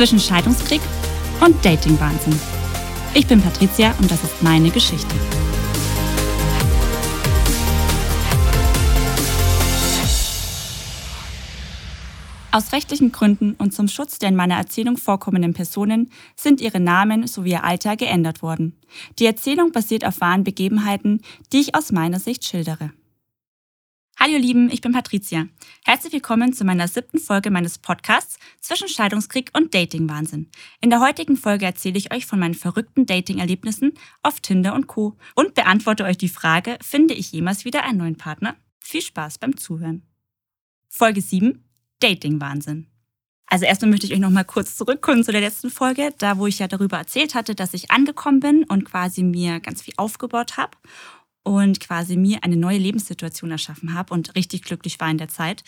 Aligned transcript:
zwischen 0.00 0.18
Scheidungskrieg 0.18 0.80
und 1.42 1.62
Datingwahnsinn. 1.62 2.40
Ich 3.12 3.26
bin 3.26 3.42
Patricia 3.42 3.94
und 4.00 4.10
das 4.10 4.24
ist 4.24 4.42
meine 4.42 4.70
Geschichte. 4.70 5.14
Aus 12.50 12.72
rechtlichen 12.72 13.12
Gründen 13.12 13.52
und 13.58 13.74
zum 13.74 13.88
Schutz 13.88 14.18
der 14.18 14.30
in 14.30 14.36
meiner 14.36 14.56
Erzählung 14.56 14.96
vorkommenden 14.96 15.52
Personen 15.52 16.10
sind 16.34 16.62
ihre 16.62 16.80
Namen 16.80 17.26
sowie 17.26 17.50
ihr 17.50 17.64
Alter 17.64 17.98
geändert 17.98 18.40
worden. 18.40 18.74
Die 19.18 19.26
Erzählung 19.26 19.70
basiert 19.70 20.06
auf 20.06 20.22
wahren 20.22 20.44
Begebenheiten, 20.44 21.20
die 21.52 21.60
ich 21.60 21.74
aus 21.74 21.92
meiner 21.92 22.20
Sicht 22.20 22.46
schildere. 22.46 22.90
Hallo 24.22 24.34
ihr 24.34 24.38
Lieben, 24.38 24.68
ich 24.70 24.82
bin 24.82 24.92
Patricia. 24.92 25.46
Herzlich 25.86 26.12
willkommen 26.12 26.52
zu 26.52 26.62
meiner 26.66 26.88
siebten 26.88 27.18
Folge 27.18 27.50
meines 27.50 27.78
Podcasts 27.78 28.38
zwischen 28.60 28.86
Scheidungskrieg 28.86 29.50
und 29.56 29.74
Datingwahnsinn. 29.74 30.50
In 30.82 30.90
der 30.90 31.00
heutigen 31.00 31.38
Folge 31.38 31.64
erzähle 31.64 31.96
ich 31.96 32.12
euch 32.12 32.26
von 32.26 32.38
meinen 32.38 32.52
verrückten 32.52 33.06
Dating-Erlebnissen 33.06 33.94
auf 34.22 34.40
Tinder 34.40 34.74
und 34.74 34.88
Co. 34.88 35.16
und 35.36 35.54
beantworte 35.54 36.04
euch 36.04 36.18
die 36.18 36.28
Frage, 36.28 36.76
finde 36.82 37.14
ich 37.14 37.32
jemals 37.32 37.64
wieder 37.64 37.82
einen 37.84 37.96
neuen 37.96 38.16
Partner? 38.16 38.56
Viel 38.78 39.00
Spaß 39.00 39.38
beim 39.38 39.56
Zuhören. 39.56 40.02
Folge 40.90 41.22
7, 41.22 41.64
Dating-Wahnsinn. 42.00 42.88
Also 43.46 43.64
erstmal 43.64 43.90
möchte 43.90 44.06
ich 44.06 44.12
euch 44.12 44.20
noch 44.20 44.28
mal 44.28 44.44
kurz 44.44 44.76
zurückkommen 44.76 45.24
zu 45.24 45.32
der 45.32 45.40
letzten 45.40 45.70
Folge, 45.70 46.12
da 46.18 46.36
wo 46.36 46.46
ich 46.46 46.58
ja 46.58 46.68
darüber 46.68 46.98
erzählt 46.98 47.34
hatte, 47.34 47.54
dass 47.54 47.72
ich 47.72 47.90
angekommen 47.90 48.40
bin 48.40 48.64
und 48.64 48.84
quasi 48.84 49.22
mir 49.22 49.60
ganz 49.60 49.80
viel 49.80 49.94
aufgebaut 49.96 50.58
habe 50.58 50.76
und 51.42 51.80
quasi 51.80 52.16
mir 52.16 52.42
eine 52.42 52.56
neue 52.56 52.78
Lebenssituation 52.78 53.50
erschaffen 53.50 53.94
habe 53.94 54.12
und 54.14 54.34
richtig 54.34 54.62
glücklich 54.62 55.00
war 55.00 55.10
in 55.10 55.18
der 55.18 55.28
Zeit. 55.28 55.62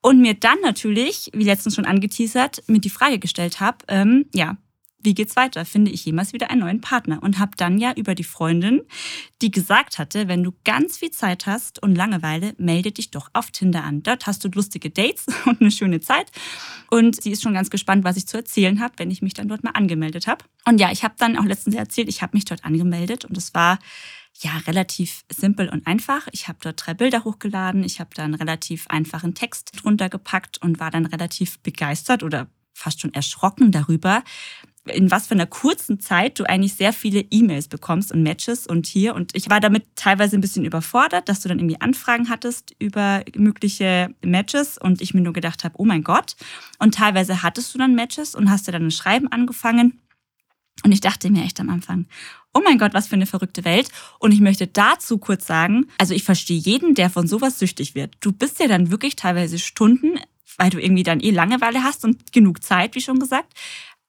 Und 0.00 0.20
mir 0.20 0.34
dann 0.34 0.60
natürlich, 0.62 1.30
wie 1.32 1.44
letztens 1.44 1.76
schon 1.76 1.84
angeteasert, 1.84 2.64
mir 2.66 2.80
die 2.80 2.90
Frage 2.90 3.18
gestellt 3.18 3.60
habe, 3.60 3.78
ähm, 3.88 4.26
ja, 4.34 4.56
wie 5.04 5.14
geht's 5.14 5.36
weiter? 5.36 5.64
Finde 5.64 5.90
ich 5.90 6.04
jemals 6.04 6.32
wieder 6.32 6.50
einen 6.50 6.60
neuen 6.60 6.80
Partner? 6.80 7.22
Und 7.22 7.38
habe 7.38 7.52
dann 7.56 7.78
ja 7.78 7.92
über 7.94 8.14
die 8.14 8.24
Freundin, 8.24 8.82
die 9.40 9.50
gesagt 9.50 9.98
hatte, 9.98 10.28
wenn 10.28 10.44
du 10.44 10.52
ganz 10.64 10.98
viel 10.98 11.10
Zeit 11.10 11.46
hast 11.46 11.82
und 11.82 11.96
Langeweile, 11.96 12.54
melde 12.58 12.92
dich 12.92 13.10
doch 13.10 13.28
auf 13.32 13.50
Tinder 13.50 13.84
an. 13.84 14.02
Dort 14.02 14.26
hast 14.26 14.44
du 14.44 14.48
lustige 14.48 14.90
Dates 14.90 15.26
und 15.44 15.60
eine 15.60 15.70
schöne 15.70 16.00
Zeit. 16.00 16.30
Und 16.90 17.20
sie 17.20 17.32
ist 17.32 17.42
schon 17.42 17.54
ganz 17.54 17.70
gespannt, 17.70 18.04
was 18.04 18.16
ich 18.16 18.26
zu 18.26 18.36
erzählen 18.36 18.80
habe, 18.80 18.94
wenn 18.98 19.10
ich 19.10 19.22
mich 19.22 19.34
dann 19.34 19.48
dort 19.48 19.64
mal 19.64 19.70
angemeldet 19.70 20.26
habe. 20.26 20.44
Und 20.66 20.80
ja, 20.80 20.92
ich 20.92 21.02
habe 21.04 21.14
dann 21.18 21.36
auch 21.36 21.44
letztens 21.44 21.74
erzählt, 21.74 22.08
ich 22.08 22.22
habe 22.22 22.36
mich 22.36 22.44
dort 22.44 22.64
angemeldet 22.64 23.24
und 23.24 23.36
es 23.36 23.54
war 23.54 23.78
ja 24.40 24.56
relativ 24.66 25.24
simpel 25.30 25.68
und 25.68 25.86
einfach. 25.86 26.28
Ich 26.32 26.48
habe 26.48 26.58
dort 26.62 26.84
drei 26.84 26.94
Bilder 26.94 27.24
hochgeladen, 27.24 27.84
ich 27.84 28.00
habe 28.00 28.10
da 28.14 28.24
einen 28.24 28.34
relativ 28.34 28.86
einfachen 28.88 29.34
Text 29.34 29.82
drunter 29.82 30.08
gepackt 30.08 30.58
und 30.62 30.80
war 30.80 30.90
dann 30.90 31.06
relativ 31.06 31.58
begeistert 31.60 32.22
oder 32.22 32.48
fast 32.74 33.00
schon 33.00 33.14
erschrocken 33.14 33.70
darüber, 33.70 34.24
in 34.86 35.10
was 35.10 35.28
für 35.28 35.34
einer 35.34 35.46
kurzen 35.46 36.00
Zeit 36.00 36.40
du 36.40 36.44
eigentlich 36.44 36.74
sehr 36.74 36.92
viele 36.92 37.20
E-Mails 37.30 37.68
bekommst 37.68 38.10
und 38.10 38.22
Matches 38.22 38.66
und 38.66 38.86
hier. 38.86 39.14
Und 39.14 39.34
ich 39.36 39.48
war 39.48 39.60
damit 39.60 39.84
teilweise 39.94 40.36
ein 40.36 40.40
bisschen 40.40 40.64
überfordert, 40.64 41.28
dass 41.28 41.40
du 41.40 41.48
dann 41.48 41.60
irgendwie 41.60 41.80
Anfragen 41.80 42.28
hattest 42.28 42.74
über 42.80 43.22
mögliche 43.36 44.12
Matches 44.24 44.78
und 44.78 45.00
ich 45.00 45.14
mir 45.14 45.20
nur 45.20 45.32
gedacht 45.32 45.62
habe, 45.62 45.74
oh 45.78 45.84
mein 45.84 46.02
Gott. 46.02 46.34
Und 46.80 46.94
teilweise 46.94 47.42
hattest 47.42 47.72
du 47.74 47.78
dann 47.78 47.94
Matches 47.94 48.34
und 48.34 48.50
hast 48.50 48.66
dir 48.66 48.72
dann 48.72 48.86
ein 48.86 48.90
Schreiben 48.90 49.28
angefangen. 49.28 50.00
Und 50.84 50.90
ich 50.90 51.00
dachte 51.00 51.30
mir 51.30 51.44
echt 51.44 51.60
am 51.60 51.70
Anfang, 51.70 52.06
oh 52.54 52.60
mein 52.64 52.78
Gott, 52.78 52.94
was 52.94 53.08
für 53.08 53.14
eine 53.14 53.26
verrückte 53.26 53.64
Welt. 53.64 53.88
Und 54.18 54.32
ich 54.32 54.40
möchte 54.40 54.66
dazu 54.66 55.18
kurz 55.18 55.46
sagen, 55.46 55.86
also 55.98 56.14
ich 56.14 56.24
verstehe 56.24 56.58
jeden, 56.58 56.94
der 56.94 57.10
von 57.10 57.26
sowas 57.26 57.58
süchtig 57.58 57.94
wird. 57.94 58.16
Du 58.20 58.32
bist 58.32 58.60
ja 58.60 58.68
dann 58.68 58.90
wirklich 58.90 59.16
teilweise 59.16 59.58
Stunden, 59.58 60.18
weil 60.58 60.70
du 60.70 60.80
irgendwie 60.80 61.02
dann 61.02 61.20
eh 61.20 61.30
Langeweile 61.30 61.82
hast 61.82 62.04
und 62.04 62.32
genug 62.32 62.62
Zeit, 62.62 62.94
wie 62.94 63.00
schon 63.00 63.18
gesagt, 63.18 63.54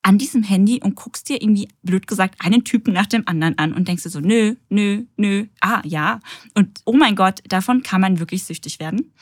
an 0.03 0.17
diesem 0.17 0.44
Handy 0.44 0.81
und 0.83 0.95
guckst 0.95 1.30
dir 1.30 1.41
irgendwie, 1.41 1.69
blöd 1.81 2.08
gesagt, 2.08 2.36
einen 2.39 2.66
Typen 2.66 2.94
nach 2.94 3.05
dem 3.05 3.25
anderen 3.25 3.58
an 3.58 3.73
und 3.73 3.88
denkst 3.88 4.04
dir 4.04 4.09
so, 4.09 4.20
nö, 4.20 4.55
nö, 4.70 5.05
nö, 5.15 5.45
ah, 5.61 5.81
ja. 5.86 6.20
Und 6.54 6.81
oh 6.86 6.93
mein 6.93 7.15
Gott, 7.15 7.42
davon 7.48 7.83
kann 7.83 8.02
man 8.02 8.20
wirklich 8.20 8.43
süchtig 8.43 8.80
werden. 8.80 9.14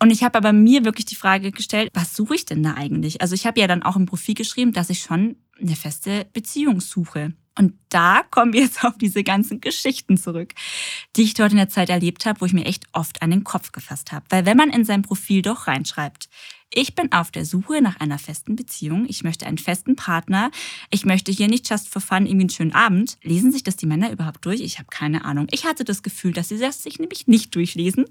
Und 0.00 0.10
ich 0.10 0.22
habe 0.24 0.36
aber 0.36 0.52
mir 0.52 0.84
wirklich 0.84 1.06
die 1.06 1.14
Frage 1.14 1.52
gestellt, 1.52 1.90
was 1.94 2.14
suche 2.14 2.34
ich 2.34 2.44
denn 2.44 2.62
da 2.62 2.74
eigentlich? 2.74 3.20
Also 3.20 3.34
ich 3.34 3.46
habe 3.46 3.60
ja 3.60 3.66
dann 3.66 3.82
auch 3.82 3.96
im 3.96 4.06
Profil 4.06 4.34
geschrieben, 4.34 4.72
dass 4.72 4.90
ich 4.90 5.00
schon 5.00 5.36
eine 5.60 5.76
feste 5.76 6.26
Beziehung 6.32 6.80
suche. 6.80 7.32
Und 7.58 7.74
da 7.88 8.22
kommen 8.30 8.52
wir 8.52 8.62
jetzt 8.62 8.84
auf 8.84 8.96
diese 8.96 9.24
ganzen 9.24 9.60
Geschichten 9.60 10.16
zurück, 10.16 10.54
die 11.16 11.22
ich 11.22 11.34
dort 11.34 11.50
in 11.50 11.58
der 11.58 11.68
Zeit 11.68 11.90
erlebt 11.90 12.24
habe, 12.24 12.40
wo 12.40 12.46
ich 12.46 12.52
mir 12.52 12.64
echt 12.64 12.84
oft 12.92 13.20
an 13.20 13.30
den 13.30 13.44
Kopf 13.44 13.72
gefasst 13.72 14.12
habe. 14.12 14.24
Weil 14.30 14.46
wenn 14.46 14.56
man 14.56 14.70
in 14.70 14.84
sein 14.84 15.02
Profil 15.02 15.42
doch 15.42 15.66
reinschreibt, 15.66 16.28
ich 16.72 16.94
bin 16.94 17.12
auf 17.12 17.30
der 17.30 17.46
Suche 17.46 17.80
nach 17.80 17.98
einer 17.98 18.18
festen 18.18 18.54
Beziehung, 18.54 19.06
ich 19.08 19.24
möchte 19.24 19.46
einen 19.46 19.58
festen 19.58 19.96
Partner, 19.96 20.50
ich 20.90 21.06
möchte 21.06 21.32
hier 21.32 21.48
nicht 21.48 21.68
just 21.68 21.88
for 21.88 22.02
fun 22.02 22.26
irgendwie 22.26 22.42
einen 22.42 22.50
schönen 22.50 22.74
Abend, 22.74 23.16
lesen 23.22 23.50
sich 23.50 23.62
das 23.62 23.76
die 23.76 23.86
Männer 23.86 24.12
überhaupt 24.12 24.44
durch? 24.44 24.60
Ich 24.60 24.78
habe 24.78 24.88
keine 24.90 25.24
Ahnung. 25.24 25.46
Ich 25.50 25.64
hatte 25.64 25.84
das 25.84 26.02
Gefühl, 26.02 26.32
dass 26.32 26.50
sie 26.50 26.58
das 26.58 26.82
sich 26.82 26.98
nämlich 26.98 27.26
nicht 27.26 27.54
durchlesen 27.54 28.04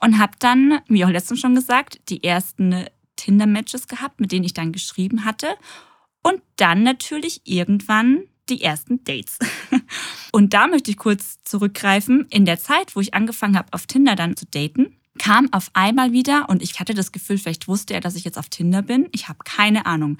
und 0.00 0.18
habe 0.18 0.32
dann, 0.40 0.80
wie 0.88 1.04
auch 1.04 1.10
letztens 1.10 1.40
schon 1.40 1.54
gesagt, 1.54 2.00
die 2.08 2.24
ersten 2.24 2.84
Tinder-Matches 3.16 3.86
gehabt, 3.86 4.20
mit 4.20 4.32
denen 4.32 4.44
ich 4.44 4.54
dann 4.54 4.72
geschrieben 4.72 5.24
hatte. 5.24 5.46
Und 6.22 6.42
dann 6.56 6.82
natürlich 6.82 7.42
irgendwann 7.44 8.24
die 8.50 8.62
ersten 8.62 9.02
Dates. 9.04 9.38
Und 10.32 10.52
da 10.54 10.66
möchte 10.66 10.90
ich 10.90 10.96
kurz 10.96 11.38
zurückgreifen. 11.44 12.26
In 12.30 12.44
der 12.44 12.58
Zeit, 12.58 12.94
wo 12.96 13.00
ich 13.00 13.14
angefangen 13.14 13.56
habe, 13.56 13.72
auf 13.72 13.86
Tinder 13.86 14.16
dann 14.16 14.36
zu 14.36 14.46
daten, 14.46 14.96
kam 15.18 15.52
auf 15.52 15.70
einmal 15.74 16.12
wieder 16.12 16.48
und 16.48 16.62
ich 16.62 16.78
hatte 16.80 16.94
das 16.94 17.12
Gefühl, 17.12 17.36
vielleicht 17.36 17.68
wusste 17.68 17.92
er, 17.94 18.00
dass 18.00 18.14
ich 18.14 18.24
jetzt 18.24 18.38
auf 18.38 18.48
Tinder 18.48 18.80
bin. 18.80 19.08
Ich 19.12 19.28
habe 19.28 19.40
keine 19.44 19.84
Ahnung. 19.84 20.16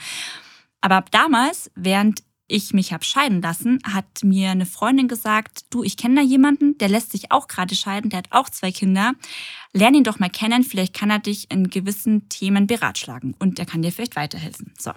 Aber 0.81 1.05
damals, 1.11 1.71
während 1.75 2.23
ich 2.49 2.73
mich 2.73 2.93
habe 2.93 3.05
scheiden 3.05 3.41
lassen, 3.41 3.79
hat 3.85 4.25
mir 4.25 4.51
eine 4.51 4.67
Freundin 4.67 5.09
gesagt, 5.09 5.65
du, 5.71 5.85
ich 5.85 5.97
kenne 5.97 6.17
da 6.17 6.23
jemanden, 6.23 6.77
der 6.79 6.89
lässt 6.89 7.13
sich 7.13 7.31
auch 7.31 7.49
gerade 7.49 7.75
scheiden, 7.75 8.11
der 8.11 8.19
hat 8.19 8.33
auch 8.33 8.51
zwei 8.51 8.73
Kinder. 8.73 9.15
Lern 9.73 9.95
ihn 9.95 10.05
doch 10.05 10.19
mal 10.19 10.31
kennen, 10.31 10.65
vielleicht 10.65 10.95
kann 10.95 11.11
er 11.11 11.21
dich 11.21 11.51
in 11.51 11.71
gewissen 11.71 12.29
Themen 12.29 12.67
beratschlagen 12.67 13.35
und 13.39 13.59
der 13.59 13.67
kann 13.67 13.83
dir 13.83 13.93
vielleicht 13.93 14.17
weiterhelfen. 14.17 14.73
So. 14.79 14.93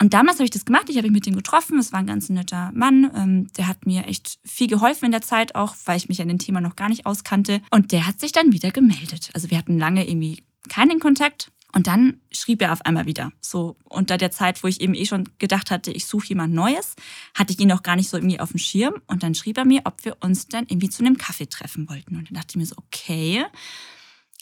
Und 0.00 0.14
damals 0.14 0.38
habe 0.38 0.44
ich 0.44 0.50
das 0.50 0.64
gemacht. 0.64 0.88
Ich 0.88 0.96
habe 0.96 1.06
mich 1.08 1.14
mit 1.14 1.26
ihm 1.26 1.36
getroffen. 1.36 1.78
Es 1.78 1.92
war 1.92 2.00
ein 2.00 2.06
ganz 2.06 2.28
netter 2.28 2.72
Mann. 2.74 3.10
Ähm, 3.14 3.52
der 3.56 3.68
hat 3.68 3.86
mir 3.86 4.06
echt 4.06 4.38
viel 4.44 4.66
geholfen 4.66 5.06
in 5.06 5.12
der 5.12 5.22
Zeit, 5.22 5.54
auch 5.54 5.74
weil 5.84 5.96
ich 5.96 6.08
mich 6.08 6.20
an 6.20 6.28
dem 6.28 6.38
Thema 6.38 6.60
noch 6.60 6.76
gar 6.76 6.88
nicht 6.88 7.06
auskannte. 7.06 7.60
Und 7.70 7.92
der 7.92 8.06
hat 8.06 8.20
sich 8.20 8.32
dann 8.32 8.52
wieder 8.52 8.70
gemeldet. 8.70 9.30
Also 9.34 9.50
wir 9.50 9.58
hatten 9.58 9.78
lange 9.78 10.08
irgendwie 10.08 10.42
keinen 10.68 11.00
Kontakt. 11.00 11.50
Und 11.74 11.88
dann 11.88 12.20
schrieb 12.30 12.62
er 12.62 12.72
auf 12.72 12.86
einmal 12.86 13.06
wieder. 13.06 13.32
So 13.40 13.76
unter 13.84 14.16
der 14.16 14.30
Zeit, 14.30 14.62
wo 14.62 14.68
ich 14.68 14.80
eben 14.80 14.94
eh 14.94 15.06
schon 15.06 15.28
gedacht 15.38 15.72
hatte, 15.72 15.90
ich 15.90 16.06
suche 16.06 16.28
jemand 16.28 16.54
Neues, 16.54 16.94
hatte 17.34 17.52
ich 17.52 17.58
ihn 17.58 17.66
noch 17.66 17.82
gar 17.82 17.96
nicht 17.96 18.08
so 18.08 18.16
irgendwie 18.16 18.38
auf 18.38 18.52
dem 18.52 18.58
Schirm. 18.58 18.94
Und 19.08 19.24
dann 19.24 19.34
schrieb 19.34 19.58
er 19.58 19.64
mir, 19.64 19.82
ob 19.84 20.04
wir 20.04 20.16
uns 20.20 20.46
dann 20.46 20.66
irgendwie 20.68 20.88
zu 20.88 21.04
einem 21.04 21.18
Kaffee 21.18 21.46
treffen 21.46 21.88
wollten. 21.88 22.16
Und 22.16 22.28
dann 22.28 22.34
dachte 22.34 22.50
ich 22.50 22.56
mir 22.56 22.66
so, 22.66 22.76
okay. 22.76 23.44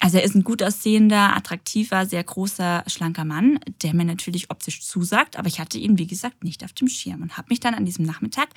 Also 0.03 0.19
er 0.19 0.25
ist 0.25 0.35
ein 0.35 0.43
gut 0.43 0.65
aussehender, 0.65 1.37
attraktiver, 1.37 2.07
sehr 2.07 2.25
großer, 2.25 2.83
schlanker 2.89 3.25
Mann, 3.25 3.61
der 3.83 3.95
mir 3.95 4.05
natürlich 4.05 4.51
optisch 4.51 4.83
zusagt, 4.83 5.37
aber 5.37 5.47
ich 5.47 5.61
hatte 5.61 5.79
ihn, 5.79 5.97
wie 5.97 6.09
gesagt, 6.09 6.43
nicht 6.43 6.65
auf 6.65 6.73
dem 6.73 6.89
Schirm 6.89 7.23
und 7.23 7.37
habe 7.37 7.47
mich 7.51 7.61
dann 7.61 7.75
an 7.75 7.85
diesem 7.85 8.05
Nachmittag 8.05 8.49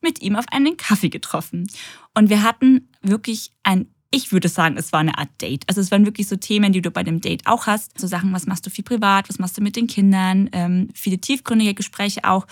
mit 0.00 0.22
ihm 0.22 0.36
auf 0.36 0.44
einen 0.52 0.76
Kaffee 0.76 1.08
getroffen. 1.08 1.68
Und 2.14 2.30
wir 2.30 2.44
hatten 2.44 2.88
wirklich 3.02 3.50
ein 3.64 3.88
ich 4.14 4.30
würde 4.30 4.48
sagen, 4.48 4.76
es 4.76 4.92
war 4.92 5.00
eine 5.00 5.16
Art 5.16 5.30
Date. 5.40 5.64
Also 5.68 5.80
es 5.80 5.90
waren 5.90 6.04
wirklich 6.04 6.28
so 6.28 6.36
Themen, 6.36 6.70
die 6.70 6.82
du 6.82 6.90
bei 6.90 7.02
dem 7.02 7.22
Date 7.22 7.46
auch 7.46 7.66
hast. 7.66 7.98
So 7.98 8.06
Sachen, 8.06 8.34
was 8.34 8.46
machst 8.46 8.66
du 8.66 8.68
viel 8.68 8.84
privat, 8.84 9.30
was 9.30 9.38
machst 9.38 9.56
du 9.56 9.62
mit 9.62 9.74
den 9.74 9.86
Kindern, 9.86 10.50
ähm, 10.52 10.90
viele 10.92 11.16
tiefgründige 11.16 11.72
Gespräche 11.72 12.24
auch. 12.24 12.46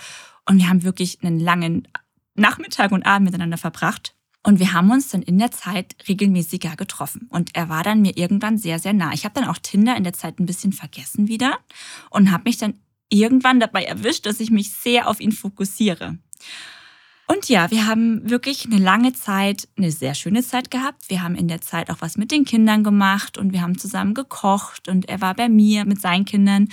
Und 0.49 0.57
wir 0.57 0.67
haben 0.67 0.81
wirklich 0.81 1.19
einen 1.21 1.39
langen 1.39 1.87
Nachmittag 2.33 2.91
und 2.91 3.05
Abend 3.05 3.25
miteinander 3.25 3.59
verbracht. 3.59 4.15
Und 4.43 4.59
wir 4.59 4.73
haben 4.73 4.89
uns 4.89 5.09
dann 5.09 5.21
in 5.21 5.37
der 5.37 5.51
Zeit 5.51 5.95
regelmäßiger 6.07 6.75
getroffen. 6.75 7.27
Und 7.29 7.51
er 7.53 7.69
war 7.69 7.83
dann 7.83 8.01
mir 8.01 8.17
irgendwann 8.17 8.57
sehr, 8.57 8.79
sehr 8.79 8.93
nah. 8.93 9.13
Ich 9.13 9.23
habe 9.23 9.39
dann 9.39 9.49
auch 9.49 9.59
Tinder 9.59 9.95
in 9.95 10.03
der 10.03 10.13
Zeit 10.13 10.39
ein 10.39 10.47
bisschen 10.47 10.73
vergessen 10.73 11.27
wieder 11.27 11.59
und 12.09 12.31
habe 12.31 12.45
mich 12.45 12.57
dann 12.57 12.79
irgendwann 13.09 13.59
dabei 13.59 13.83
erwischt, 13.83 14.25
dass 14.25 14.39
ich 14.39 14.49
mich 14.49 14.71
sehr 14.71 15.07
auf 15.07 15.19
ihn 15.19 15.31
fokussiere. 15.31 16.17
Und 17.27 17.47
ja, 17.47 17.71
wir 17.71 17.87
haben 17.87 18.29
wirklich 18.29 18.65
eine 18.65 18.77
lange 18.77 19.13
Zeit, 19.13 19.69
eine 19.77 19.91
sehr 19.91 20.15
schöne 20.15 20.43
Zeit 20.43 20.69
gehabt. 20.69 21.09
Wir 21.09 21.23
haben 21.23 21.35
in 21.35 21.47
der 21.47 21.61
Zeit 21.61 21.89
auch 21.89 21.97
was 21.99 22.17
mit 22.17 22.31
den 22.31 22.43
Kindern 22.43 22.83
gemacht 22.83 23.37
und 23.37 23.53
wir 23.53 23.61
haben 23.61 23.77
zusammen 23.77 24.13
gekocht 24.13 24.89
und 24.89 25.07
er 25.07 25.21
war 25.21 25.33
bei 25.35 25.47
mir 25.47 25.85
mit 25.85 26.01
seinen 26.01 26.25
Kindern 26.25 26.67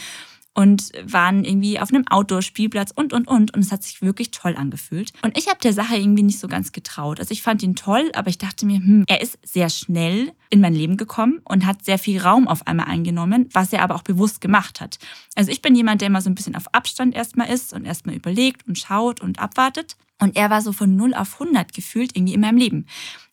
und 0.54 0.90
waren 1.04 1.44
irgendwie 1.44 1.78
auf 1.78 1.90
einem 1.90 2.06
Outdoor-Spielplatz 2.08 2.90
und, 2.94 3.12
und, 3.12 3.28
und. 3.28 3.54
Und 3.54 3.60
es 3.60 3.70
hat 3.70 3.84
sich 3.84 4.02
wirklich 4.02 4.32
toll 4.32 4.56
angefühlt. 4.56 5.12
Und 5.22 5.38
ich 5.38 5.48
habe 5.48 5.60
der 5.60 5.72
Sache 5.72 5.96
irgendwie 5.96 6.24
nicht 6.24 6.40
so 6.40 6.48
ganz 6.48 6.72
getraut. 6.72 7.20
Also 7.20 7.30
ich 7.32 7.42
fand 7.42 7.62
ihn 7.62 7.76
toll, 7.76 8.10
aber 8.14 8.28
ich 8.28 8.38
dachte 8.38 8.66
mir, 8.66 8.78
hm, 8.78 9.04
er 9.06 9.20
ist 9.20 9.38
sehr 9.44 9.70
schnell 9.70 10.32
in 10.50 10.60
mein 10.60 10.74
Leben 10.74 10.96
gekommen 10.96 11.40
und 11.44 11.64
hat 11.64 11.84
sehr 11.84 11.98
viel 11.98 12.20
Raum 12.20 12.48
auf 12.48 12.66
einmal 12.66 12.86
eingenommen, 12.86 13.48
was 13.52 13.72
er 13.72 13.82
aber 13.82 13.94
auch 13.94 14.02
bewusst 14.02 14.40
gemacht 14.40 14.80
hat. 14.80 14.98
Also 15.36 15.52
ich 15.52 15.62
bin 15.62 15.76
jemand, 15.76 16.00
der 16.00 16.08
immer 16.08 16.22
so 16.22 16.30
ein 16.30 16.34
bisschen 16.34 16.56
auf 16.56 16.74
Abstand 16.74 17.14
erstmal 17.14 17.50
ist 17.50 17.72
und 17.72 17.84
erstmal 17.84 18.16
überlegt 18.16 18.66
und 18.66 18.78
schaut 18.78 19.20
und 19.20 19.38
abwartet. 19.38 19.96
Und 20.20 20.36
er 20.36 20.50
war 20.50 20.62
so 20.62 20.72
von 20.72 20.96
0 20.96 21.14
auf 21.14 21.40
100 21.40 21.72
gefühlt 21.72 22.16
irgendwie 22.16 22.34
in 22.34 22.40
meinem 22.40 22.56
Leben. 22.56 22.86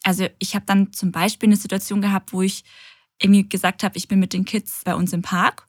Also 0.04 0.28
ich 0.38 0.54
habe 0.54 0.66
dann 0.68 0.94
zum 0.94 1.12
Beispiel 1.12 1.50
eine 1.50 1.56
Situation 1.56 2.02
gehabt, 2.02 2.34
wo 2.34 2.44
ich 2.44 2.64
irgendwie 3.20 3.50
gesagt 3.50 3.84
habe, 3.84 3.98
ich 3.98 4.08
bin 4.08 4.20
mit 4.20 4.34
den 4.34 4.46
Kids 4.46 4.82
bei 4.86 4.94
uns 4.94 5.12
im 5.14 5.24
Park 5.24 5.68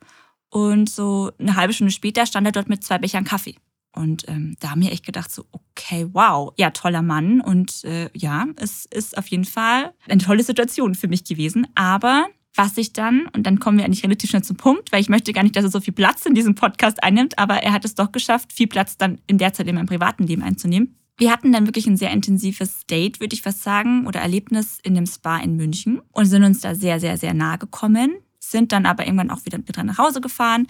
Und 0.50 0.88
so 0.88 1.32
eine 1.38 1.56
halbe 1.56 1.72
Stunde 1.72 1.92
später 1.92 2.26
stand 2.26 2.46
er 2.46 2.52
dort 2.52 2.68
mit 2.68 2.84
zwei 2.84 2.98
Bechern 2.98 3.24
Kaffee. 3.24 3.56
Und 3.94 4.28
ähm, 4.28 4.56
da 4.60 4.70
haben 4.70 4.82
wir 4.82 4.92
echt 4.92 5.06
gedacht, 5.06 5.30
so, 5.30 5.46
okay, 5.52 6.06
wow, 6.12 6.52
ja, 6.56 6.70
toller 6.70 7.02
Mann. 7.02 7.40
Und 7.40 7.82
äh, 7.84 8.10
ja, 8.14 8.46
es 8.56 8.84
ist 8.86 9.16
auf 9.16 9.26
jeden 9.28 9.46
Fall 9.46 9.94
eine 10.08 10.20
tolle 10.20 10.42
Situation 10.42 10.94
für 10.94 11.08
mich 11.08 11.24
gewesen. 11.24 11.66
Aber 11.74 12.26
was 12.54 12.76
ich 12.76 12.92
dann, 12.92 13.26
und 13.34 13.44
dann 13.44 13.58
kommen 13.58 13.78
wir 13.78 13.84
eigentlich 13.84 14.04
relativ 14.04 14.30
schnell 14.30 14.44
zum 14.44 14.56
Punkt, 14.56 14.92
weil 14.92 15.00
ich 15.00 15.08
möchte 15.08 15.32
gar 15.32 15.42
nicht, 15.42 15.56
dass 15.56 15.64
er 15.64 15.70
so 15.70 15.80
viel 15.80 15.92
Platz 15.92 16.26
in 16.26 16.34
diesem 16.34 16.54
Podcast 16.54 17.02
einnimmt, 17.02 17.38
aber 17.38 17.62
er 17.62 17.72
hat 17.72 17.84
es 17.84 17.94
doch 17.94 18.12
geschafft, 18.12 18.52
viel 18.52 18.66
Platz 18.66 18.96
dann 18.96 19.18
in 19.26 19.38
der 19.38 19.52
Zeit 19.52 19.66
in 19.66 19.74
meinem 19.74 19.86
privaten 19.86 20.26
Leben 20.26 20.42
einzunehmen. 20.42 20.96
Wir 21.18 21.30
hatten 21.32 21.52
dann 21.52 21.66
wirklich 21.66 21.86
ein 21.86 21.96
sehr 21.96 22.10
intensives 22.10 22.86
Date, 22.86 23.20
würde 23.20 23.34
ich 23.34 23.42
fast 23.42 23.62
sagen, 23.62 24.06
oder 24.06 24.20
Erlebnis 24.20 24.78
in 24.82 24.94
dem 24.94 25.06
Spa 25.06 25.38
in 25.38 25.56
München 25.56 26.02
und 26.12 26.26
sind 26.26 26.44
uns 26.44 26.60
da 26.60 26.74
sehr, 26.74 27.00
sehr, 27.00 27.16
sehr 27.16 27.32
nahe 27.32 27.56
gekommen, 27.56 28.16
sind 28.50 28.72
dann 28.72 28.86
aber 28.86 29.04
irgendwann 29.04 29.30
auch 29.30 29.44
wieder 29.44 29.58
mit 29.58 29.76
nach 29.76 29.98
Hause 29.98 30.20
gefahren 30.20 30.66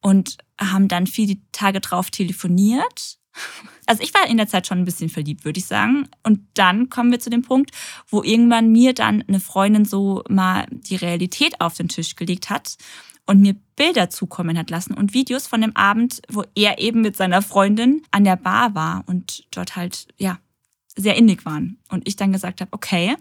und 0.00 0.38
haben 0.60 0.88
dann 0.88 1.06
viele 1.06 1.36
Tage 1.52 1.80
drauf 1.80 2.10
telefoniert. 2.10 3.18
Also 3.86 4.02
ich 4.02 4.12
war 4.12 4.28
in 4.28 4.36
der 4.36 4.48
Zeit 4.48 4.66
schon 4.66 4.80
ein 4.80 4.84
bisschen 4.84 5.08
verliebt, 5.08 5.46
würde 5.46 5.60
ich 5.60 5.64
sagen. 5.64 6.08
Und 6.22 6.40
dann 6.52 6.90
kommen 6.90 7.10
wir 7.10 7.20
zu 7.20 7.30
dem 7.30 7.40
Punkt, 7.40 7.70
wo 8.08 8.22
irgendwann 8.22 8.70
mir 8.70 8.92
dann 8.92 9.24
eine 9.26 9.40
Freundin 9.40 9.86
so 9.86 10.22
mal 10.28 10.66
die 10.70 10.96
Realität 10.96 11.58
auf 11.62 11.72
den 11.72 11.88
Tisch 11.88 12.14
gelegt 12.14 12.50
hat 12.50 12.76
und 13.24 13.40
mir 13.40 13.54
Bilder 13.76 14.10
zukommen 14.10 14.58
hat 14.58 14.68
lassen 14.68 14.92
und 14.92 15.14
Videos 15.14 15.46
von 15.46 15.62
dem 15.62 15.74
Abend, 15.74 16.20
wo 16.28 16.44
er 16.54 16.80
eben 16.80 17.00
mit 17.00 17.16
seiner 17.16 17.40
Freundin 17.40 18.02
an 18.10 18.24
der 18.24 18.36
Bar 18.36 18.74
war 18.74 19.04
und 19.06 19.46
dort 19.52 19.76
halt, 19.76 20.08
ja, 20.18 20.38
sehr 20.96 21.16
innig 21.16 21.46
waren. 21.46 21.78
Und 21.88 22.08
ich 22.08 22.16
dann 22.16 22.32
gesagt 22.32 22.60
habe, 22.60 22.72
okay, 22.72 23.16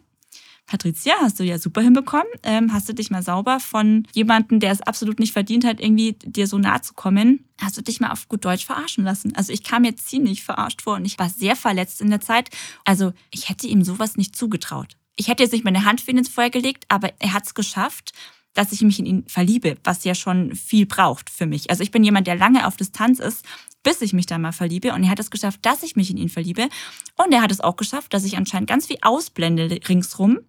Patricia, 0.67 1.13
hast 1.21 1.39
du 1.39 1.43
ja 1.43 1.57
super 1.57 1.81
hinbekommen. 1.81 2.27
Ähm, 2.43 2.73
hast 2.73 2.89
du 2.89 2.93
dich 2.93 3.09
mal 3.09 3.23
sauber 3.23 3.61
von 3.61 4.05
jemandem, 4.13 4.59
der 4.59 4.71
es 4.71 4.81
absolut 4.81 5.17
nicht 5.17 5.31
verdient 5.31 5.63
hat, 5.63 5.79
irgendwie 5.79 6.17
dir 6.23 6.45
so 6.45 6.57
nahe 6.57 6.81
zu 6.81 6.93
kommen, 6.93 7.45
hast 7.59 7.77
du 7.77 7.81
dich 7.81 8.01
mal 8.01 8.11
auf 8.11 8.27
gut 8.27 8.43
Deutsch 8.43 8.65
verarschen 8.65 9.05
lassen. 9.05 9.33
Also 9.35 9.53
ich 9.53 9.63
kam 9.63 9.83
mir 9.83 9.95
ziemlich 9.95 10.43
verarscht 10.43 10.81
vor 10.81 10.95
und 10.95 11.05
ich 11.05 11.17
war 11.17 11.29
sehr 11.29 11.55
verletzt 11.55 12.01
in 12.01 12.09
der 12.09 12.19
Zeit. 12.19 12.49
Also 12.83 13.13
ich 13.31 13.47
hätte 13.47 13.65
ihm 13.65 13.83
sowas 13.83 14.17
nicht 14.17 14.35
zugetraut. 14.35 14.97
Ich 15.15 15.29
hätte 15.29 15.41
jetzt 15.41 15.53
nicht 15.53 15.63
meine 15.63 15.85
Hand 15.85 16.01
für 16.01 16.11
ihn 16.11 16.17
ins 16.19 16.29
Feuer 16.29 16.49
gelegt, 16.49 16.83
aber 16.89 17.13
er 17.19 17.33
hat 17.33 17.45
es 17.45 17.55
geschafft, 17.55 18.11
dass 18.53 18.71
ich 18.71 18.81
mich 18.81 18.99
in 18.99 19.05
ihn 19.05 19.23
verliebe, 19.27 19.77
was 19.83 20.03
ja 20.03 20.15
schon 20.15 20.53
viel 20.55 20.85
braucht 20.85 21.29
für 21.29 21.45
mich. 21.45 21.69
Also 21.69 21.83
ich 21.83 21.91
bin 21.91 22.03
jemand, 22.03 22.27
der 22.27 22.35
lange 22.35 22.67
auf 22.67 22.75
Distanz 22.75 23.19
ist 23.19 23.45
bis 23.87 24.01
ich 24.01 24.11
mich 24.11 24.25
da 24.25 24.37
mal 24.37 24.51
verliebe. 24.51 24.93
Und 24.93 25.05
er 25.05 25.09
hat 25.09 25.19
es 25.19 25.31
geschafft, 25.31 25.61
dass 25.61 25.81
ich 25.81 25.95
mich 25.95 26.11
in 26.11 26.17
ihn 26.17 26.27
verliebe. 26.27 26.67
Und 27.15 27.31
er 27.31 27.41
hat 27.41 27.51
es 27.51 27.61
auch 27.61 27.77
geschafft, 27.77 28.13
dass 28.13 28.25
ich 28.25 28.35
anscheinend 28.35 28.69
ganz 28.69 28.87
viel 28.87 28.97
ausblende 29.01 29.79
ringsrum 29.87 30.39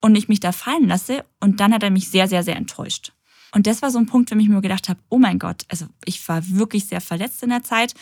und 0.00 0.14
ich 0.14 0.28
mich 0.28 0.38
da 0.38 0.52
fallen 0.52 0.86
lasse. 0.86 1.24
Und 1.40 1.58
dann 1.58 1.74
hat 1.74 1.82
er 1.82 1.90
mich 1.90 2.08
sehr, 2.08 2.28
sehr, 2.28 2.44
sehr 2.44 2.54
enttäuscht. 2.54 3.10
Und 3.52 3.66
das 3.66 3.82
war 3.82 3.90
so 3.90 3.98
ein 3.98 4.06
Punkt, 4.06 4.30
wo 4.30 4.38
ich 4.38 4.48
mir 4.48 4.60
gedacht 4.60 4.88
habe, 4.88 5.00
oh 5.08 5.18
mein 5.18 5.40
Gott, 5.40 5.64
also 5.66 5.86
ich 6.04 6.28
war 6.28 6.48
wirklich 6.50 6.86
sehr 6.86 7.00
verletzt 7.00 7.42
in 7.42 7.50
der 7.50 7.64
Zeit. 7.64 7.94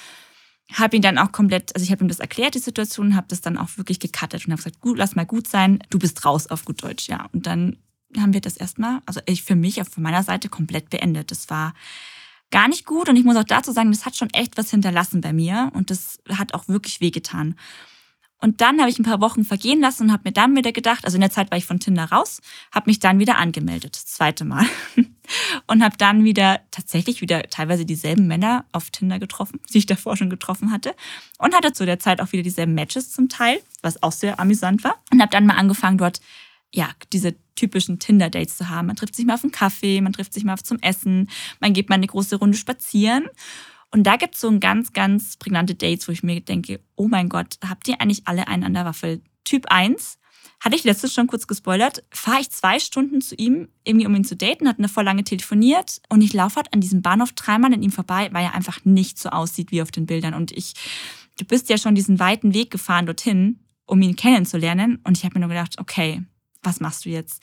Habe 0.75 0.96
ihn 0.96 1.02
dann 1.02 1.17
auch 1.17 1.32
komplett, 1.32 1.75
also 1.75 1.82
ich 1.82 1.90
habe 1.90 2.05
ihm 2.05 2.08
das 2.08 2.20
erklärt, 2.20 2.55
die 2.55 2.58
Situation, 2.58 3.17
habe 3.17 3.28
das 3.31 3.40
dann 3.40 3.56
auch 3.56 3.78
wirklich 3.78 3.99
gecuttet 3.99 4.44
und 4.44 4.52
habe 4.52 4.62
gesagt, 4.62 4.82
gut, 4.82 4.99
lass 4.99 5.17
mal 5.17 5.25
gut 5.25 5.49
sein, 5.49 5.78
du 5.88 5.99
bist 5.99 6.23
raus 6.26 6.49
auf 6.49 6.67
gut 6.67 6.82
Deutsch, 6.82 7.08
ja. 7.08 7.31
Und 7.32 7.46
dann 7.46 7.78
haben 8.19 8.34
wir 8.34 8.43
das 8.43 8.58
erstmal, 8.58 9.00
also 9.06 9.20
ich 9.25 9.43
für 9.43 9.56
mich, 9.56 9.81
auf 9.81 9.96
meiner 9.96 10.23
Seite 10.23 10.50
komplett 10.50 10.90
beendet. 10.90 11.31
Das 11.31 11.49
war 11.49 11.73
gar 12.50 12.69
nicht 12.69 12.87
gut. 12.87 13.08
Und 13.08 13.16
ich 13.16 13.25
muss 13.25 13.37
auch 13.37 13.44
dazu 13.44 13.72
sagen, 13.72 13.90
das 13.90 14.06
hat 14.06 14.16
schon 14.16 14.31
echt 14.31 14.56
was 14.56 14.70
hinterlassen 14.70 15.20
bei 15.20 15.32
mir 15.32 15.70
und 15.75 15.90
das 15.90 16.19
hat 16.31 16.54
auch 16.54 16.69
wirklich 16.69 17.00
wehgetan. 17.00 17.56
Und 18.38 18.60
dann 18.60 18.81
habe 18.81 18.90
ich 18.90 18.98
ein 18.98 19.04
paar 19.04 19.20
Wochen 19.22 19.44
vergehen 19.44 19.81
lassen 19.81 20.04
und 20.04 20.12
habe 20.12 20.25
mir 20.26 20.32
dann 20.32 20.54
wieder 20.54 20.70
gedacht, 20.72 21.04
also 21.04 21.16
in 21.16 21.22
der 21.22 21.31
Zeit 21.31 21.50
war 21.50 21.56
ich 21.56 21.64
von 21.64 21.81
Tinder 21.81 22.04
raus, 22.04 22.43
habe 22.70 22.90
mich 22.90 22.98
dann 22.98 23.19
wieder 23.19 23.38
angemeldet, 23.38 23.96
das 23.96 24.06
zweite 24.06 24.44
Mal. 24.44 24.66
Und 25.66 25.82
habe 25.82 25.96
dann 25.96 26.22
wieder 26.22 26.60
tatsächlich 26.70 27.20
wieder 27.20 27.43
teilweise 27.44 27.84
dieselben 27.84 28.28
Männer 28.28 28.64
auf 28.70 28.90
Tinder 28.90 29.19
getroffen, 29.19 29.58
die 29.72 29.78
ich 29.78 29.87
davor 29.87 30.16
schon 30.16 30.31
getroffen 30.31 30.70
hatte. 30.70 30.94
Und 31.38 31.52
hatte 31.52 31.72
zu 31.72 31.84
der 31.84 31.99
Zeit 31.99 32.20
auch 32.20 32.31
wieder 32.31 32.44
dieselben 32.44 32.75
Matches 32.75 33.10
zum 33.10 33.28
Teil, 33.28 33.60
was 33.82 34.00
auch 34.04 34.12
sehr 34.12 34.38
amüsant 34.38 34.84
war. 34.84 35.02
Und 35.10 35.20
habe 35.20 35.32
dann 35.32 35.46
mal 35.46 35.56
angefangen, 35.56 35.99
dort 35.99 36.20
ja, 36.72 36.90
diese 37.12 37.34
typischen 37.56 37.99
Tinder-Dates 37.99 38.56
zu 38.56 38.69
haben. 38.69 38.87
Man 38.87 38.97
trifft 38.97 39.17
sich 39.17 39.25
mal 39.25 39.35
auf 39.35 39.43
einen 39.43 39.53
Kaffee, 39.53 40.00
man 40.00 40.12
trifft 40.12 40.32
sich 40.32 40.44
mal 40.44 40.56
zum 40.58 40.79
Essen, 40.81 41.29
man 41.61 41.73
geht 41.73 41.88
mal 41.88 41.97
eine 41.97 42.06
große 42.06 42.37
Runde 42.37 42.56
spazieren. 42.56 43.26
Und 43.91 44.05
da 44.05 44.17
gibt 44.17 44.35
es 44.35 44.41
so 44.41 44.49
ein 44.49 44.61
ganz, 44.61 44.93
ganz 44.93 45.37
prägnante 45.37 45.75
Dates, 45.75 46.06
wo 46.08 46.12
ich 46.12 46.23
mir 46.23 46.41
denke, 46.41 46.81
oh 46.97 47.08
mein 47.08 47.29
Gott, 47.29 47.56
habt 47.67 47.88
ihr 47.88 48.00
eigentlich 48.00 48.26
alle 48.26 48.49
einen 48.49 48.64
an 48.64 48.75
der 48.75 48.85
Waffel? 48.85 49.23
Typ 49.44 49.67
1, 49.70 50.19
hatte 50.61 50.76
ich 50.76 50.85
letztens 50.85 51.14
schon 51.14 51.26
kurz 51.26 51.47
gespoilert, 51.47 52.03
fahre 52.11 52.41
ich 52.41 52.50
zwei 52.50 52.79
Stunden 52.79 53.20
zu 53.20 53.35
ihm, 53.35 53.69
irgendwie 53.85 54.06
um 54.06 54.14
ihn 54.14 54.25
zu 54.25 54.37
daten, 54.37 54.69
hat 54.69 54.79
eine 54.79 54.88
voll 54.88 55.05
lange 55.05 55.25
telefoniert 55.25 56.00
und 56.09 56.23
ich 56.23 56.32
laufe 56.32 56.56
halt 56.56 56.73
an 56.73 56.81
diesem 56.81 57.02
Bahnhof 57.02 57.32
dreimal 57.32 57.73
an 57.73 57.82
ihm 57.82 57.93
vorbei, 57.93 58.29
weil 58.32 58.44
er 58.44 58.55
einfach 58.55 58.85
nicht 58.85 59.19
so 59.19 59.29
aussieht 59.29 59.70
wie 59.70 59.82
auf 59.82 59.91
den 59.91 60.06
Bildern. 60.06 60.35
Und 60.35 60.52
ich, 60.52 60.75
du 61.38 61.44
bist 61.44 61.69
ja 61.69 61.79
schon 61.79 61.94
diesen 61.94 62.19
weiten 62.19 62.55
Weg 62.55 62.70
gefahren 62.70 63.06
dorthin, 63.06 63.61
um 63.87 64.00
ihn 64.02 64.17
kennenzulernen. 64.17 64.99
Und 65.05 65.17
ich 65.17 65.25
habe 65.25 65.35
mir 65.35 65.47
nur 65.47 65.55
gedacht, 65.55 65.79
okay, 65.79 66.23
was 66.66 66.80
machst 66.80 67.04
du 67.04 67.08
jetzt? 67.08 67.42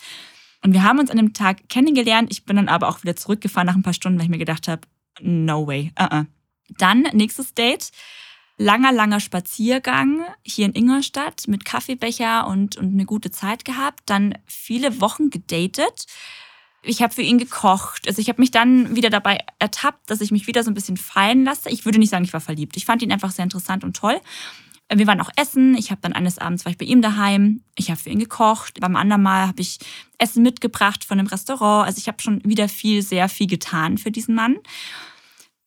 Und 0.63 0.73
wir 0.73 0.83
haben 0.83 0.99
uns 0.99 1.09
an 1.09 1.17
dem 1.17 1.33
Tag 1.33 1.67
kennengelernt. 1.67 2.31
Ich 2.31 2.45
bin 2.45 2.55
dann 2.55 2.69
aber 2.69 2.87
auch 2.87 3.03
wieder 3.03 3.15
zurückgefahren 3.15 3.67
nach 3.67 3.75
ein 3.75 3.83
paar 3.83 3.93
Stunden, 3.93 4.17
weil 4.17 4.25
ich 4.25 4.31
mir 4.31 4.37
gedacht 4.37 4.67
habe, 4.67 4.81
no 5.21 5.67
way. 5.67 5.91
Uh 5.99 6.03
-uh. 6.03 6.25
Dann 6.77 7.01
nächstes 7.13 7.53
Date. 7.53 7.91
Langer, 8.57 8.91
langer 8.91 9.19
Spaziergang 9.19 10.25
hier 10.43 10.67
in 10.67 10.75
Ingolstadt 10.75 11.47
mit 11.47 11.65
Kaffeebecher 11.65 12.47
und, 12.47 12.77
und 12.77 12.93
eine 12.93 13.05
gute 13.05 13.31
Zeit 13.31 13.65
gehabt. 13.65 14.01
Dann 14.05 14.37
viele 14.45 15.01
Wochen 15.01 15.31
gedatet. 15.31 16.05
Ich 16.83 17.01
habe 17.01 17.13
für 17.13 17.23
ihn 17.23 17.39
gekocht. 17.39 18.07
Also 18.07 18.21
ich 18.21 18.29
habe 18.29 18.41
mich 18.41 18.51
dann 18.51 18.95
wieder 18.95 19.09
dabei 19.09 19.39
ertappt, 19.57 20.09
dass 20.09 20.21
ich 20.21 20.31
mich 20.31 20.47
wieder 20.47 20.63
so 20.63 20.69
ein 20.69 20.75
bisschen 20.75 20.97
fallen 20.97 21.45
lasse. 21.45 21.69
Ich 21.69 21.85
würde 21.85 21.97
nicht 21.97 22.09
sagen, 22.09 22.25
ich 22.25 22.33
war 22.33 22.41
verliebt. 22.41 22.77
Ich 22.77 22.85
fand 22.85 23.01
ihn 23.01 23.11
einfach 23.11 23.31
sehr 23.31 23.43
interessant 23.43 23.83
und 23.83 23.95
toll. 23.95 24.19
Wir 24.97 25.07
waren 25.07 25.21
auch 25.21 25.29
essen. 25.35 25.75
Ich 25.75 25.91
habe 25.91 26.01
dann 26.01 26.13
eines 26.13 26.37
Abends 26.37 26.65
war 26.65 26.71
ich 26.71 26.77
bei 26.77 26.85
ihm 26.85 27.01
daheim. 27.01 27.61
Ich 27.75 27.89
habe 27.89 27.99
für 27.99 28.09
ihn 28.09 28.19
gekocht. 28.19 28.79
Beim 28.79 28.95
anderen 28.95 29.21
Mal 29.21 29.47
habe 29.47 29.61
ich 29.61 29.79
Essen 30.17 30.43
mitgebracht 30.43 31.03
von 31.03 31.19
einem 31.19 31.27
Restaurant. 31.27 31.85
Also 31.85 31.99
ich 31.99 32.07
habe 32.07 32.21
schon 32.21 32.43
wieder 32.43 32.69
viel, 32.69 33.01
sehr 33.01 33.29
viel 33.29 33.47
getan 33.47 33.97
für 33.97 34.11
diesen 34.11 34.35
Mann, 34.35 34.57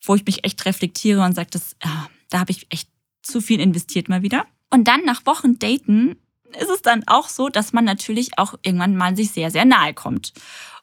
wo 0.05 0.15
ich 0.15 0.25
mich 0.25 0.45
echt 0.45 0.65
reflektiere 0.65 1.25
und 1.25 1.35
sage, 1.35 1.51
das, 1.51 1.77
ja, 1.83 2.09
da 2.31 2.41
habe 2.41 2.53
ich 2.53 2.67
echt 2.71 2.89
zu 3.23 3.41
viel 3.41 3.61
investiert 3.61 4.09
mal 4.09 4.23
wieder. 4.23 4.47
Und 4.71 4.89
dann 4.89 5.05
nach 5.05 5.27
Wochen 5.27 5.59
Daten 5.59 6.17
ist 6.59 6.71
es 6.71 6.83
dann 6.83 7.03
auch 7.07 7.29
so, 7.29 7.49
dass 7.49 7.73
man 7.73 7.85
natürlich 7.85 8.39
auch 8.39 8.55
irgendwann 8.63 8.97
mal 8.97 9.17
sich 9.17 9.33
sehr, 9.33 9.51
sehr 9.51 9.65
nahe 9.65 9.95
kommt. 9.95 10.33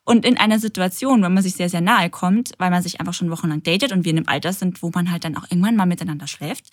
Und 0.06 0.26
in 0.26 0.38
einer 0.38 0.60
Situation, 0.60 1.22
wenn 1.22 1.34
man 1.34 1.44
sich 1.44 1.56
sehr, 1.56 1.70
sehr 1.70 1.80
nahe 1.80 2.10
kommt, 2.10 2.52
weil 2.58 2.70
man 2.70 2.84
sich 2.84 3.00
einfach 3.00 3.14
schon 3.14 3.32
wochenlang 3.32 3.64
datet 3.64 3.94
und 3.94 4.04
wir 4.04 4.12
in 4.12 4.18
einem 4.18 4.28
Alter 4.28 4.52
sind, 4.52 4.84
wo 4.84 4.92
man 4.94 5.10
halt 5.10 5.24
dann 5.24 5.38
auch 5.38 5.50
irgendwann 5.50 5.78
mal 5.78 5.86
miteinander 5.86 6.28
schläft 6.28 6.70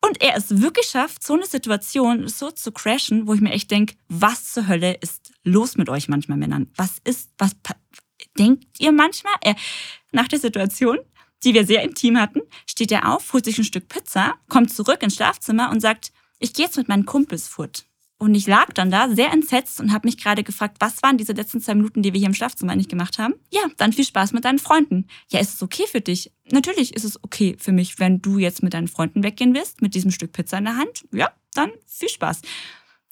und 0.00 0.22
er 0.22 0.36
es 0.36 0.60
wirklich 0.60 0.86
schafft, 0.86 1.22
so 1.22 1.34
eine 1.34 1.46
Situation 1.46 2.26
so 2.28 2.50
zu 2.50 2.72
crashen, 2.72 3.26
wo 3.26 3.34
ich 3.34 3.40
mir 3.40 3.52
echt 3.52 3.70
denke, 3.70 3.94
was 4.08 4.52
zur 4.52 4.66
Hölle 4.66 4.94
ist 4.94 5.32
los 5.44 5.76
mit 5.76 5.88
euch 5.88 6.08
manchmal 6.08 6.38
Männern? 6.38 6.70
Was 6.76 6.98
ist, 7.04 7.30
was 7.38 7.52
denkt 8.38 8.66
ihr 8.78 8.92
manchmal? 8.92 9.34
Er, 9.42 9.56
nach 10.12 10.28
der 10.28 10.38
Situation, 10.38 10.98
die 11.44 11.54
wir 11.54 11.66
sehr 11.66 11.82
intim 11.82 12.18
hatten, 12.18 12.40
steht 12.66 12.92
er 12.92 13.14
auf, 13.14 13.32
holt 13.32 13.44
sich 13.44 13.58
ein 13.58 13.64
Stück 13.64 13.88
Pizza, 13.88 14.34
kommt 14.48 14.72
zurück 14.72 15.02
ins 15.02 15.16
Schlafzimmer 15.16 15.70
und 15.70 15.80
sagt, 15.80 16.12
ich 16.38 16.54
gehe 16.54 16.66
jetzt 16.66 16.76
mit 16.76 16.88
meinen 16.88 17.06
Kumpels 17.06 17.48
fort. 17.48 17.86
Und 18.20 18.34
ich 18.34 18.46
lag 18.46 18.66
dann 18.74 18.90
da 18.90 19.08
sehr 19.08 19.32
entsetzt 19.32 19.80
und 19.80 19.94
habe 19.94 20.06
mich 20.06 20.18
gerade 20.18 20.44
gefragt, 20.44 20.76
was 20.78 21.02
waren 21.02 21.16
diese 21.16 21.32
letzten 21.32 21.62
zwei 21.62 21.74
Minuten, 21.74 22.02
die 22.02 22.12
wir 22.12 22.18
hier 22.18 22.28
im 22.28 22.34
Schlafzimmer 22.34 22.76
nicht 22.76 22.90
gemacht 22.90 23.18
haben? 23.18 23.32
Ja, 23.50 23.62
dann 23.78 23.94
viel 23.94 24.04
Spaß 24.04 24.34
mit 24.34 24.44
deinen 24.44 24.58
Freunden. 24.58 25.06
Ja, 25.30 25.40
ist 25.40 25.54
es 25.54 25.62
okay 25.62 25.84
für 25.90 26.02
dich? 26.02 26.30
Natürlich 26.52 26.94
ist 26.94 27.04
es 27.04 27.24
okay 27.24 27.56
für 27.58 27.72
mich, 27.72 27.98
wenn 27.98 28.20
du 28.20 28.36
jetzt 28.36 28.62
mit 28.62 28.74
deinen 28.74 28.88
Freunden 28.88 29.22
weggehen 29.22 29.54
willst, 29.54 29.80
mit 29.80 29.94
diesem 29.94 30.10
Stück 30.10 30.32
Pizza 30.32 30.58
in 30.58 30.64
der 30.64 30.76
Hand. 30.76 31.06
Ja, 31.12 31.32
dann 31.54 31.70
viel 31.86 32.10
Spaß. 32.10 32.42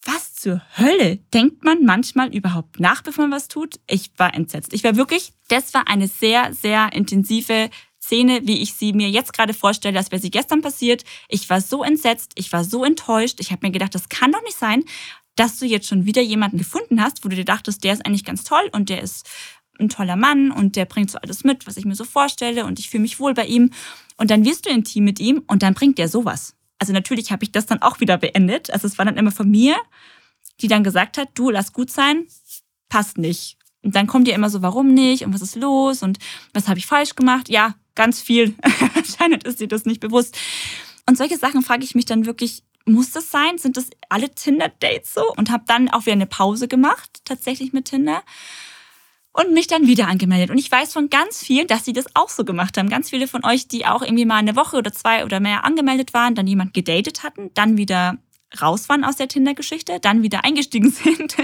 Was 0.05 0.35
zur 0.35 0.61
Hölle 0.77 1.17
denkt 1.33 1.65
man 1.65 1.85
manchmal 1.87 2.35
überhaupt 2.35 2.79
nach, 2.79 3.03
bevor 3.03 3.27
man 3.27 3.39
was 3.39 3.49
tut? 3.49 3.81
Ich 3.89 4.11
war 4.19 4.35
entsetzt. 4.35 4.75
Ich 4.75 4.85
war 4.85 4.97
wirklich, 4.97 5.33
das 5.49 5.73
war 5.73 5.89
eine 5.89 6.07
sehr, 6.07 6.53
sehr 6.53 6.93
intensive 6.93 7.71
Szene, 8.09 8.41
wie 8.45 8.63
ich 8.63 8.73
sie 8.73 8.95
mir 8.95 9.11
jetzt 9.11 9.35
gerade 9.35 9.53
vorstelle, 9.53 9.99
als 9.99 10.11
wäre 10.11 10.21
sie 10.21 10.31
gestern 10.31 10.63
passiert. 10.63 11.05
Ich 11.29 11.49
war 11.51 11.61
so 11.61 11.85
entsetzt, 11.85 12.33
ich 12.37 12.51
war 12.53 12.65
so 12.65 12.85
enttäuscht. 12.85 13.39
Ich 13.39 13.53
habe 13.53 13.67
mir 13.67 13.71
gedacht, 13.71 13.95
das 13.95 14.09
kann 14.09 14.33
doch 14.33 14.43
nicht 14.43 14.57
sein, 14.57 14.85
dass 15.37 15.59
du 15.59 15.67
jetzt 15.67 15.87
schon 15.87 16.07
wieder 16.07 16.23
jemanden 16.23 16.57
gefunden 16.57 17.03
hast, 17.03 17.23
wo 17.25 17.29
du 17.29 17.37
dir 17.37 17.45
dachtest, 17.45 17.85
der 17.85 17.93
ist 17.93 18.07
eigentlich 18.07 18.25
ganz 18.25 18.45
toll 18.45 18.69
und 18.73 18.89
der 18.89 19.03
ist 19.03 19.29
ein 19.79 19.91
toller 19.91 20.17
Mann 20.17 20.51
und 20.51 20.75
der 20.75 20.87
bringt 20.87 21.11
so 21.11 21.19
alles 21.19 21.45
mit, 21.45 21.67
was 21.67 21.77
ich 21.77 21.85
mir 21.85 21.95
so 21.95 22.05
vorstelle 22.05 22.65
und 22.65 22.79
ich 22.79 22.89
fühle 22.89 23.03
mich 23.03 23.21
wohl 23.21 23.35
bei 23.35 23.45
ihm. 23.45 23.71
Und 24.17 24.31
dann 24.31 24.45
wirst 24.45 24.67
du 24.67 24.71
intim 24.71 25.05
mit 25.05 25.21
ihm 25.21 25.45
und 25.47 25.63
dann 25.63 25.75
bringt 25.75 25.99
der 25.99 26.09
sowas. 26.09 26.57
Also 26.79 26.95
natürlich 26.95 27.31
habe 27.31 27.45
ich 27.45 27.53
das 27.53 27.67
dann 27.67 27.83
auch 27.83 28.01
wieder 28.01 28.17
beendet. 28.17 28.71
Also 28.71 28.87
es 28.87 28.97
war 28.97 29.05
dann 29.05 29.19
immer 29.19 29.33
von 29.33 29.51
mir, 29.51 29.77
die 30.61 30.69
dann 30.69 30.83
gesagt 30.83 31.19
hat, 31.19 31.29
du 31.35 31.51
lass 31.51 31.73
gut 31.73 31.91
sein, 31.91 32.27
passt 32.89 33.19
nicht. 33.19 33.59
Und 33.83 33.95
dann 33.95 34.07
kommt 34.07 34.27
ihr 34.27 34.35
immer 34.35 34.51
so, 34.51 34.63
warum 34.63 34.93
nicht 34.93 35.25
und 35.25 35.35
was 35.35 35.43
ist 35.43 35.57
los 35.57 36.03
und 36.03 36.19
was 36.53 36.69
habe 36.69 36.79
ich 36.79 36.87
falsch 36.87 37.15
gemacht? 37.15 37.49
Ja, 37.49 37.75
ganz 37.99 38.23
viel. 38.23 38.55
Anscheinend 38.95 39.45
ist 39.45 39.61
dir 39.61 39.69
das 39.69 39.85
nicht 39.85 40.01
bewusst. 40.01 40.39
Und 41.07 41.19
solche 41.19 41.37
Sachen 41.37 41.63
frage 41.63 41.85
ich 41.85 41.95
mich 41.95 42.07
dann 42.07 42.25
wirklich, 42.25 42.63
muss 42.87 43.11
das 43.11 43.31
sein? 43.31 43.59
Sind 43.59 43.77
das 43.77 43.91
alle 44.09 44.31
Tinder-Dates 44.31 45.13
so? 45.13 45.33
Und 45.37 45.51
habe 45.51 45.65
dann 45.67 45.91
auch 45.91 46.03
wieder 46.07 46.13
eine 46.13 46.27
Pause 46.27 46.69
gemacht, 46.69 47.21
tatsächlich 47.27 47.75
mit 47.75 47.87
Tinder. 47.87 48.23
und 49.33 49.53
mich 49.53 49.67
dann 49.69 49.87
wieder 49.87 50.09
angemeldet. 50.09 50.51
Und 50.51 50.59
ich 50.59 50.71
weiß 50.71 50.93
von 50.93 51.11
ganz 51.11 51.39
vielen, 51.45 51.67
dass 51.69 51.85
sie 51.85 51.93
das 51.93 52.07
auch 52.15 52.29
so 52.29 52.45
gemacht 52.45 52.77
haben. 52.77 52.89
Ganz 52.89 53.11
viele 53.11 53.29
von 53.29 53.45
euch, 53.45 53.69
die 53.69 53.87
auch 53.87 54.03
irgendwie 54.03 54.25
mal 54.25 54.37
eine 54.37 54.57
Woche 54.57 54.77
oder 54.77 54.93
zwei 54.93 55.25
oder 55.25 55.39
mehr 55.39 55.65
angemeldet 55.65 56.13
waren, 56.15 56.35
dann 56.35 56.47
jemand 56.47 56.75
gedatet 56.75 57.23
hatten, 57.23 57.51
dann 57.55 57.77
wieder 57.77 58.19
raus 58.61 58.89
waren 58.89 59.05
aus 59.05 59.17
der 59.17 59.29
Tinder-Geschichte, 59.29 59.99
dann 60.01 60.23
wieder 60.23 60.45
eingestiegen 60.45 60.91
sind, 61.05 61.37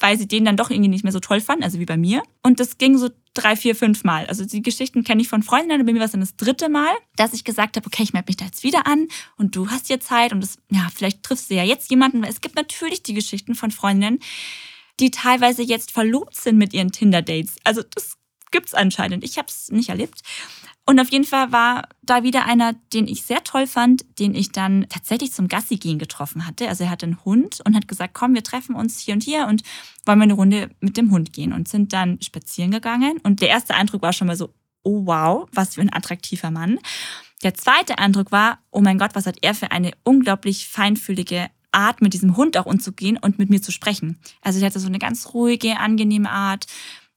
weil 0.00 0.16
sie 0.18 0.28
den 0.28 0.44
dann 0.44 0.56
doch 0.56 0.70
irgendwie 0.70 0.88
nicht 0.88 1.04
mehr 1.04 1.12
so 1.12 1.20
toll 1.20 1.40
fanden, 1.40 1.64
also 1.64 1.78
wie 1.78 1.86
bei 1.86 1.96
mir. 1.96 2.22
Und 2.42 2.60
das 2.60 2.78
ging 2.78 2.96
so 2.96 3.10
drei, 3.34 3.56
vier, 3.56 3.74
fünf 3.74 4.04
Mal. 4.04 4.26
Also 4.26 4.44
die 4.44 4.62
Geschichten 4.62 5.04
kenne 5.04 5.22
ich 5.22 5.28
von 5.28 5.42
Freundinnen. 5.42 5.86
Bei 5.86 5.92
mir 5.92 5.98
war 5.98 6.06
es 6.06 6.12
dann 6.12 6.20
das 6.20 6.36
dritte 6.36 6.68
Mal, 6.68 6.92
dass 7.16 7.32
ich 7.32 7.44
gesagt 7.44 7.76
habe, 7.76 7.86
okay, 7.86 8.02
ich 8.02 8.12
melde 8.12 8.26
mich 8.28 8.36
da 8.36 8.44
jetzt 8.44 8.62
wieder 8.62 8.86
an 8.86 9.08
und 9.36 9.56
du 9.56 9.70
hast 9.70 9.86
hier 9.86 10.00
Zeit 10.00 10.32
und 10.32 10.40
das, 10.40 10.58
ja, 10.70 10.88
vielleicht 10.94 11.22
triffst 11.22 11.50
du 11.50 11.54
ja 11.54 11.64
jetzt 11.64 11.90
jemanden. 11.90 12.24
Es 12.24 12.40
gibt 12.40 12.56
natürlich 12.56 13.02
die 13.02 13.14
Geschichten 13.14 13.54
von 13.54 13.70
Freundinnen, 13.70 14.20
die 15.00 15.10
teilweise 15.10 15.62
jetzt 15.62 15.90
verlobt 15.90 16.36
sind 16.36 16.58
mit 16.58 16.74
ihren 16.74 16.92
Tinder-Dates. 16.92 17.56
Also 17.64 17.82
das 17.82 18.18
gibt's 18.50 18.74
anscheinend. 18.74 19.24
Ich 19.24 19.38
habe 19.38 19.48
es 19.48 19.70
nicht 19.70 19.88
erlebt. 19.88 20.20
Und 20.84 20.98
auf 20.98 21.10
jeden 21.10 21.24
Fall 21.24 21.52
war 21.52 21.88
da 22.02 22.24
wieder 22.24 22.44
einer, 22.44 22.72
den 22.92 23.06
ich 23.06 23.22
sehr 23.22 23.44
toll 23.44 23.68
fand, 23.68 24.04
den 24.18 24.34
ich 24.34 24.50
dann 24.50 24.86
tatsächlich 24.88 25.32
zum 25.32 25.46
Gassi 25.46 25.76
gehen 25.76 25.98
getroffen 25.98 26.46
hatte. 26.46 26.68
Also 26.68 26.84
er 26.84 26.90
hatte 26.90 27.06
einen 27.06 27.24
Hund 27.24 27.60
und 27.64 27.76
hat 27.76 27.86
gesagt, 27.86 28.14
komm, 28.14 28.34
wir 28.34 28.42
treffen 28.42 28.74
uns 28.74 28.98
hier 28.98 29.14
und 29.14 29.22
hier 29.22 29.46
und 29.46 29.62
wollen 30.06 30.18
wir 30.18 30.24
eine 30.24 30.32
Runde 30.32 30.70
mit 30.80 30.96
dem 30.96 31.12
Hund 31.12 31.32
gehen 31.32 31.52
und 31.52 31.68
sind 31.68 31.92
dann 31.92 32.20
spazieren 32.20 32.72
gegangen. 32.72 33.18
Und 33.22 33.40
der 33.40 33.48
erste 33.48 33.74
Eindruck 33.74 34.02
war 34.02 34.12
schon 34.12 34.26
mal 34.26 34.36
so, 34.36 34.52
oh 34.82 35.06
wow, 35.06 35.48
was 35.52 35.76
für 35.76 35.80
ein 35.82 35.92
attraktiver 35.92 36.50
Mann. 36.50 36.80
Der 37.44 37.54
zweite 37.54 37.98
Eindruck 37.98 38.32
war, 38.32 38.58
oh 38.70 38.80
mein 38.80 38.98
Gott, 38.98 39.14
was 39.14 39.26
hat 39.26 39.38
er 39.42 39.54
für 39.54 39.70
eine 39.70 39.92
unglaublich 40.02 40.68
feinfühlige 40.68 41.48
Art, 41.72 42.02
mit 42.02 42.12
diesem 42.12 42.36
Hund 42.36 42.56
auch 42.56 42.66
umzugehen 42.66 43.16
und 43.16 43.38
mit 43.38 43.50
mir 43.50 43.62
zu 43.62 43.72
sprechen. 43.72 44.18
Also 44.42 44.60
er 44.60 44.66
hatte 44.66 44.80
so 44.80 44.88
eine 44.88 44.98
ganz 44.98 45.32
ruhige, 45.32 45.78
angenehme 45.78 46.30
Art, 46.30 46.66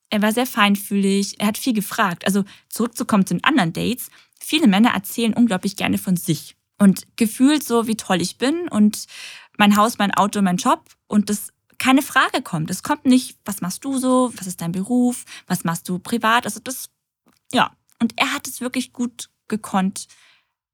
er 0.09 0.21
war 0.21 0.31
sehr 0.31 0.45
feinfühlig, 0.45 1.39
er 1.39 1.47
hat 1.47 1.57
viel 1.57 1.73
gefragt. 1.73 2.25
Also 2.25 2.43
zurückzukommen 2.69 3.25
zu 3.25 3.33
den 3.33 3.43
anderen 3.43 3.73
Dates, 3.73 4.09
viele 4.39 4.67
Männer 4.67 4.91
erzählen 4.91 5.33
unglaublich 5.33 5.75
gerne 5.75 5.97
von 5.97 6.17
sich 6.17 6.55
und 6.77 7.07
gefühlt 7.15 7.63
so, 7.63 7.87
wie 7.87 7.95
toll 7.95 8.21
ich 8.21 8.37
bin 8.37 8.67
und 8.67 9.05
mein 9.57 9.77
Haus, 9.77 9.97
mein 9.97 10.13
Auto, 10.13 10.41
mein 10.41 10.57
Job 10.57 10.83
und 11.07 11.29
das 11.29 11.49
keine 11.77 12.01
Frage 12.01 12.41
kommt. 12.41 12.69
Es 12.69 12.83
kommt 12.83 13.05
nicht, 13.05 13.37
was 13.45 13.61
machst 13.61 13.83
du 13.83 13.97
so, 13.97 14.31
was 14.35 14.47
ist 14.47 14.61
dein 14.61 14.71
Beruf, 14.71 15.25
was 15.47 15.63
machst 15.63 15.89
du 15.89 15.99
privat, 15.99 16.45
also 16.45 16.59
das, 16.59 16.89
ja. 17.51 17.71
Und 17.99 18.13
er 18.17 18.33
hat 18.33 18.47
es 18.47 18.61
wirklich 18.61 18.93
gut 18.93 19.29
gekonnt, 19.47 20.07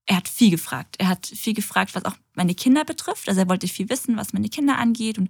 er 0.06 0.18
hat 0.18 0.28
viel 0.28 0.52
gefragt. 0.52 0.96
Er 0.98 1.08
hat 1.08 1.28
viel 1.28 1.54
gefragt, 1.54 1.96
was 1.96 2.06
auch 2.06 2.16
meine 2.34 2.56
Kinder 2.56 2.84
betrifft. 2.84 3.30
Also 3.30 3.42
er 3.42 3.50
wollte 3.50 3.68
viel 3.68 3.90
wissen, 3.90 4.18
was 4.18 4.34
meine 4.34 4.50
Kinder 4.50 4.78
angeht 4.78 5.18
und 5.18 5.30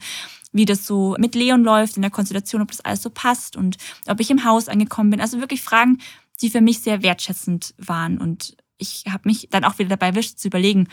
wie 0.51 0.65
das 0.65 0.85
so 0.85 1.15
mit 1.19 1.35
Leon 1.35 1.63
läuft 1.63 1.97
in 1.97 2.01
der 2.01 2.11
Konstellation, 2.11 2.61
ob 2.61 2.69
das 2.69 2.81
alles 2.81 3.01
so 3.01 3.09
passt 3.09 3.55
und 3.55 3.77
ob 4.07 4.19
ich 4.19 4.31
im 4.31 4.45
Haus 4.45 4.69
angekommen 4.69 5.09
bin. 5.09 5.21
Also 5.21 5.39
wirklich 5.39 5.61
Fragen, 5.61 5.99
die 6.41 6.49
für 6.49 6.61
mich 6.61 6.79
sehr 6.79 7.03
wertschätzend 7.03 7.73
waren. 7.77 8.17
Und 8.17 8.55
ich 8.77 9.03
habe 9.09 9.27
mich 9.27 9.49
dann 9.51 9.63
auch 9.63 9.77
wieder 9.77 9.89
dabei 9.89 10.07
erwischt 10.07 10.39
zu 10.39 10.47
überlegen, 10.47 10.87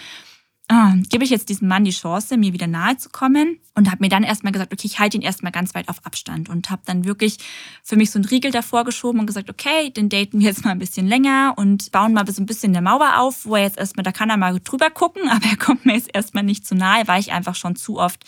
ah, 0.69 0.95
gebe 1.09 1.25
ich 1.25 1.31
jetzt 1.31 1.49
diesem 1.49 1.69
Mann 1.69 1.85
die 1.85 1.91
Chance, 1.91 2.37
mir 2.37 2.53
wieder 2.53 2.67
nahe 2.67 2.97
zu 2.97 3.09
kommen? 3.09 3.59
Und 3.75 3.91
habe 3.91 4.03
mir 4.03 4.09
dann 4.09 4.23
erstmal 4.23 4.53
gesagt, 4.53 4.73
okay, 4.73 4.87
ich 4.87 4.99
halte 4.99 5.17
ihn 5.17 5.23
erstmal 5.23 5.53
ganz 5.53 5.75
weit 5.75 5.89
auf 5.89 6.05
Abstand. 6.05 6.49
Und 6.49 6.71
habe 6.71 6.83
dann 6.85 7.05
wirklich 7.05 7.39
für 7.83 7.97
mich 7.97 8.11
so 8.11 8.19
einen 8.19 8.27
Riegel 8.27 8.51
davor 8.51 8.85
geschoben 8.85 9.21
und 9.21 9.27
gesagt, 9.27 9.49
okay, 9.51 9.91
den 9.91 10.09
daten 10.09 10.41
wir 10.41 10.49
jetzt 10.49 10.65
mal 10.65 10.73
ein 10.73 10.79
bisschen 10.79 11.07
länger 11.07 11.55
und 11.57 11.91
bauen 11.93 12.13
mal 12.13 12.27
so 12.31 12.43
ein 12.43 12.47
bisschen 12.47 12.77
eine 12.77 12.83
Mauer 12.83 13.19
auf, 13.19 13.47
wo 13.47 13.57
er 13.57 13.63
jetzt 13.63 13.79
erstmal, 13.79 14.05
da 14.05 14.13
kann 14.13 14.31
er 14.31 14.37
mal 14.37 14.59
drüber 14.61 14.91
gucken, 14.91 15.29
aber 15.31 15.47
er 15.47 15.57
kommt 15.57 15.87
mir 15.87 15.95
jetzt 15.95 16.11
erstmal 16.13 16.45
nicht 16.45 16.67
zu 16.67 16.75
nahe, 16.75 17.07
weil 17.07 17.21
ich 17.21 17.33
einfach 17.33 17.55
schon 17.55 17.77
zu 17.77 17.99
oft 17.99 18.25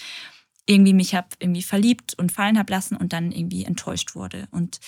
irgendwie 0.67 0.95
mich 0.95 1.15
habe 1.15 1.29
irgendwie 1.41 1.63
verliebt 1.63 2.15
und 2.15 2.33
fallen 2.33 2.59
habe 2.59 2.73
lassen 2.73 2.97
und 2.97 3.13
dann 3.13 3.33
irgendwie 3.33 3.65
enttäuscht 3.65 4.15
wurde. 4.15 4.47
Und 4.53 4.79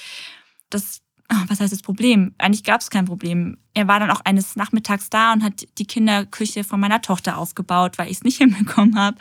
das 0.71 1.03
was 1.49 1.61
heißt 1.61 1.73
das 1.73 1.83
Problem? 1.83 2.35
Eigentlich 2.39 2.65
gab 2.65 2.81
es 2.81 2.91
kein 2.91 3.05
Problem. 3.05 3.59
Er 3.75 3.89
war 3.89 4.01
dann 4.01 4.11
auch 4.11 4.21
eines 4.25 4.57
Nachmittags 4.57 5.11
da 5.11 5.33
und 5.33 5.43
hat 5.43 5.67
die 5.79 5.87
Kinderküche 5.87 6.65
von 6.65 6.81
meiner 6.81 7.01
Tochter 7.01 7.39
aufgebaut, 7.39 7.99
weil 7.99 8.07
ich 8.07 8.19
es 8.19 8.25
nicht 8.25 8.37
hinbekommen 8.39 8.97
habe. 8.99 9.17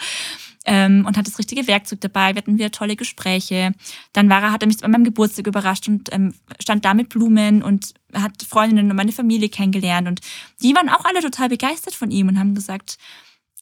Ähm, 0.64 1.06
und 1.08 1.18
hat 1.18 1.26
das 1.26 1.40
richtige 1.40 1.66
Werkzeug 1.66 2.02
dabei. 2.02 2.36
Wir 2.36 2.42
hatten 2.42 2.58
wieder 2.58 2.70
tolle 2.70 2.96
Gespräche. 2.96 3.74
Dann 4.14 4.30
war 4.30 4.44
er, 4.44 4.52
hat 4.52 4.62
er 4.62 4.68
mich 4.68 4.78
bei 4.78 4.88
meinem 4.88 5.04
Geburtstag 5.04 5.48
überrascht 5.48 5.88
und 5.88 6.14
ähm, 6.14 6.36
stand 6.60 6.86
da 6.86 6.94
mit 6.94 7.10
Blumen 7.10 7.64
und 7.64 7.96
hat 8.14 8.44
Freundinnen 8.48 8.92
und 8.92 8.96
meine 8.96 9.12
Familie 9.12 9.50
kennengelernt. 9.50 10.08
Und 10.08 10.22
die 10.62 10.76
waren 10.76 10.90
auch 10.90 11.04
alle 11.06 11.22
total 11.22 11.50
begeistert 11.50 11.96
von 11.96 12.12
ihm 12.12 12.28
und 12.28 12.38
haben 12.38 12.54
gesagt, 12.54 13.00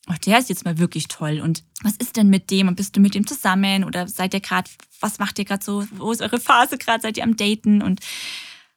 oh, 0.10 0.16
der 0.26 0.40
ist 0.40 0.50
jetzt 0.50 0.66
mal 0.66 0.78
wirklich 0.78 1.08
toll. 1.08 1.40
Und 1.42 1.64
was 1.84 1.96
ist 1.98 2.18
denn 2.18 2.30
mit 2.30 2.52
dem? 2.52 2.68
Und 2.68 2.76
bist 2.76 2.96
du 2.96 3.00
mit 3.00 3.16
dem 3.16 3.28
zusammen? 3.28 3.84
Oder 3.84 4.08
seid 4.08 4.34
ihr 4.34 4.40
gerade, 4.40 4.70
was 5.00 5.20
macht 5.20 5.40
ihr 5.40 5.46
gerade 5.46 5.64
so? 5.64 5.86
Wo 5.92 6.12
ist 6.12 6.22
eure 6.22 6.40
Phase 6.40 6.78
gerade? 6.78 7.02
Seid 7.02 7.18
ihr 7.18 7.24
am 7.24 7.38
Daten? 7.38 7.82
Und 7.82 8.00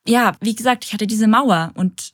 ja, 0.07 0.33
wie 0.41 0.55
gesagt, 0.55 0.85
ich 0.85 0.93
hatte 0.93 1.07
diese 1.07 1.29
Mauer 1.29 1.73
und 1.75 2.13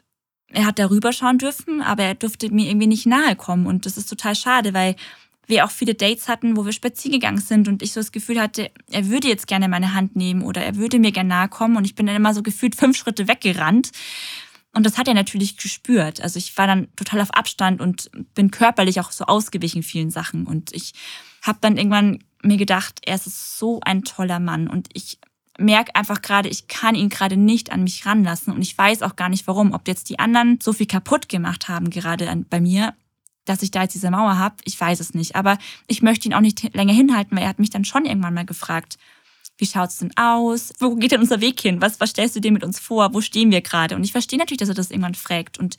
er 0.51 0.67
hat 0.67 0.79
darüber 0.79 1.13
schauen 1.13 1.39
dürfen, 1.39 1.83
aber 1.83 2.05
er 2.05 2.15
durfte 2.15 2.51
mir 2.51 2.69
irgendwie 2.69 2.87
nicht 2.87 3.07
nahe 3.07 3.37
kommen. 3.37 3.67
Und 3.67 3.87
das 3.87 3.99
ist 3.99 4.09
total 4.09 4.35
schade, 4.35 4.73
weil 4.73 4.97
wir 5.47 5.65
auch 5.65 5.71
viele 5.71 5.95
Dates 5.95 6.29
hatten, 6.29 6.57
wo 6.57 6.65
wir 6.65 6.73
spazieren 6.73 7.21
gegangen 7.21 7.41
sind 7.41 7.69
und 7.69 7.83
ich 7.83 7.93
so 7.93 8.01
das 8.01 8.13
Gefühl 8.13 8.41
hatte, 8.41 8.71
er 8.91 9.09
würde 9.09 9.29
jetzt 9.29 9.47
gerne 9.47 9.69
meine 9.69 9.95
Hand 9.95 10.15
nehmen 10.15 10.43
oder 10.43 10.63
er 10.63 10.77
würde 10.77 10.99
mir 10.99 11.11
gerne 11.11 11.31
nahe 11.31 11.49
kommen 11.49 11.77
und 11.77 11.87
ich 11.87 11.95
bin 11.95 12.07
dann 12.07 12.17
immer 12.17 12.35
so 12.35 12.43
gefühlt 12.43 12.77
fünf 12.77 12.99
Schritte 12.99 13.29
weggerannt 13.29 13.91
und 14.79 14.85
das 14.85 14.97
hat 14.97 15.09
er 15.09 15.15
natürlich 15.15 15.57
gespürt. 15.57 16.21
Also 16.21 16.39
ich 16.39 16.57
war 16.57 16.69
dann 16.69 16.87
total 16.95 17.21
auf 17.21 17.35
Abstand 17.35 17.81
und 17.81 18.13
bin 18.35 18.53
körperlich 18.53 19.01
auch 19.01 19.11
so 19.11 19.25
ausgewichen 19.25 19.83
vielen 19.83 20.11
Sachen. 20.11 20.47
Und 20.47 20.73
ich 20.73 20.93
habe 21.43 21.59
dann 21.61 21.77
irgendwann 21.77 22.23
mir 22.45 22.59
gedacht, 22.59 23.01
er 23.05 23.17
ist 23.17 23.59
so 23.59 23.81
ein 23.85 24.05
toller 24.05 24.39
Mann. 24.39 24.69
Und 24.69 24.89
ich 24.93 25.19
merke 25.59 25.97
einfach 25.97 26.23
gerade, 26.23 26.49
ich 26.49 26.69
kann 26.69 26.95
ihn 26.95 27.09
gerade 27.09 27.37
nicht 27.37 27.73
an 27.73 27.83
mich 27.83 28.07
ranlassen. 28.07 28.53
Und 28.53 28.63
ich 28.63 28.79
weiß 28.79 29.03
auch 29.03 29.17
gar 29.17 29.29
nicht 29.29 29.49
warum. 29.49 29.73
Ob 29.73 29.89
jetzt 29.89 30.11
die 30.11 30.21
anderen 30.21 30.61
so 30.63 30.73
viel 30.73 30.87
kaputt 30.87 31.29
gemacht 31.29 31.67
haben, 31.67 31.91
gerade 31.91 32.45
bei 32.49 32.61
mir, 32.61 32.95
dass 33.47 33.63
ich 33.63 33.73
da 33.73 33.83
jetzt 33.83 33.97
diese 33.97 34.13
Mauer 34.13 34.39
habe, 34.39 34.59
ich 34.63 34.81
weiß 34.81 35.01
es 35.01 35.13
nicht. 35.13 35.35
Aber 35.35 35.59
ich 35.89 36.03
möchte 36.03 36.29
ihn 36.29 36.35
auch 36.35 36.41
nicht 36.41 36.73
länger 36.77 36.95
hinhalten, 36.95 37.37
weil 37.37 37.43
er 37.43 37.49
hat 37.49 37.59
mich 37.59 37.71
dann 37.71 37.85
schon 37.85 38.05
irgendwann 38.05 38.35
mal 38.35 38.47
gefragt, 38.47 38.97
wie 39.59 39.67
schaut's 39.67 39.99
denn 39.99 40.17
aus? 40.17 40.73
Wo 40.79 40.95
geht 40.95 41.13
denn 41.13 41.21
unser 41.21 41.41
Weg 41.41 41.61
hin? 41.61 41.83
Was, 41.83 42.01
was 42.01 42.11
stellst 42.11 42.37
du 42.37 42.41
dir 42.41 42.53
mit 42.53 42.65
uns 42.65 42.79
vor? 42.79 43.13
Wo 43.13 43.21
stehen 43.21 43.51
wir 43.51 43.61
gerade? 43.61 43.97
Und 43.97 44.05
ich 44.05 44.13
verstehe 44.13 44.39
natürlich, 44.39 44.61
dass 44.61 44.69
er 44.69 44.75
das 44.75 44.91
irgendwann 44.91 45.17
fragt. 45.17 45.59
Und 45.59 45.77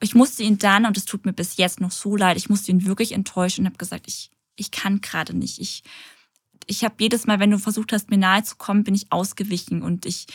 ich 0.00 0.14
musste 0.14 0.44
ihn 0.44 0.58
dann, 0.58 0.86
und 0.86 0.96
es 0.96 1.04
tut 1.04 1.26
mir 1.26 1.32
bis 1.32 1.56
jetzt 1.56 1.80
noch 1.80 1.90
so 1.90 2.16
leid, 2.16 2.36
ich 2.36 2.48
musste 2.48 2.70
ihn 2.70 2.86
wirklich 2.86 3.12
enttäuschen 3.12 3.62
und 3.62 3.66
habe 3.66 3.78
gesagt, 3.78 4.06
ich, 4.06 4.30
ich 4.56 4.70
kann 4.70 5.00
gerade 5.00 5.36
nicht. 5.36 5.58
Ich, 5.58 5.82
ich 6.66 6.84
habe 6.84 6.94
jedes 7.00 7.26
Mal, 7.26 7.40
wenn 7.40 7.50
du 7.50 7.58
versucht 7.58 7.92
hast, 7.92 8.10
mir 8.10 8.18
nahe 8.18 8.44
zu 8.44 8.56
kommen, 8.56 8.84
bin 8.84 8.94
ich 8.94 9.10
ausgewichen 9.10 9.82
und 9.82 10.06
ich, 10.06 10.26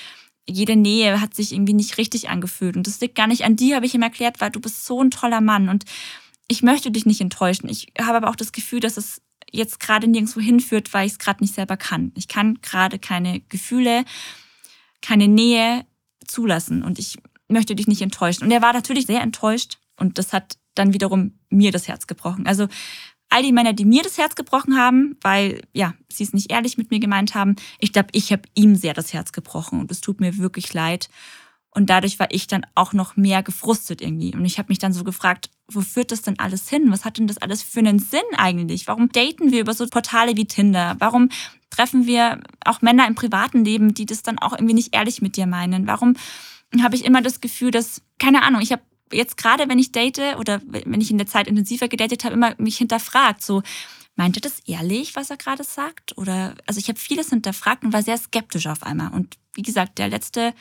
jede 0.48 0.76
Nähe 0.76 1.22
hat 1.22 1.34
sich 1.34 1.54
irgendwie 1.54 1.74
nicht 1.74 1.98
richtig 1.98 2.30
angefühlt. 2.30 2.76
Und 2.76 2.88
das 2.88 3.00
liegt 3.00 3.16
gar 3.16 3.28
nicht 3.28 3.46
an 3.46 3.56
dir, 3.56 3.78
habe 3.78 3.86
ich 3.86 3.96
ihm 3.96 4.02
erklärt, 4.02 4.42
weil 4.42 4.52
du 4.52 4.60
bist 4.60 4.86
so 4.86 5.02
ein 5.02 5.12
toller 5.12 5.42
Mann 5.42 5.70
und 5.70 5.86
ich 6.48 6.62
möchte 6.62 6.92
dich 6.92 7.06
nicht 7.06 7.22
enttäuschen. 7.22 7.70
Ich 7.70 7.88
habe 8.00 8.18
aber 8.18 8.30
auch 8.30 8.36
das 8.36 8.52
Gefühl, 8.52 8.82
dass 8.82 8.98
es 8.98 9.22
jetzt 9.52 9.80
gerade 9.80 10.08
nirgendwo 10.08 10.40
hinführt, 10.40 10.94
weil 10.94 11.06
ich 11.06 11.14
es 11.14 11.20
gerade 11.20 11.44
nicht 11.44 11.56
selber 11.56 11.78
kann. 11.78 12.12
Ich 12.16 12.28
kann 12.28 12.60
gerade 12.62 13.00
keine 13.00 13.42
Gefühle, 13.42 14.06
keine 15.02 15.28
Nähe 15.28 15.86
zulassen 16.26 16.84
und 16.84 17.00
ich 17.00 17.18
möchte 17.48 17.76
dich 17.76 17.88
nicht 17.88 18.02
enttäuschen. 18.02 18.44
Und 18.44 18.52
er 18.52 18.62
war 18.62 18.74
natürlich 18.74 19.06
sehr 19.06 19.22
enttäuscht 19.22 19.78
und 19.98 20.18
das 20.18 20.34
hat 20.34 20.58
dann 20.74 20.94
wiederum 20.94 21.40
mir 21.50 21.72
das 21.72 21.88
Herz 21.88 22.08
gebrochen. 22.08 22.48
Also 22.48 22.68
all 23.30 23.44
die 23.44 23.52
Männer, 23.52 23.74
die 23.74 23.86
mir 23.86 24.04
das 24.04 24.18
Herz 24.18 24.36
gebrochen 24.36 24.78
haben, 24.78 25.18
weil 25.22 25.62
ja, 25.74 25.94
sie 26.12 26.24
es 26.24 26.34
nicht 26.34 26.52
ehrlich 26.52 26.78
mit 26.78 26.92
mir 26.92 27.00
gemeint 27.00 27.36
haben, 27.36 27.56
ich 27.80 27.94
glaube, 27.94 28.10
ich 28.12 28.32
habe 28.32 28.44
ihm 28.56 28.76
sehr 28.76 28.94
das 28.94 29.14
Herz 29.14 29.32
gebrochen 29.32 29.80
und 29.80 29.92
es 29.92 30.02
tut 30.02 30.20
mir 30.20 30.38
wirklich 30.38 30.74
leid. 30.74 31.10
Und 31.76 31.90
dadurch 31.90 32.20
war 32.20 32.28
ich 32.32 32.48
dann 32.48 32.66
auch 32.74 32.94
noch 32.94 33.18
mehr 33.18 33.44
gefrustet 33.44 34.02
irgendwie. 34.02 34.34
Und 34.34 34.46
ich 34.46 34.58
habe 34.58 34.70
mich 34.70 34.80
dann 34.80 34.94
so 34.94 35.04
gefragt, 35.04 35.50
wo 35.68 35.82
führt 35.82 36.12
das 36.12 36.22
denn 36.22 36.40
alles 36.40 36.70
hin? 36.70 36.90
Was 36.90 37.04
hat 37.04 37.18
denn 37.18 37.28
das 37.28 37.38
alles 37.38 37.62
für 37.64 37.80
einen 37.80 38.00
Sinn 38.00 38.22
eigentlich? 38.38 38.88
Warum 38.88 39.10
daten 39.10 39.52
wir 39.52 39.60
über 39.60 39.74
so 39.74 39.86
Portale 39.88 40.38
wie 40.38 40.46
Tinder? 40.46 40.96
Warum 41.00 41.30
treffen 41.70 42.08
wir 42.08 42.40
auch 42.64 42.82
Männer 42.82 43.06
im 43.08 43.16
privaten 43.16 43.66
Leben, 43.66 43.94
die 43.94 44.06
das 44.06 44.24
dann 44.24 44.40
auch 44.40 44.54
irgendwie 44.54 44.74
nicht 44.74 44.96
ehrlich 44.96 45.22
mit 45.22 45.36
dir 45.36 45.48
meinen? 45.48 45.86
Warum 45.86 46.16
habe 46.82 46.96
ich 46.96 47.04
immer 47.04 47.22
das 47.22 47.42
Gefühl, 47.42 47.72
dass, 47.72 48.02
keine 48.20 48.44
Ahnung, 48.44 48.62
ich 48.62 48.72
habe 48.72 48.84
jetzt 49.12 49.36
gerade, 49.36 49.68
wenn 49.68 49.80
ich 49.80 49.92
date 49.92 50.38
oder 50.40 50.62
wenn 50.66 51.02
ich 51.02 51.12
in 51.12 51.18
der 51.18 51.28
Zeit 51.28 51.48
intensiver 51.48 51.90
gedatet 51.90 52.24
habe, 52.24 52.36
immer 52.36 52.56
mich 52.58 52.78
hinterfragt, 52.78 53.44
so, 53.44 53.62
meint 54.16 54.38
er 54.38 54.42
das 54.42 54.62
ehrlich, 54.66 55.18
was 55.18 55.30
er 55.30 55.38
gerade 55.38 55.66
sagt? 55.66 56.18
Oder, 56.18 56.56
also 56.66 56.80
ich 56.80 56.88
habe 56.88 57.00
vieles 57.00 57.32
hinterfragt 57.32 57.84
und 57.84 57.92
war 57.92 58.02
sehr 58.02 58.18
skeptisch 58.18 58.68
auf 58.68 58.84
einmal. 58.84 59.12
Und 59.12 59.36
wie 59.54 59.62
gesagt, 59.62 59.98
der 59.98 60.08
letzte 60.08 60.54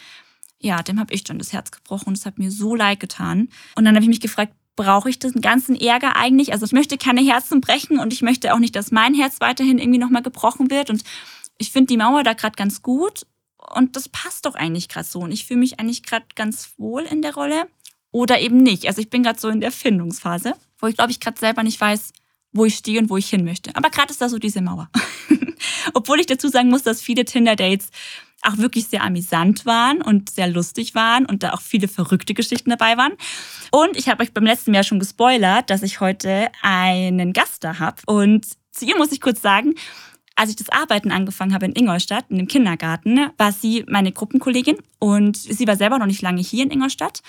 ja, 0.64 0.82
dem 0.82 0.98
habe 0.98 1.12
ich 1.12 1.24
dann 1.24 1.38
das 1.38 1.52
Herz 1.52 1.70
gebrochen 1.70 2.08
und 2.08 2.18
es 2.18 2.26
hat 2.26 2.38
mir 2.38 2.50
so 2.50 2.74
leid 2.74 2.98
getan. 2.98 3.48
Und 3.76 3.84
dann 3.84 3.94
habe 3.94 4.02
ich 4.02 4.08
mich 4.08 4.20
gefragt, 4.20 4.54
brauche 4.76 5.10
ich 5.10 5.18
den 5.18 5.40
ganzen 5.40 5.76
Ärger 5.76 6.16
eigentlich? 6.16 6.52
Also 6.52 6.64
ich 6.64 6.72
möchte 6.72 6.98
keine 6.98 7.20
Herzen 7.20 7.60
brechen 7.60 7.98
und 7.98 8.12
ich 8.12 8.22
möchte 8.22 8.54
auch 8.54 8.58
nicht, 8.58 8.74
dass 8.74 8.90
mein 8.90 9.14
Herz 9.14 9.40
weiterhin 9.40 9.78
irgendwie 9.78 9.98
nochmal 9.98 10.22
gebrochen 10.22 10.70
wird. 10.70 10.90
Und 10.90 11.04
ich 11.58 11.70
finde 11.70 11.88
die 11.88 11.96
Mauer 11.96 12.22
da 12.22 12.32
gerade 12.32 12.56
ganz 12.56 12.82
gut 12.82 13.26
und 13.74 13.94
das 13.94 14.08
passt 14.08 14.46
doch 14.46 14.54
eigentlich 14.54 14.88
gerade 14.88 15.06
so. 15.06 15.20
Und 15.20 15.32
ich 15.32 15.46
fühle 15.46 15.60
mich 15.60 15.78
eigentlich 15.78 16.02
gerade 16.02 16.26
ganz 16.34 16.72
wohl 16.78 17.02
in 17.02 17.22
der 17.22 17.34
Rolle 17.34 17.68
oder 18.10 18.40
eben 18.40 18.56
nicht. 18.56 18.86
Also 18.86 19.00
ich 19.00 19.10
bin 19.10 19.22
gerade 19.22 19.38
so 19.38 19.48
in 19.48 19.60
der 19.60 19.70
Findungsphase, 19.70 20.54
wo 20.78 20.86
ich 20.86 20.96
glaube 20.96 21.10
ich 21.10 21.20
gerade 21.20 21.38
selber 21.38 21.62
nicht 21.62 21.80
weiß, 21.80 22.12
wo 22.52 22.64
ich 22.64 22.76
stehe 22.76 23.00
und 23.00 23.10
wo 23.10 23.16
ich 23.16 23.28
hin 23.28 23.44
möchte. 23.44 23.76
Aber 23.76 23.90
gerade 23.90 24.10
ist 24.10 24.20
da 24.20 24.28
so 24.28 24.38
diese 24.38 24.62
Mauer. 24.62 24.88
Obwohl 25.94 26.20
ich 26.20 26.26
dazu 26.26 26.48
sagen 26.48 26.70
muss, 26.70 26.84
dass 26.84 27.02
viele 27.02 27.24
Tinder-Dates 27.24 27.90
auch 28.44 28.58
wirklich 28.58 28.86
sehr 28.86 29.02
amüsant 29.02 29.66
waren 29.66 30.02
und 30.02 30.30
sehr 30.30 30.48
lustig 30.48 30.94
waren 30.94 31.26
und 31.26 31.42
da 31.42 31.52
auch 31.52 31.60
viele 31.60 31.88
verrückte 31.88 32.34
Geschichten 32.34 32.70
dabei 32.70 32.96
waren. 32.96 33.12
Und 33.70 33.96
ich 33.96 34.08
habe 34.08 34.22
euch 34.22 34.32
beim 34.32 34.44
letzten 34.44 34.74
Jahr 34.74 34.84
schon 34.84 34.98
gespoilert, 34.98 35.70
dass 35.70 35.82
ich 35.82 36.00
heute 36.00 36.48
einen 36.62 37.32
Gast 37.32 37.64
da 37.64 37.78
habe. 37.78 38.02
Und 38.06 38.46
zu 38.70 38.84
ihr 38.84 38.96
muss 38.96 39.12
ich 39.12 39.20
kurz 39.20 39.40
sagen, 39.40 39.74
als 40.36 40.50
ich 40.50 40.56
das 40.56 40.68
Arbeiten 40.68 41.12
angefangen 41.12 41.54
habe 41.54 41.66
in 41.66 41.76
Ingolstadt, 41.76 42.26
in 42.28 42.38
dem 42.38 42.48
Kindergarten, 42.48 43.30
war 43.38 43.52
sie 43.52 43.84
meine 43.88 44.12
Gruppenkollegin 44.12 44.76
und 44.98 45.36
sie 45.36 45.66
war 45.66 45.76
selber 45.76 45.98
noch 45.98 46.06
nicht 46.06 46.22
lange 46.22 46.42
hier 46.42 46.64
in 46.64 46.70
Ingolstadt 46.70 47.22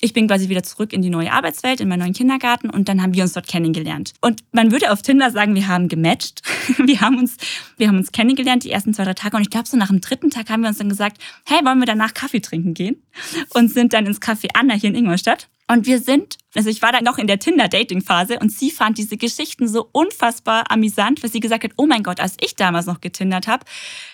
ich 0.00 0.12
bin 0.12 0.26
quasi 0.26 0.48
wieder 0.48 0.62
zurück 0.62 0.92
in 0.92 1.02
die 1.02 1.10
neue 1.10 1.32
Arbeitswelt, 1.32 1.80
in 1.80 1.88
meinen 1.88 2.00
neuen 2.00 2.12
Kindergarten 2.12 2.70
und 2.70 2.88
dann 2.88 3.02
haben 3.02 3.14
wir 3.14 3.22
uns 3.22 3.32
dort 3.32 3.48
kennengelernt. 3.48 4.14
Und 4.20 4.42
man 4.52 4.72
würde 4.72 4.90
auf 4.90 5.02
Tinder 5.02 5.30
sagen, 5.30 5.54
wir 5.54 5.68
haben 5.68 5.88
gematcht. 5.88 6.42
Wir 6.90 7.00
haben 7.00 7.18
uns, 7.18 7.36
wir 7.76 7.88
haben 7.88 7.98
uns 7.98 8.10
kennengelernt 8.10 8.64
die 8.64 8.70
ersten 8.70 8.94
zwei, 8.94 9.04
drei 9.04 9.14
Tage 9.14 9.36
und 9.36 9.42
ich 9.42 9.50
glaube 9.50 9.68
so 9.68 9.76
nach 9.76 9.88
dem 9.88 10.00
dritten 10.00 10.30
Tag 10.30 10.50
haben 10.50 10.62
wir 10.62 10.68
uns 10.68 10.78
dann 10.78 10.88
gesagt, 10.88 11.18
hey, 11.46 11.64
wollen 11.64 11.78
wir 11.78 11.86
danach 11.86 12.14
Kaffee 12.14 12.40
trinken 12.40 12.74
gehen? 12.74 13.02
Und 13.50 13.70
sind 13.70 13.92
dann 13.92 14.06
ins 14.06 14.20
Café 14.20 14.48
Anna 14.54 14.74
hier 14.74 14.90
in 14.90 14.96
Ingolstadt. 14.96 15.48
Und 15.68 15.86
wir 15.86 16.00
sind, 16.00 16.36
also 16.54 16.68
ich 16.68 16.82
war 16.82 16.90
dann 16.90 17.04
noch 17.04 17.18
in 17.18 17.28
der 17.28 17.38
Tinder-Dating-Phase 17.38 18.38
und 18.40 18.50
sie 18.50 18.70
fand 18.70 18.98
diese 18.98 19.16
Geschichten 19.16 19.68
so 19.68 19.88
unfassbar 19.92 20.70
amüsant, 20.70 21.22
weil 21.22 21.30
sie 21.30 21.40
gesagt 21.40 21.64
hat, 21.64 21.72
oh 21.76 21.86
mein 21.86 22.02
Gott, 22.02 22.18
als 22.18 22.36
ich 22.40 22.56
damals 22.56 22.86
noch 22.86 23.00
getindert 23.00 23.46
habe, 23.46 23.64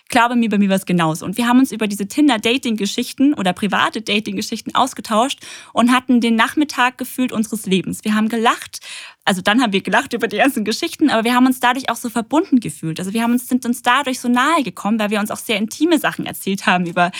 glaube 0.08 0.36
mir, 0.36 0.48
bei 0.48 0.58
mir 0.58 0.68
war 0.68 0.76
es 0.76 0.86
genauso. 0.86 1.24
Und 1.24 1.36
wir 1.36 1.48
haben 1.48 1.58
uns 1.58 1.72
über 1.72 1.86
diese 1.86 2.06
Tinder-Dating-Geschichten 2.06 3.34
oder 3.34 3.52
private 3.52 4.02
Dating-Geschichten 4.02 4.74
ausgetauscht 4.74 5.40
und 5.72 5.92
hatten 5.92 6.20
den 6.20 6.36
Nachmittag 6.36 6.98
gefühlt 6.98 7.32
unseres 7.32 7.66
Lebens. 7.66 8.04
Wir 8.04 8.14
haben 8.14 8.28
gelacht, 8.28 8.80
also 9.24 9.42
dann 9.42 9.60
haben 9.60 9.72
wir 9.72 9.80
gelacht 9.80 10.12
über 10.12 10.28
die 10.28 10.36
ganzen 10.36 10.64
Geschichten, 10.64 11.10
aber 11.10 11.24
wir 11.24 11.34
haben 11.34 11.46
uns 11.46 11.58
dadurch 11.58 11.90
auch 11.90 11.96
so 11.96 12.08
verbunden 12.08 12.60
gefühlt. 12.60 13.00
Also 13.00 13.12
wir 13.12 13.22
haben 13.22 13.32
uns, 13.32 13.48
sind 13.48 13.66
uns 13.66 13.82
dadurch 13.82 14.20
so 14.20 14.28
nahe 14.28 14.62
gekommen, 14.62 15.00
weil 15.00 15.10
wir 15.10 15.18
uns 15.18 15.32
auch 15.32 15.38
sehr 15.38 15.56
intime 15.56 15.98
Sachen 15.98 16.26
erzählt 16.26 16.66
haben 16.66 16.86
über 16.86 17.10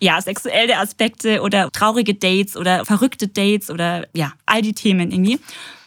ja, 0.00 0.20
sexuelle 0.20 0.78
Aspekte 0.78 1.42
oder 1.42 1.70
traurige 1.70 2.14
Dates 2.14 2.56
oder 2.56 2.86
verrückte 2.86 3.28
Dates 3.28 3.70
oder 3.70 4.06
ja, 4.14 4.32
all 4.52 4.62
die 4.62 4.74
Themen 4.74 5.10
irgendwie. 5.10 5.40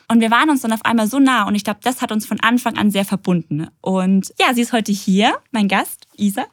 Und 0.08 0.20
wir 0.22 0.32
waren 0.32 0.50
uns 0.50 0.62
dann 0.62 0.74
auf 0.74 0.86
einmal 0.86 1.08
so 1.08 1.20
nah 1.20 1.48
und 1.48 1.56
ich 1.56 1.64
glaube, 1.64 1.80
das 1.84 2.02
hat 2.02 2.12
uns 2.12 2.26
von 2.26 2.40
Anfang 2.40 2.78
an 2.78 2.92
sehr 2.92 3.06
verbunden. 3.06 3.68
Und 3.82 4.34
ja, 4.40 4.54
sie 4.54 4.62
ist 4.62 4.74
heute 4.74 4.92
hier, 4.92 5.38
mein 5.52 5.68
Gast, 5.68 6.08
Isa. 6.16 6.46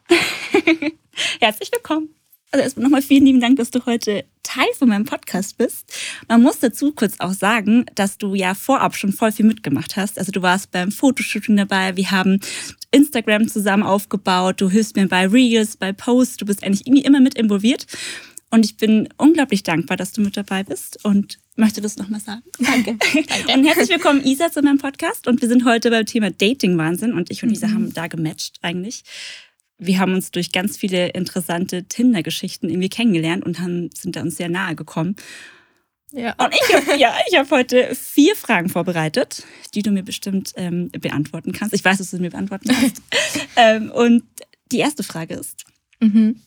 Herzlich 1.39 1.71
willkommen. 1.71 2.09
Also 2.51 2.63
erstmal 2.63 2.83
nochmal 2.83 3.01
vielen 3.01 3.25
lieben 3.25 3.41
Dank, 3.41 3.57
dass 3.57 3.71
du 3.71 3.83
heute 3.87 4.25
Teil 4.43 4.67
von 4.77 4.87
meinem 4.87 5.05
Podcast 5.05 5.57
bist. 5.57 5.91
Man 6.27 6.43
muss 6.43 6.59
dazu 6.59 6.91
kurz 6.91 7.19
auch 7.19 7.33
sagen, 7.33 7.85
dass 7.95 8.19
du 8.19 8.35
ja 8.35 8.53
vorab 8.53 8.95
schon 8.95 9.11
voll 9.11 9.31
viel 9.31 9.45
mitgemacht 9.45 9.97
hast. 9.97 10.19
Also 10.19 10.31
du 10.31 10.43
warst 10.43 10.71
beim 10.71 10.91
Fotoshooting 10.91 11.57
dabei, 11.57 11.95
wir 11.95 12.11
haben 12.11 12.39
Instagram 12.91 13.47
zusammen 13.47 13.81
aufgebaut, 13.81 14.61
du 14.61 14.69
hilfst 14.69 14.95
mir 14.95 15.07
bei 15.07 15.27
Reels, 15.27 15.77
bei 15.77 15.93
Posts, 15.93 16.37
du 16.37 16.45
bist 16.45 16.63
eigentlich 16.63 16.85
irgendwie 16.85 17.03
immer 17.03 17.21
mit 17.21 17.33
involviert. 17.33 17.87
Und 18.53 18.65
ich 18.65 18.77
bin 18.77 19.09
unglaublich 19.17 19.63
dankbar, 19.63 19.97
dass 19.97 20.11
du 20.11 20.21
mit 20.21 20.37
dabei 20.37 20.61
bist 20.61 21.03
und 21.03 21.39
möchte 21.55 21.81
das 21.81 21.97
nochmal 21.97 22.19
sagen. 22.19 22.43
Danke. 22.59 22.97
Danke. 22.99 23.51
Und 23.51 23.65
herzlich 23.65 23.89
willkommen, 23.89 24.23
Isa, 24.23 24.51
zu 24.51 24.61
meinem 24.61 24.77
Podcast. 24.77 25.27
Und 25.27 25.41
wir 25.41 25.49
sind 25.49 25.65
heute 25.65 25.89
beim 25.89 26.05
Thema 26.05 26.29
Dating-Wahnsinn 26.29 27.13
und 27.13 27.31
ich 27.31 27.41
und 27.41 27.49
Isa 27.49 27.65
mhm. 27.65 27.73
haben 27.73 27.93
da 27.93 28.05
gematcht 28.05 28.59
eigentlich 28.61 29.05
wir 29.79 29.99
haben 29.99 30.13
uns 30.13 30.31
durch 30.31 30.51
ganz 30.51 30.77
viele 30.77 31.09
interessante 31.09 31.83
Tinder-Geschichten 31.85 32.69
irgendwie 32.69 32.89
kennengelernt 32.89 33.43
und 33.43 33.59
haben, 33.59 33.89
sind 33.93 34.15
da 34.15 34.21
uns 34.21 34.37
sehr 34.37 34.47
nahe 34.47 34.75
gekommen. 34.75 35.15
Ja. 36.11 36.35
Und 36.37 36.53
ich 36.53 36.75
habe 36.75 36.99
ja, 36.99 37.13
hab 37.35 37.51
heute 37.51 37.93
vier 37.95 38.35
Fragen 38.35 38.69
vorbereitet, 38.69 39.43
die 39.73 39.81
du 39.81 39.91
mir 39.91 40.03
bestimmt 40.03 40.53
ähm, 40.55 40.89
beantworten 40.91 41.51
kannst. 41.53 41.73
Ich 41.73 41.83
weiß, 41.83 41.97
dass 41.97 42.11
du 42.11 42.19
mir 42.19 42.29
beantworten 42.29 42.69
kannst. 42.69 43.01
ähm, 43.57 43.91
und 43.91 44.23
die 44.71 44.77
erste 44.77 45.03
Frage 45.03 45.33
ist, 45.33 45.65
mhm. 45.99 46.39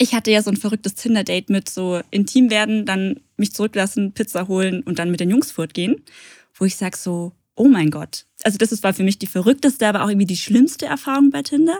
Ich 0.00 0.14
hatte 0.14 0.30
ja 0.30 0.42
so 0.42 0.50
ein 0.50 0.56
verrücktes 0.56 0.94
Tinder-Date 0.94 1.50
mit 1.50 1.68
so 1.68 2.00
intim 2.10 2.48
werden, 2.48 2.86
dann 2.86 3.20
mich 3.36 3.52
zurücklassen, 3.52 4.12
Pizza 4.12 4.48
holen 4.48 4.82
und 4.82 4.98
dann 4.98 5.10
mit 5.10 5.20
den 5.20 5.28
Jungs 5.28 5.52
fortgehen, 5.52 6.02
wo 6.54 6.64
ich 6.64 6.76
sage 6.76 6.96
so, 6.96 7.32
oh 7.54 7.68
mein 7.68 7.90
Gott. 7.90 8.24
Also 8.42 8.56
das 8.56 8.82
war 8.82 8.94
für 8.94 9.02
mich 9.02 9.18
die 9.18 9.26
verrückteste, 9.26 9.86
aber 9.86 10.02
auch 10.02 10.08
irgendwie 10.08 10.26
die 10.26 10.38
schlimmste 10.38 10.86
Erfahrung 10.86 11.28
bei 11.28 11.42
Tinder. 11.42 11.78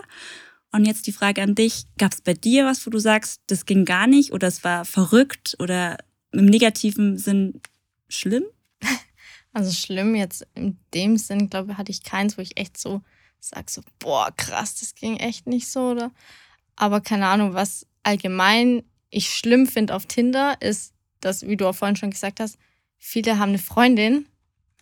Und 0.71 0.85
jetzt 0.85 1.07
die 1.07 1.11
Frage 1.11 1.41
an 1.41 1.55
dich, 1.55 1.85
gab 1.97 2.13
es 2.13 2.21
bei 2.21 2.35
dir 2.35 2.65
was, 2.65 2.85
wo 2.85 2.91
du 2.91 2.99
sagst, 2.99 3.41
das 3.47 3.65
ging 3.65 3.85
gar 3.85 4.05
nicht 4.05 4.33
oder 4.33 4.47
es 4.47 4.63
war 4.63 4.85
verrückt 4.85 5.55
oder 5.57 5.97
im 6.31 6.45
negativen 6.45 7.17
Sinn 7.17 7.59
schlimm? 8.07 8.43
Also 9.53 9.73
schlimm 9.73 10.15
jetzt 10.15 10.47
in 10.55 10.77
dem 10.93 11.17
Sinn, 11.17 11.49
glaube 11.49 11.73
ich, 11.73 11.77
hatte 11.77 11.91
ich 11.91 12.03
keins, 12.03 12.37
wo 12.37 12.41
ich 12.41 12.57
echt 12.57 12.77
so 12.77 13.01
sage, 13.41 13.65
so, 13.67 13.81
boah, 13.99 14.31
krass, 14.37 14.79
das 14.79 14.95
ging 14.95 15.17
echt 15.17 15.45
nicht 15.45 15.67
so, 15.67 15.89
oder? 15.89 16.11
Aber 16.77 17.01
keine 17.01 17.27
Ahnung, 17.27 17.53
was 17.53 17.85
allgemein 18.03 18.83
ich 19.09 19.29
schlimm 19.29 19.67
finde 19.67 19.93
auf 19.93 20.05
Tinder, 20.05 20.55
ist, 20.61 20.93
dass, 21.19 21.45
wie 21.45 21.57
du 21.57 21.67
auch 21.67 21.75
vorhin 21.75 21.97
schon 21.97 22.11
gesagt 22.11 22.39
hast, 22.39 22.57
viele 22.97 23.37
haben 23.37 23.49
eine 23.49 23.59
Freundin 23.59 24.25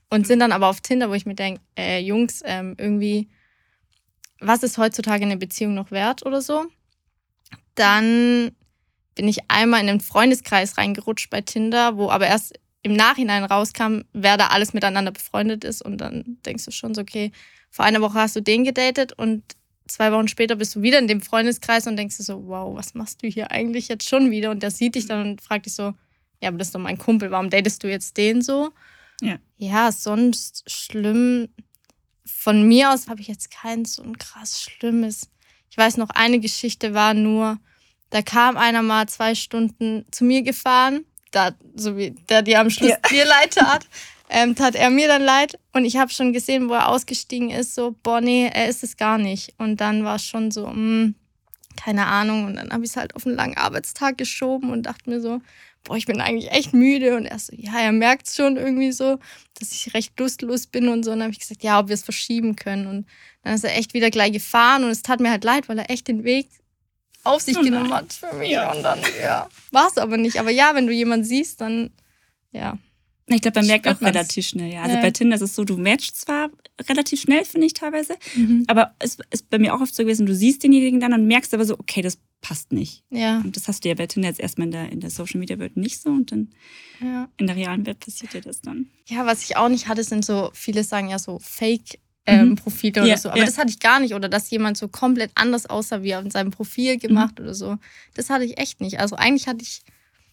und 0.09 0.27
sind 0.27 0.39
dann 0.39 0.51
aber 0.51 0.67
auf 0.67 0.81
Tinder, 0.81 1.09
wo 1.09 1.13
ich 1.13 1.25
mir 1.25 1.35
denke, 1.35 1.61
äh, 1.77 1.99
Jungs, 1.99 2.41
ähm, 2.45 2.75
irgendwie 2.77 3.29
was 4.39 4.63
ist 4.63 4.77
heutzutage 4.77 5.25
eine 5.25 5.37
Beziehung 5.37 5.73
noch 5.73 5.91
wert 5.91 6.25
oder 6.25 6.41
so. 6.41 6.65
Dann 7.75 8.51
bin 9.15 9.27
ich 9.27 9.39
einmal 9.49 9.81
in 9.81 9.89
einen 9.89 10.01
Freundeskreis 10.01 10.77
reingerutscht 10.77 11.29
bei 11.29 11.41
Tinder, 11.41 11.97
wo 11.97 12.09
aber 12.09 12.27
erst 12.27 12.57
im 12.81 12.93
Nachhinein 12.93 13.43
rauskam, 13.43 14.01
wer 14.13 14.37
da 14.37 14.47
alles 14.47 14.73
miteinander 14.73 15.11
befreundet 15.11 15.63
ist. 15.63 15.81
Und 15.81 15.97
dann 15.97 16.37
denkst 16.45 16.65
du 16.65 16.71
schon 16.71 16.93
so, 16.93 17.01
okay, 17.01 17.31
vor 17.69 17.85
einer 17.85 18.01
Woche 18.01 18.19
hast 18.19 18.35
du 18.35 18.41
den 18.41 18.63
gedatet 18.63 19.13
und 19.13 19.43
zwei 19.89 20.11
Wochen 20.11 20.27
später 20.27 20.55
bist 20.55 20.75
du 20.75 20.81
wieder 20.81 20.99
in 20.99 21.07
dem 21.07 21.21
Freundeskreis 21.21 21.87
und 21.87 21.97
denkst 21.97 22.17
du 22.17 22.23
so, 22.23 22.47
wow, 22.47 22.75
was 22.75 22.93
machst 22.93 23.23
du 23.23 23.27
hier 23.27 23.51
eigentlich 23.51 23.87
jetzt 23.87 24.07
schon 24.07 24.31
wieder? 24.31 24.51
Und 24.51 24.63
der 24.63 24.71
sieht 24.71 24.95
dich 24.95 25.07
dann 25.07 25.27
und 25.27 25.41
fragt 25.41 25.65
dich 25.65 25.73
so, 25.73 25.93
ja, 26.41 26.49
aber 26.49 26.57
das 26.57 26.69
ist 26.69 26.75
doch 26.75 26.79
mein 26.79 26.97
Kumpel, 26.97 27.31
warum 27.31 27.49
datest 27.49 27.83
du 27.83 27.89
jetzt 27.89 28.17
den 28.17 28.41
so? 28.41 28.71
Ja, 29.21 29.37
ja 29.57 29.91
sonst 29.91 30.69
schlimm 30.69 31.49
von 32.25 32.67
mir 32.67 32.91
aus 32.91 33.07
habe 33.07 33.21
ich 33.21 33.27
jetzt 33.27 33.51
kein 33.51 33.85
so 33.85 34.01
ein 34.03 34.17
krass 34.17 34.61
Schlimmes. 34.61 35.29
Ich 35.69 35.77
weiß 35.77 35.97
noch, 35.97 36.09
eine 36.09 36.39
Geschichte 36.39 36.93
war 36.93 37.13
nur, 37.13 37.59
da 38.09 38.21
kam 38.21 38.57
einer 38.57 38.81
mal 38.81 39.07
zwei 39.07 39.35
Stunden 39.35 40.05
zu 40.11 40.23
mir 40.23 40.41
gefahren, 40.41 41.05
da, 41.31 41.51
so 41.75 41.97
wie 41.97 42.11
der 42.11 42.41
dir 42.41 42.59
am 42.59 42.69
Schluss 42.69 42.91
ja. 42.91 42.97
dir 43.09 43.25
leid 43.25 43.53
tat, 43.53 43.87
ähm, 44.29 44.55
tat 44.55 44.75
er 44.75 44.89
mir 44.89 45.07
dann 45.07 45.23
leid. 45.23 45.59
Und 45.73 45.85
ich 45.85 45.97
habe 45.97 46.11
schon 46.11 46.33
gesehen, 46.33 46.69
wo 46.69 46.73
er 46.73 46.87
ausgestiegen 46.87 47.49
ist, 47.49 47.75
so, 47.75 47.95
boah, 48.03 48.21
nee, 48.21 48.49
er 48.53 48.69
ist 48.69 48.83
es 48.83 48.95
gar 48.95 49.17
nicht. 49.17 49.53
Und 49.57 49.81
dann 49.81 50.05
war 50.05 50.15
es 50.15 50.25
schon 50.25 50.51
so, 50.51 50.67
mh, 50.67 50.73
hm, 50.73 51.15
keine 51.75 52.05
Ahnung. 52.05 52.45
Und 52.45 52.55
dann 52.55 52.71
habe 52.71 52.83
ich 52.83 52.91
es 52.91 52.97
halt 52.97 53.15
auf 53.15 53.25
einen 53.25 53.35
langen 53.35 53.57
Arbeitstag 53.57 54.17
geschoben 54.17 54.69
und 54.69 54.83
dachte 54.83 55.09
mir 55.09 55.19
so, 55.19 55.41
boah, 55.83 55.97
ich 55.97 56.05
bin 56.05 56.21
eigentlich 56.21 56.51
echt 56.51 56.73
müde. 56.73 57.15
Und 57.15 57.25
er 57.25 57.39
so, 57.39 57.53
ja, 57.55 57.79
er 57.79 57.91
merkt 57.91 58.29
schon 58.29 58.57
irgendwie 58.57 58.91
so, 58.91 59.17
dass 59.59 59.71
ich 59.71 59.93
recht 59.93 60.19
lustlos 60.19 60.67
bin 60.67 60.89
und 60.89 61.03
so. 61.03 61.11
Und 61.11 61.19
dann 61.19 61.27
habe 61.27 61.33
ich 61.33 61.39
gesagt, 61.39 61.63
ja, 61.63 61.79
ob 61.79 61.87
wir 61.87 61.95
es 61.95 62.03
verschieben 62.03 62.55
können. 62.55 62.85
Und 62.85 63.07
dann 63.43 63.55
ist 63.55 63.63
er 63.63 63.75
echt 63.75 63.93
wieder 63.93 64.11
gleich 64.11 64.31
gefahren 64.31 64.83
und 64.83 64.91
es 64.91 65.01
tat 65.01 65.19
mir 65.19 65.31
halt 65.31 65.43
leid, 65.43 65.69
weil 65.69 65.79
er 65.79 65.89
echt 65.89 66.07
den 66.07 66.23
Weg 66.23 66.49
auf 67.23 67.41
sich 67.41 67.57
oh 67.57 67.61
genommen 67.61 67.93
hat 67.93 68.13
für 68.13 68.33
mich. 68.33 68.51
Ja. 68.51 68.71
Und 68.71 68.83
dann, 68.83 68.99
ja, 69.21 69.49
war 69.71 69.87
es 69.87 69.97
aber 69.97 70.17
nicht. 70.17 70.39
Aber 70.39 70.51
ja, 70.51 70.75
wenn 70.75 70.87
du 70.87 70.93
jemanden 70.93 71.25
siehst, 71.25 71.61
dann, 71.61 71.91
ja. 72.51 72.77
Ich 73.35 73.41
glaube, 73.41 73.59
man 73.59 73.67
merkt 73.67 73.87
auch 73.87 74.01
relativ 74.01 74.47
schnell, 74.47 74.71
ja. 74.71 74.81
Also 74.81 74.95
ja. 74.95 75.01
bei 75.01 75.11
Tinder 75.11 75.35
ist 75.35 75.41
es 75.41 75.55
so, 75.55 75.63
du 75.63 75.77
matchst 75.77 76.21
zwar 76.21 76.49
relativ 76.87 77.21
schnell, 77.21 77.45
finde 77.45 77.67
ich 77.67 77.73
teilweise, 77.73 78.15
mhm. 78.35 78.63
aber 78.67 78.95
es 78.99 79.17
ist 79.31 79.49
bei 79.49 79.59
mir 79.59 79.75
auch 79.75 79.81
oft 79.81 79.93
so 79.93 80.03
gewesen, 80.03 80.25
du 80.25 80.33
siehst 80.33 80.63
denjenigen 80.63 80.99
dann 80.99 81.13
und 81.13 81.27
merkst 81.27 81.53
aber 81.53 81.65
so, 81.65 81.77
okay, 81.77 82.01
das 82.01 82.17
passt 82.41 82.71
nicht. 82.71 83.03
Ja. 83.09 83.39
Und 83.39 83.55
das 83.55 83.67
hast 83.67 83.83
du 83.83 83.89
ja 83.89 83.95
bei 83.95 84.07
Tinder 84.07 84.29
jetzt 84.29 84.39
erstmal 84.39 84.67
in 84.67 84.71
der, 84.71 84.91
in 84.91 84.99
der 84.99 85.09
Social 85.09 85.39
Media 85.39 85.59
Welt 85.59 85.77
nicht 85.77 86.01
so 86.01 86.09
und 86.09 86.31
dann 86.31 86.49
ja. 87.01 87.27
in 87.37 87.47
der 87.47 87.55
realen 87.55 87.85
Welt 87.85 87.99
passiert 87.99 88.33
dir 88.33 88.41
das 88.41 88.61
dann. 88.61 88.87
Ja, 89.07 89.25
was 89.25 89.43
ich 89.43 89.57
auch 89.57 89.69
nicht 89.69 89.87
hatte, 89.87 90.03
sind 90.03 90.25
so, 90.25 90.49
viele 90.53 90.83
sagen 90.83 91.09
ja 91.09 91.19
so 91.19 91.39
Fake. 91.39 91.99
Ähm, 92.25 92.49
mhm. 92.49 92.55
Profile 92.57 93.01
oder 93.01 93.05
ja, 93.05 93.17
so. 93.17 93.29
Aber 93.29 93.39
ja. 93.39 93.45
das 93.45 93.57
hatte 93.57 93.69
ich 93.69 93.79
gar 93.79 93.99
nicht. 93.99 94.13
Oder 94.13 94.29
dass 94.29 94.51
jemand 94.51 94.77
so 94.77 94.87
komplett 94.87 95.31
anders 95.33 95.65
aussah, 95.65 96.03
wie 96.03 96.09
er 96.11 96.19
in 96.19 96.29
seinem 96.29 96.51
Profil 96.51 96.97
gemacht 96.97 97.39
mhm. 97.39 97.45
oder 97.45 97.53
so. 97.55 97.77
Das 98.13 98.29
hatte 98.29 98.43
ich 98.43 98.59
echt 98.59 98.81
nicht. 98.81 98.99
Also 98.99 99.15
eigentlich 99.15 99.47
hatte 99.47 99.63
ich 99.63 99.81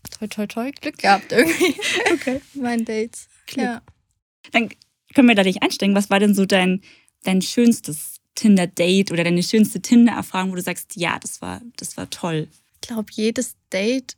toi 0.09 0.27
toi 0.29 0.47
toi 0.47 0.71
Glück 0.71 0.99
gehabt 0.99 1.33
irgendwie. 1.33 1.75
okay. 2.13 2.41
Meinen 2.55 2.85
Dates. 2.85 3.29
Glück. 3.47 3.65
Ja. 3.65 3.83
Dann 4.53 4.69
können 5.15 5.29
wir 5.29 5.35
da 5.35 5.43
dich 5.43 5.63
einsteigen. 5.63 5.95
Was 5.95 6.11
war 6.11 6.21
denn 6.21 6.35
so 6.35 6.47
dein, 6.47 6.83
dein 7.23 7.43
schönstes 7.43 8.21
Tinder-Date 8.35 9.11
oder 9.13 9.25
deine 9.25 9.43
schönste 9.43 9.81
Tinder-Erfahrung, 9.81 10.53
wo 10.53 10.57
du 10.57 10.63
sagst, 10.63 10.97
ja, 10.97 11.19
das 11.19 11.41
war, 11.41 11.61
das 11.77 11.97
war 11.97 12.09
toll? 12.11 12.49
Ich 12.75 12.89
glaube, 12.89 13.11
jedes 13.13 13.57
Date 13.73 14.17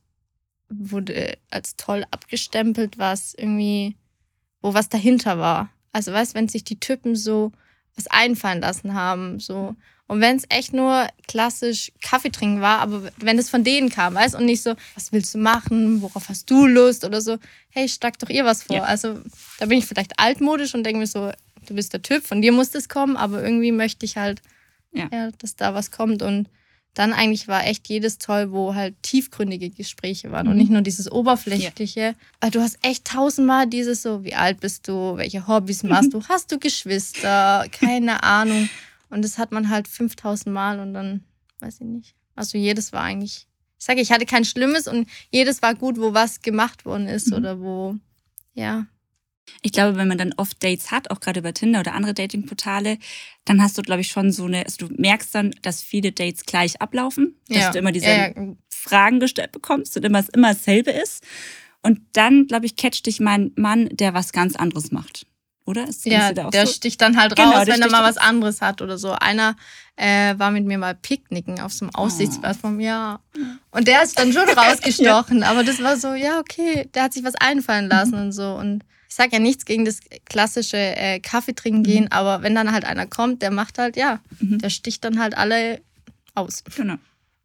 wurde 0.69 1.39
als 1.51 1.77
toll 1.77 2.05
abgestempelt, 2.11 2.99
was 2.99 3.35
irgendwie, 3.35 3.97
wo 4.61 4.75
was 4.75 4.89
dahinter 4.89 5.39
war. 5.39 5.71
Also 5.93 6.13
weißt, 6.13 6.35
wenn 6.35 6.49
sich 6.49 6.65
die 6.65 6.81
Typen 6.81 7.17
so 7.17 7.53
was 7.99 8.07
einfallen 8.07 8.61
lassen 8.61 8.95
haben, 8.95 9.41
so. 9.41 9.77
Und 10.07 10.23
wenn 10.23 10.37
es 10.37 10.45
echt 10.49 10.73
nur 10.73 11.07
klassisch 11.27 11.93
Kaffee 12.01 12.31
trinken 12.31 12.63
war, 12.63 12.79
aber 12.79 13.11
wenn 13.19 13.39
es 13.39 13.51
von 13.51 13.63
denen 13.63 13.91
kam, 13.91 14.15
weißt 14.15 14.35
und 14.35 14.47
nicht 14.47 14.63
so, 14.63 14.75
was 14.95 15.13
willst 15.13 15.35
du 15.35 15.39
machen, 15.39 16.01
worauf 16.01 16.31
hast 16.31 16.51
du 16.51 16.67
Lust 16.67 17.05
oder 17.05 17.21
so, 17.21 17.37
hey, 17.69 17.87
schlag 17.91 18.19
doch 18.19 18.31
ihr 18.31 18.47
was 18.47 18.63
vor. 18.63 18.77
Ja. 18.77 18.83
Also 18.85 19.21
da 19.59 19.67
bin 19.67 19.79
ich 19.79 19.85
vielleicht 19.85 20.19
altmodisch 20.19 20.75
und 20.75 20.85
denke 20.85 21.01
mir 21.01 21.07
so, 21.07 21.31
du 21.67 21.75
bist 21.75 21.93
der 21.93 22.01
Typ, 22.01 22.27
von 22.27 22.41
dir 22.41 22.53
muss 22.53 22.71
das 22.71 22.89
kommen, 22.89 23.19
aber 23.19 23.43
irgendwie 23.43 23.71
möchte 23.71 24.07
ich 24.07 24.17
halt, 24.17 24.41
ja. 24.93 25.09
ja. 25.13 25.31
dass 25.39 25.57
da 25.57 25.75
was 25.75 25.91
kommt. 25.91 26.23
Und 26.23 26.49
dann 26.95 27.13
eigentlich 27.13 27.47
war 27.49 27.65
echt 27.67 27.89
jedes 27.89 28.19
toll, 28.19 28.51
wo 28.51 28.75
halt 28.75 29.01
tiefgründige 29.03 29.71
Gespräche 29.71 30.33
waren 30.33 30.47
Mhm. 30.47 30.53
und 30.53 30.59
nicht 30.59 30.71
nur 30.71 30.81
dieses 30.83 31.11
oberflächliche. 31.11 32.15
Weil 32.41 32.51
du 32.51 32.61
hast 32.61 32.79
echt 32.83 33.05
tausendmal 33.05 33.67
dieses 33.69 34.03
so, 34.03 34.25
wie 34.25 34.35
alt 34.35 34.61
bist 34.61 34.89
du, 34.89 35.17
welche 35.17 35.47
Hobbys 35.47 35.83
machst 35.85 36.13
du, 36.13 36.23
hast 36.29 36.51
du 36.51 36.59
Geschwister, 36.59 37.67
keine 37.71 38.23
Ahnung. 38.25 38.69
Und 39.11 39.23
das 39.23 39.39
hat 39.39 39.53
man 39.53 39.69
halt 39.71 39.87
5000 39.89 40.53
Mal 40.53 40.81
und 40.81 40.93
dann, 40.93 41.25
weiß 41.61 41.77
ich 41.81 41.87
nicht. 41.87 42.15
Also 42.35 42.59
jedes 42.59 42.93
war 42.93 43.03
eigentlich, 43.03 43.47
ich 43.79 43.85
sage, 43.85 44.01
ich 44.01 44.11
hatte 44.13 44.27
kein 44.27 44.45
Schlimmes 44.45 44.87
und 44.89 45.09
jedes 45.31 45.63
war 45.63 45.75
gut, 45.75 45.99
wo 45.99 46.15
was 46.15 46.41
gemacht 46.43 46.85
worden 46.85 47.07
ist 47.07 47.29
Mhm. 47.29 47.33
oder 47.37 47.61
wo, 47.61 47.95
ja. 48.55 48.87
Ich 49.63 49.73
glaube, 49.73 49.97
wenn 49.97 50.09
man 50.09 50.19
dann 50.19 50.35
oft 50.37 50.63
Dates 50.63 50.91
hat, 50.91 51.11
auch 51.11 51.21
gerade 51.21 51.41
über 51.41 51.55
Tinder 51.55 51.81
oder 51.81 51.95
andere 51.95 52.15
Datingportale, 52.15 52.99
dann 53.45 53.63
hast 53.63 53.79
du, 53.79 53.83
glaube 53.83 54.01
ich, 54.01 54.09
schon 54.09 54.33
so 54.33 54.45
eine, 54.45 54.65
also 54.65 54.87
du 54.89 54.95
merkst 54.97 55.35
dann, 55.35 55.53
dass 55.63 55.83
viele 55.83 56.13
Dates 56.13 56.45
gleich 56.45 56.81
ablaufen, 56.81 57.37
dass 57.49 57.59
ja. 57.59 57.71
du 57.73 57.79
immer 57.79 57.93
diese 57.93 58.07
ja, 58.07 58.29
ja. 58.29 58.35
Fragen 58.69 59.21
gestellt 59.21 59.53
bekommst 59.53 59.97
und 59.97 60.05
immer, 60.05 60.25
immer 60.33 60.49
dasselbe 60.49 60.91
ist. 60.91 61.23
Und 61.83 62.01
dann, 62.13 62.47
glaube 62.47 62.67
ich, 62.67 62.77
catcht 62.77 63.07
dich 63.07 63.21
mein 63.21 63.53
Mann, 63.57 63.89
der 63.93 64.15
was 64.15 64.33
ganz 64.33 64.57
anderes 64.57 64.91
macht. 64.91 65.27
Oder? 65.69 65.87
Ist 65.87 66.07
Ja, 66.07 66.33
da 66.33 66.49
der 66.49 66.67
so? 66.67 66.73
sticht 66.73 67.01
dann 67.03 67.19
halt 67.21 67.37
Genau, 67.37 67.51
raus, 67.51 67.67
wenn 67.67 67.83
er 67.83 67.91
mal 67.91 68.03
was 68.03 68.17
anderes 68.17 68.63
hat 68.63 68.81
oder 68.81 68.97
so. 68.97 69.13
Einer 69.13 69.55
äh, 69.97 70.35
war 70.39 70.51
mit 70.51 70.65
mir 70.65 70.79
mal 70.79 70.95
picknicken 70.95 71.61
auf 71.61 71.75
so 71.75 71.85
einem 71.85 71.95
Aussichtsplatz 71.95 72.57
vom 72.57 72.81
Jahr. 72.81 73.21
Und 73.71 73.87
der 73.87 74.03
ist 74.03 74.19
dann 74.19 74.33
schon 74.33 74.49
rausgestochen. 74.49 75.43
Aber 75.43 75.65
das 75.65 75.83
war 75.83 75.99
so, 75.99 76.15
ja, 76.15 76.39
okay, 76.41 76.89
der 76.95 77.03
hat 77.03 77.13
sich 77.13 77.23
was 77.23 77.35
einfallen 77.35 77.89
lassen 77.89 78.15
und 78.15 78.33
so. 78.33 78.55
Und 78.55 78.83
ich 79.09 79.15
sag 79.15 79.33
ja 79.33 79.39
nichts 79.39 79.65
gegen 79.65 79.85
das 79.85 80.01
klassische 80.27 80.77
äh, 80.77 81.19
Kaffee 81.21 81.55
trinken 81.55 81.83
gehen, 81.83 82.13
aber 82.13 82.43
wenn 82.43 82.55
dann 82.55 82.73
halt 82.73 82.85
einer 82.85 83.07
kommt, 83.07 83.43
der 83.43 83.51
macht 83.51 83.79
halt, 83.79 83.97
ja, 83.97 84.21
Mhm. 84.41 84.59
der 84.59 84.71
sticht 84.71 85.03
dann 85.05 85.19
halt 85.19 85.37
alle 85.37 85.81
aus. 86.35 86.63
Genau. 86.77 86.97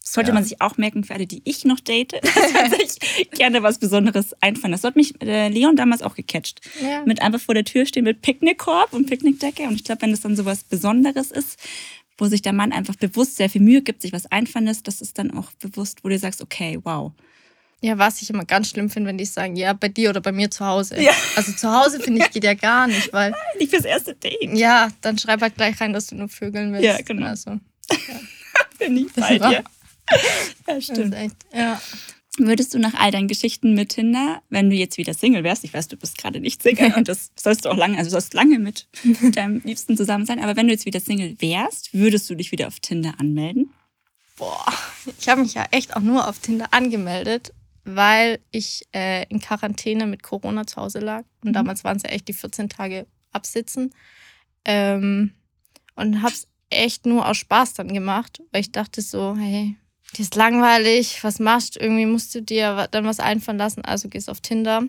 Das 0.02 0.12
sollte 0.14 0.32
Ja. 0.32 0.34
man 0.34 0.44
sich 0.44 0.60
auch 0.62 0.76
merken 0.78 1.06
für 1.06 1.14
alle, 1.14 1.26
die 1.26 1.42
ich 1.46 1.64
noch 1.64 1.80
date, 1.80 2.12
dass 2.22 2.54
man 2.54 2.72
sich 2.80 3.32
gerne 3.32 3.64
was 3.64 3.80
Besonderes 3.80 4.34
einfallen. 4.42 4.74
Das 4.74 4.84
hat 4.84 4.98
mich 4.98 5.20
äh, 5.22 5.48
Leon 5.48 5.78
damals 5.78 6.02
auch 6.02 6.16
gecatcht. 6.16 6.60
Ja. 6.82 7.04
Mit 7.06 7.22
einfach 7.22 7.40
vor 7.40 7.56
der 7.56 7.64
Tür 7.64 7.86
stehen 7.86 8.04
mit 8.04 8.22
Picknickkorb 8.22 8.92
und 8.92 9.08
Picknickdecke. 9.10 9.64
Und 9.64 9.76
ich 9.76 9.86
glaube, 9.86 10.02
wenn 10.02 10.12
das 10.12 10.20
dann 10.20 10.36
sowas 10.36 10.66
Besonderes 10.66 11.32
ist, 11.32 11.58
wo 12.18 12.26
sich 12.28 12.42
der 12.42 12.52
Mann 12.54 12.74
einfach 12.74 12.98
bewusst 12.98 13.38
sehr 13.38 13.50
viel 13.50 13.62
Mühe 13.62 13.82
gibt, 13.82 14.02
sich 14.02 14.12
was 14.12 14.26
einfallen 14.30 14.66
lässt, 14.66 14.88
das 14.90 15.00
ist 15.02 15.18
dann 15.18 15.32
auch 15.32 15.52
bewusst, 15.54 16.04
wo 16.04 16.10
du 16.10 16.20
sagst, 16.20 16.42
okay, 16.42 16.78
wow. 16.84 17.14
Ja, 17.84 17.98
was 17.98 18.22
ich 18.22 18.30
immer 18.30 18.46
ganz 18.46 18.70
schlimm 18.70 18.90
finde, 18.90 19.10
wenn 19.10 19.18
die 19.18 19.26
sagen, 19.26 19.58
ja, 19.58 19.74
bei 19.74 19.90
dir 19.90 20.10
oder 20.10 20.22
bei 20.22 20.32
mir 20.32 20.50
zu 20.50 20.66
Hause. 20.66 21.02
Ja. 21.02 21.12
Also 21.36 21.52
zu 21.52 21.70
Hause 21.70 22.00
finde 22.00 22.22
ich 22.24 22.32
geht 22.32 22.46
ja 22.46 22.54
gar 22.54 22.88
nicht, 22.88 23.12
weil 23.12 23.36
Nicht 23.60 23.72
fürs 23.72 23.84
erste 23.84 24.16
Date. 24.16 24.54
ja, 24.58 24.88
dann 25.02 25.18
schreib 25.18 25.42
halt 25.42 25.56
gleich 25.56 25.82
rein, 25.82 25.92
dass 25.92 26.08
du 26.08 26.16
nur 26.16 26.30
vögeln 26.30 26.72
willst. 26.72 26.86
Ja, 26.86 26.98
genau. 27.02 27.28
Also, 27.28 27.60
Bin 28.80 28.96
ich 28.98 29.12
bei 29.14 29.38
dir. 29.38 29.64
Ja, 30.68 30.82
stimmt. 30.82 31.14
echt, 31.16 31.36
ja. 31.54 31.82
Würdest 32.38 32.74
du 32.74 32.80
nach 32.80 32.94
all 32.96 33.12
deinen 33.12 33.28
Geschichten 33.28 33.74
mit 33.74 33.90
Tinder, 33.90 34.42
wenn 34.50 34.70
du 34.70 34.76
jetzt 34.76 34.98
wieder 34.98 35.14
Single 35.14 35.44
wärst, 35.44 35.64
ich 35.64 35.74
weiß, 35.74 35.88
du 35.90 35.98
bist 35.98 36.18
gerade 36.18 36.40
nicht 36.40 36.62
Single 36.64 36.94
und 36.96 37.08
das 37.08 37.32
sollst 37.36 37.66
du 37.66 37.70
auch 37.70 37.78
lange, 37.78 37.98
also 37.98 38.08
du 38.10 38.12
sollst 38.12 38.34
lange 38.34 38.60
mit 38.60 38.88
deinem 39.36 39.62
Liebsten 39.64 39.96
zusammen 39.98 40.26
sein, 40.26 40.40
aber 40.40 40.56
wenn 40.56 40.68
du 40.68 40.74
jetzt 40.74 40.86
wieder 40.86 41.00
Single 41.00 41.36
wärst, 41.40 41.94
würdest 41.94 42.30
du 42.30 42.36
dich 42.36 42.52
wieder 42.52 42.68
auf 42.68 42.80
Tinder 42.80 43.14
anmelden? 43.18 43.72
Boah, 44.38 44.66
ich 45.20 45.30
habe 45.30 45.42
mich 45.42 45.54
ja 45.54 45.66
echt 45.72 45.96
auch 45.96 46.02
nur 46.02 46.28
auf 46.28 46.40
Tinder 46.40 46.68
angemeldet, 46.72 47.54
weil 47.86 48.40
ich 48.52 48.84
äh, 48.94 49.26
in 49.30 49.40
Quarantäne 49.40 50.06
mit 50.06 50.24
Corona 50.24 50.66
zu 50.68 50.78
Hause 50.78 51.00
lag. 51.00 51.24
Und 51.44 51.50
Mhm. 51.50 51.54
damals 51.54 51.84
waren 51.84 51.98
es 51.98 52.04
ja 52.04 52.10
echt 52.10 52.28
die 52.28 52.34
14 52.34 52.70
Tage 52.70 53.08
absitzen. 53.32 53.94
Ähm, 54.66 55.34
und 55.96 56.22
habe 56.22 56.34
es 56.34 56.48
echt 56.70 57.06
nur 57.06 57.28
aus 57.28 57.38
Spaß 57.38 57.74
dann 57.76 57.94
gemacht, 57.94 58.42
weil 58.52 58.62
ich 58.62 58.72
dachte 58.72 59.02
so, 59.02 59.36
hey, 59.38 59.76
dir 60.16 60.22
ist 60.22 60.36
langweilig, 60.36 61.24
was 61.24 61.40
machst 61.40 61.76
du? 61.76 61.80
Irgendwie 61.82 62.06
musst 62.06 62.34
du 62.34 62.42
dir 62.42 62.88
dann 62.92 63.06
was 63.06 63.20
einfallen 63.20 63.58
lassen, 63.58 63.84
also 63.86 64.10
gehst 64.10 64.30
auf 64.30 64.42
Tinder. 64.42 64.84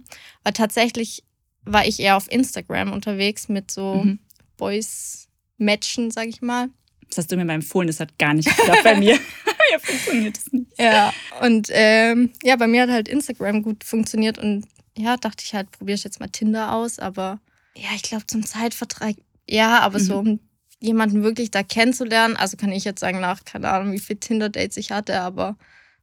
Weil 0.44 0.52
tatsächlich 0.52 1.24
war 1.64 1.86
ich 1.86 2.00
eher 2.00 2.16
auf 2.16 2.30
Instagram 2.30 2.92
unterwegs 2.92 3.48
mit 3.48 3.70
so 3.70 4.04
Mhm. 4.04 4.18
Boys-Matchen, 4.56 6.10
sag 6.10 6.28
ich 6.28 6.42
mal. 6.42 6.68
Das 7.14 7.24
hast 7.24 7.32
du 7.32 7.36
mir 7.36 7.44
mal 7.44 7.54
empfohlen, 7.54 7.86
das 7.86 8.00
hat 8.00 8.18
gar 8.18 8.34
nicht 8.34 8.48
geklappt 8.48 8.82
bei 8.82 8.96
mir. 8.96 9.12
ja, 9.70 9.78
funktioniert 9.80 10.36
das 10.36 10.52
nicht. 10.52 10.66
Ja, 10.76 11.12
und 11.42 11.68
ähm, 11.70 12.32
ja, 12.42 12.56
bei 12.56 12.66
mir 12.66 12.82
hat 12.82 12.90
halt 12.90 13.08
Instagram 13.08 13.62
gut 13.62 13.84
funktioniert 13.84 14.36
und 14.36 14.66
ja, 14.98 15.16
dachte 15.16 15.44
ich 15.46 15.54
halt, 15.54 15.70
probiere 15.70 15.94
ich 15.94 16.02
jetzt 16.02 16.18
mal 16.18 16.28
Tinder 16.28 16.72
aus, 16.72 16.98
aber 16.98 17.40
ja, 17.76 17.88
ich 17.94 18.02
glaube 18.02 18.26
zum 18.26 18.44
Zeitvertrag, 18.44 19.14
ja, 19.48 19.78
aber 19.78 20.00
so 20.00 20.18
um 20.18 20.40
jemanden 20.80 21.22
wirklich 21.22 21.52
da 21.52 21.62
kennenzulernen, 21.62 22.36
also 22.36 22.56
kann 22.56 22.72
ich 22.72 22.82
jetzt 22.82 23.00
sagen, 23.00 23.20
nach, 23.20 23.44
keine 23.44 23.68
Ahnung, 23.68 23.92
wie 23.92 24.00
viele 24.00 24.18
Tinder-Dates 24.18 24.76
ich 24.76 24.90
hatte, 24.90 25.20
aber 25.20 25.56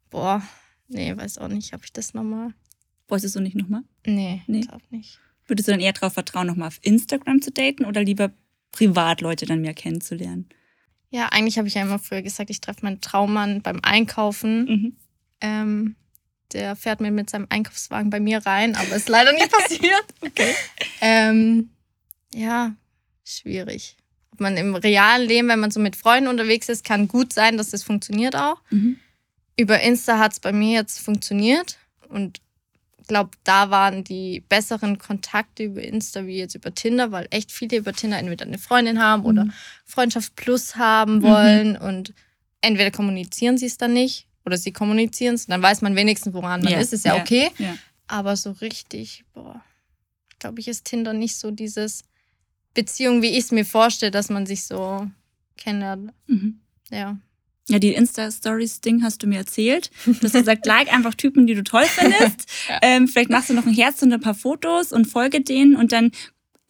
boah, 0.10 0.42
nee, 0.88 1.16
weiß 1.16 1.40
auch 1.40 1.50
nicht, 1.50 1.74
habe 1.74 1.84
ich 1.84 1.92
das 1.92 2.14
nochmal? 2.14 2.54
Wolltest 3.10 3.36
du 3.36 3.42
nicht 3.42 3.56
nochmal? 3.58 3.84
Nee, 4.06 4.44
Nee. 4.48 4.62
glaub 4.62 4.82
nicht. 4.92 5.20
Würdest 5.46 5.68
du 5.68 5.74
dann 5.74 5.82
eher 5.82 5.92
darauf 5.92 6.14
vertrauen, 6.14 6.48
nochmal 6.48 6.70
auf 6.70 6.80
Instagram 6.82 7.42
zu 7.42 7.52
daten 7.52 7.84
oder 7.84 8.02
lieber 8.02 8.32
privat 8.72 9.20
Leute 9.20 9.46
dann 9.46 9.60
mehr 9.60 9.74
kennenzulernen? 9.74 10.48
Ja, 11.12 11.28
eigentlich 11.28 11.58
habe 11.58 11.68
ich 11.68 11.74
ja 11.74 11.82
immer 11.82 12.00
früher 12.00 12.22
gesagt, 12.22 12.50
ich 12.50 12.62
treffe 12.62 12.80
meinen 12.84 13.02
Traummann 13.02 13.62
beim 13.62 13.80
Einkaufen. 13.84 14.66
Mhm. 14.66 14.98
Ähm, 15.42 15.96
der 16.54 16.76
fährt 16.76 17.02
mir 17.02 17.12
mit 17.12 17.30
seinem 17.30 17.48
Einkaufswagen 17.50 18.10
bei 18.10 18.20
mir 18.20 18.46
rein, 18.46 18.76
aber 18.76 18.96
ist 18.96 19.10
leider 19.10 19.34
nie 19.34 19.48
passiert. 19.50 20.06
Okay. 20.22 20.56
Ähm, 21.02 21.70
ja, 22.34 22.74
schwierig. 23.26 23.98
Ob 24.32 24.40
man 24.40 24.56
im 24.56 24.76
realen 24.76 25.28
Leben, 25.28 25.50
wenn 25.50 25.60
man 25.60 25.72
so 25.72 25.80
mit 25.80 25.98
Freunden 25.98 26.30
unterwegs 26.30 26.70
ist, 26.70 26.86
kann 26.86 27.10
gut 27.10 27.34
sein, 27.34 27.58
dass 27.58 27.72
das 27.72 27.84
funktioniert 27.84 28.36
auch. 28.36 28.62
Mhm. 28.70 28.98
Über 29.58 29.82
Insta 29.82 30.18
hat 30.18 30.32
es 30.32 30.40
bei 30.40 30.54
mir 30.54 30.80
jetzt 30.80 31.00
funktioniert 31.00 31.78
und 32.08 32.42
glaube, 33.12 33.32
da 33.44 33.70
waren 33.70 34.06
die 34.06 34.40
besseren 34.48 34.98
Kontakte 34.98 35.64
über 35.64 35.82
Insta 35.84 36.26
wie 36.26 36.38
jetzt 36.38 36.56
über 36.56 36.74
Tinder, 36.74 37.12
weil 37.12 37.28
echt 37.30 37.52
viele 37.52 37.76
über 37.78 37.92
Tinder 37.92 38.18
entweder 38.18 38.46
eine 38.46 38.58
Freundin 38.58 39.02
haben 39.02 39.26
oder 39.26 39.44
Mhm. 39.46 39.54
Freundschaft 39.84 40.36
Plus 40.38 40.78
haben 40.78 41.22
wollen 41.22 41.76
und 41.76 42.14
entweder 42.62 42.90
kommunizieren 42.90 43.58
sie 43.58 43.66
es 43.66 43.78
dann 43.78 43.92
nicht 43.92 44.28
oder 44.46 44.58
sie 44.58 44.72
kommunizieren 44.72 45.36
es, 45.36 45.48
dann 45.48 45.62
weiß 45.62 45.82
man 45.82 45.98
wenigstens, 45.98 46.34
woran 46.34 46.62
man 46.62 46.72
Ja, 46.72 46.80
ist, 46.80 46.94
ist 46.94 47.04
ja, 47.04 47.16
ja, 47.18 47.22
okay. 47.22 47.50
ja. 47.58 47.76
Aber 48.08 48.38
so 48.38 48.52
richtig, 48.52 49.26
boah, 49.34 49.62
glaube 50.40 50.62
ich, 50.62 50.70
ist 50.70 50.86
Tinder 50.86 51.12
nicht 51.12 51.36
so 51.36 51.52
dieses 51.52 52.04
Beziehung, 52.74 53.22
wie 53.22 53.32
ich 53.32 53.40
es 53.40 53.52
mir 53.52 53.66
vorstelle, 53.66 54.12
dass 54.12 54.30
man 54.30 54.46
sich 54.46 54.64
so 54.64 55.06
kennenlernt. 55.58 56.14
Mhm. 56.28 56.62
Ja. 56.90 57.18
Ja, 57.72 57.80
die 57.80 57.94
Insta-Stories-Ding 57.94 59.02
hast 59.02 59.24
du 59.24 59.28
mir 59.28 59.38
erzählt. 59.38 59.92
Du 60.06 60.14
hast 60.22 60.34
gesagt, 60.34 60.66
like 60.66 60.94
einfach 60.94 61.16
Typen, 61.16 61.48
die 61.48 61.56
du 61.56 61.64
toll 61.64 61.86
findest. 61.86 62.50
Ja. 62.68 62.80
ähm, 62.82 63.08
vielleicht 63.08 63.30
machst 63.30 63.50
du 63.50 63.54
noch 63.54 63.66
ein 63.66 63.74
Herz 63.74 64.02
und 64.02 64.12
ein 64.12 64.20
paar 64.20 64.36
Fotos 64.36 64.92
und 64.92 65.06
folge 65.06 65.42
denen 65.42 65.76
und 65.76 65.92
dann 65.92 66.12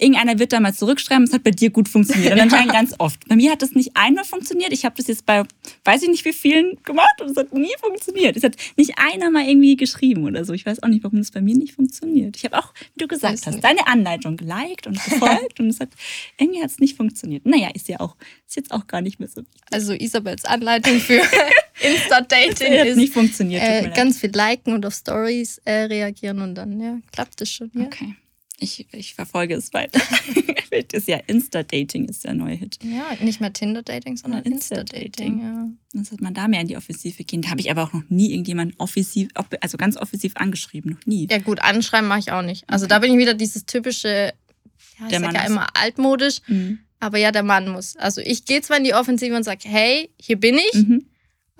irgendeiner 0.01 0.39
wird 0.39 0.51
da 0.51 0.59
mal 0.59 0.73
zurückschreiben, 0.73 1.23
es 1.25 1.33
hat 1.33 1.43
bei 1.43 1.51
dir 1.51 1.69
gut 1.69 1.87
funktioniert. 1.87 2.33
Und 2.33 2.39
anscheinend 2.39 2.73
ganz 2.73 2.95
oft. 2.97 3.27
Bei 3.27 3.35
mir 3.35 3.51
hat 3.51 3.61
das 3.61 3.71
nicht 3.71 3.91
einmal 3.93 4.25
funktioniert. 4.25 4.73
Ich 4.73 4.83
habe 4.83 4.95
das 4.97 5.07
jetzt 5.07 5.25
bei, 5.25 5.43
weiß 5.85 6.01
ich 6.03 6.09
nicht 6.09 6.25
wie 6.25 6.33
vielen 6.33 6.81
gemacht 6.83 7.21
und 7.21 7.29
es 7.29 7.37
hat 7.37 7.53
nie 7.53 7.73
funktioniert. 7.79 8.35
Es 8.35 8.43
hat 8.43 8.55
nicht 8.77 8.97
einer 8.97 9.29
mal 9.29 9.47
irgendwie 9.47 9.75
geschrieben 9.75 10.25
oder 10.25 10.43
so. 10.43 10.53
Ich 10.53 10.65
weiß 10.65 10.81
auch 10.83 10.87
nicht, 10.87 11.03
warum 11.03 11.19
das 11.19 11.31
bei 11.31 11.41
mir 11.41 11.55
nicht 11.55 11.73
funktioniert. 11.73 12.35
Ich 12.35 12.45
habe 12.45 12.57
auch, 12.57 12.73
wie 12.95 12.99
du 12.99 13.07
gesagt 13.07 13.33
Weiß 13.33 13.45
hast, 13.45 13.53
nicht. 13.55 13.63
deine 13.63 13.87
Anleitung 13.87 14.37
geliked 14.37 14.87
und 14.87 15.03
gefolgt 15.03 15.59
und 15.59 15.69
es 15.69 15.79
hat, 15.79 15.89
irgendwie 16.37 16.61
hat 16.61 16.71
es 16.71 16.79
nicht 16.79 16.97
funktioniert. 16.97 17.45
Naja, 17.45 17.69
ist 17.73 17.87
ja 17.87 17.99
auch, 17.99 18.15
ist 18.47 18.55
jetzt 18.55 18.71
auch 18.71 18.87
gar 18.87 19.01
nicht 19.01 19.19
mehr 19.19 19.29
so. 19.29 19.43
Also 19.69 19.93
Isabels 19.93 20.45
Anleitung 20.45 20.99
für 20.99 21.21
Insta-Dating 21.81 22.73
ist 22.73 22.97
nicht 22.97 23.13
funktioniert. 23.13 23.61
äh, 23.63 23.91
ganz 23.95 24.19
viel 24.19 24.31
liken 24.31 24.73
und 24.73 24.85
auf 24.85 24.93
Stories 24.93 25.59
äh, 25.65 25.83
reagieren 25.83 26.41
und 26.41 26.55
dann 26.55 26.79
ja, 26.79 26.97
klappt 27.11 27.41
es 27.41 27.51
schon. 27.51 27.71
Ja. 27.73 27.85
Okay. 27.85 28.15
Ich, 28.61 28.85
ich 28.93 29.15
verfolge 29.15 29.55
es 29.55 29.73
weiter. 29.73 29.99
Vielleicht 30.69 30.93
ist 30.93 31.07
ja 31.07 31.17
Insta-Dating 31.27 32.05
ist 32.07 32.23
der 32.23 32.33
neue 32.35 32.53
Hit. 32.55 32.77
ja, 32.83 33.03
nicht 33.23 33.41
mehr 33.41 33.51
Tinder-Dating, 33.51 34.15
sondern 34.17 34.43
Ja, 34.45 34.51
Insta-Dating. 34.51 35.01
Insta-Dating. 35.03 35.39
Ja. 35.41 35.67
Dann 35.93 36.03
sollte 36.05 36.23
man 36.23 36.33
da 36.33 36.47
mehr 36.47 36.61
in 36.61 36.67
die 36.67 36.77
Offensive 36.77 37.23
gehen. 37.23 37.41
Da 37.41 37.49
habe 37.49 37.59
ich 37.59 37.69
aber 37.71 37.83
auch 37.83 37.91
noch 37.93 38.03
nie 38.09 38.31
irgendjemanden 38.31 38.75
offensiv, 38.77 39.29
also 39.61 39.77
ganz 39.77 39.97
offensiv 39.97 40.33
angeschrieben. 40.35 40.91
Noch 40.91 41.05
nie. 41.05 41.27
ja, 41.29 41.39
gut, 41.39 41.59
anschreiben 41.61 42.07
mache 42.07 42.19
ich 42.19 42.31
auch 42.31 42.43
nicht. 42.43 42.63
Also 42.69 42.85
da 42.87 42.99
bin 42.99 43.11
ich 43.11 43.17
wieder 43.17 43.33
dieses 43.33 43.65
typische, 43.65 44.07
ja, 44.07 45.05
ich 45.05 45.09
Der 45.09 45.19
sag 45.19 45.21
Mann 45.21 45.35
ja 45.35 45.45
immer 45.45 45.67
altmodisch, 45.75 46.37
Mhm. 46.47 46.79
aber 46.99 47.17
ja, 47.17 47.31
der 47.31 47.43
Mann 47.43 47.67
muss. 47.67 47.95
Also 47.97 48.21
ich 48.21 48.45
gehe 48.45 48.61
zwar 48.61 48.77
in 48.77 48.83
die 48.83 48.93
Offensive 48.93 49.35
und 49.35 49.43
sage, 49.43 49.61
hey, 49.67 50.09
hier 50.21 50.39
bin 50.39 50.55
ich, 50.71 50.73
Mhm. 50.87 51.05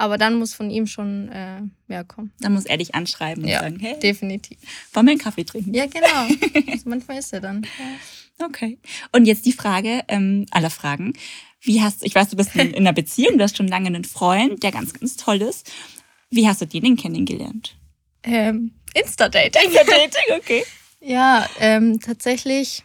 Aber 0.01 0.17
dann 0.17 0.35
muss 0.35 0.53
von 0.53 0.69
ihm 0.69 0.87
schon 0.87 1.29
äh, 1.29 1.61
mehr 1.87 2.03
kommen. 2.03 2.31
Dann 2.39 2.53
muss 2.53 2.65
er 2.65 2.77
dich 2.77 2.93
anschreiben 2.95 3.43
und 3.43 3.49
Ja, 3.49 3.59
sagen, 3.61 3.79
hey, 3.79 3.97
definitiv. 3.99 4.57
wollen 4.93 5.05
wir 5.05 5.11
einen 5.11 5.19
Kaffee 5.21 5.43
trinken? 5.45 5.73
Ja, 5.73 5.85
genau. 5.85 6.27
also 6.71 6.89
manchmal 6.89 7.19
ist 7.19 7.31
er 7.33 7.41
dann. 7.41 7.63
Ja. 8.39 8.45
Okay. 8.45 8.79
Und 9.11 9.25
jetzt 9.25 9.45
die 9.45 9.51
Frage 9.53 10.01
ähm, 10.07 10.45
aller 10.51 10.69
Fragen. 10.69 11.13
Wie 11.61 11.81
hast 11.81 12.03
ich 12.03 12.15
weiß, 12.15 12.29
du 12.29 12.35
bist 12.35 12.55
in, 12.55 12.71
in 12.71 12.77
einer 12.77 12.93
Beziehung, 12.93 13.37
du 13.37 13.43
hast 13.43 13.55
schon 13.55 13.67
lange 13.67 13.87
einen 13.87 14.03
Freund, 14.03 14.63
der 14.63 14.71
ganz, 14.71 14.93
ganz 14.93 15.15
toll 15.15 15.41
ist. 15.41 15.71
Wie 16.31 16.47
hast 16.47 16.61
du 16.61 16.65
den 16.65 16.83
denn 16.83 16.95
kennengelernt? 16.97 17.75
Ähm, 18.23 18.73
Insta-Dating. 18.93 19.71
Dating, 19.73 20.37
okay. 20.39 20.63
Ja, 21.03 21.47
ähm, 21.59 21.99
tatsächlich 21.99 22.83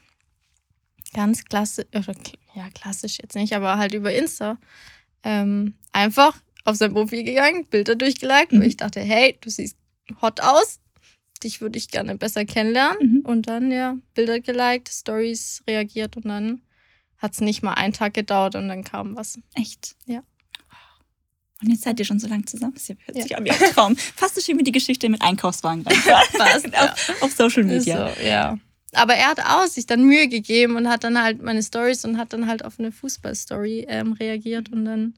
ganz 1.13 1.45
klassisch, 1.45 1.85
kl- 1.93 2.35
ja, 2.55 2.69
klassisch 2.71 3.19
jetzt 3.21 3.35
nicht, 3.37 3.53
aber 3.55 3.77
halt 3.79 3.93
über 3.95 4.13
Insta. 4.15 4.59
Ähm, 5.23 5.75
einfach 5.93 6.39
auf 6.67 6.77
sein 6.77 6.93
Profil 6.93 7.25
gegangen, 7.25 7.67
Bilder 7.67 7.95
durchgeliked, 7.95 8.53
mhm. 8.53 8.61
weil 8.61 8.69
ich 8.69 8.77
dachte, 8.77 9.01
hey, 9.01 9.37
du 9.41 9.51
siehst 9.51 9.77
hot 10.21 10.41
aus, 10.41 10.81
dich 11.43 11.61
würde 11.61 11.79
ich 11.79 11.89
gerne 11.89 12.17
besser 12.17 12.45
kennenlernen. 12.45 12.99
Mhm. 13.01 13.21
Und 13.21 13.49
dann, 13.49 13.71
ja, 13.71 13.97
Bilder 14.15 14.41
geliked, 14.41 14.89
Stories 14.89 15.63
reagiert 15.67 16.17
und 16.17 16.27
dann 16.27 16.63
hat 17.19 17.33
es 17.33 17.41
nicht 17.41 17.63
mal 17.63 17.75
einen 17.75 17.93
Tag 17.93 18.15
gedauert 18.15 18.55
und 18.55 18.69
dann 18.69 18.85
kam 18.85 19.17
was. 19.17 19.39
Echt? 19.55 19.97
Ja. 20.07 20.23
Und 21.63 21.71
jetzt 21.71 21.85
seid 21.85 21.99
ihr 21.99 22.05
schon 22.05 22.19
so 22.19 22.29
lange 22.29 22.45
zusammen. 22.45 22.75
Das 22.75 22.89
hört 22.89 23.17
sich 23.17 23.31
ja. 23.31 23.39
an 23.39 23.45
wie 23.45 23.51
ein 23.51 23.59
Traum. 23.73 23.97
Fast 23.97 24.35
so 24.35 24.41
schön 24.43 24.59
wie 24.59 24.65
die 24.65 24.73
Geschichte 24.73 25.09
mit 25.09 25.23
Einkaufswagen. 25.23 25.85
Fast, 25.85 26.67
ja. 26.67 26.93
auf, 26.93 27.23
auf, 27.23 27.33
Social 27.33 27.65
Media. 27.65 28.15
So, 28.15 28.23
ja. 28.23 28.59
Aber 28.93 29.15
er 29.15 29.29
hat 29.29 29.41
auch 29.41 29.67
sich 29.67 29.87
dann 29.87 30.05
Mühe 30.05 30.29
gegeben 30.29 30.77
und 30.77 30.89
hat 30.89 31.05
dann 31.05 31.21
halt 31.23 31.43
meine 31.43 31.63
Stories 31.63 32.05
und 32.05 32.19
hat 32.19 32.33
dann 32.33 32.47
halt 32.47 32.65
auf 32.65 32.79
eine 32.79 32.93
Fußballstory 32.93 33.87
ähm, 33.89 34.13
reagiert 34.13 34.71
und 34.71 34.85
dann, 34.85 35.15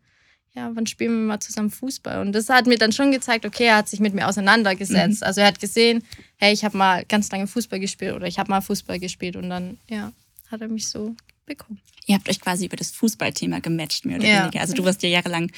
ja, 0.58 0.70
wann 0.74 0.86
spielen 0.86 1.12
wir 1.12 1.26
mal 1.26 1.40
zusammen 1.40 1.70
Fußball? 1.70 2.20
Und 2.20 2.32
das 2.32 2.48
hat 2.48 2.66
mir 2.66 2.76
dann 2.76 2.92
schon 2.92 3.12
gezeigt, 3.12 3.46
okay, 3.46 3.66
er 3.66 3.76
hat 3.76 3.88
sich 3.88 4.00
mit 4.00 4.12
mir 4.12 4.26
auseinandergesetzt. 4.26 5.20
Mhm. 5.20 5.26
Also 5.26 5.40
er 5.40 5.46
hat 5.46 5.60
gesehen, 5.60 6.02
hey, 6.36 6.52
ich 6.52 6.64
habe 6.64 6.76
mal 6.76 7.04
ganz 7.04 7.30
lange 7.30 7.46
Fußball 7.46 7.78
gespielt 7.78 8.14
oder 8.14 8.26
ich 8.26 8.38
habe 8.38 8.50
mal 8.50 8.60
Fußball 8.60 8.98
gespielt 8.98 9.36
und 9.36 9.48
dann, 9.48 9.78
ja, 9.88 10.12
hat 10.50 10.60
er 10.60 10.68
mich 10.68 10.88
so 10.88 11.14
bekommen. 11.46 11.80
Ihr 12.06 12.16
habt 12.16 12.28
euch 12.28 12.40
quasi 12.40 12.66
über 12.66 12.76
das 12.76 12.90
Fußballthema 12.90 13.60
gematcht, 13.60 14.04
mehr 14.04 14.18
oder 14.18 14.26
ja. 14.26 14.42
weniger. 14.42 14.60
Also 14.60 14.74
du 14.74 14.84
warst 14.84 15.02
ja 15.02 15.08
jahrelang 15.08 15.52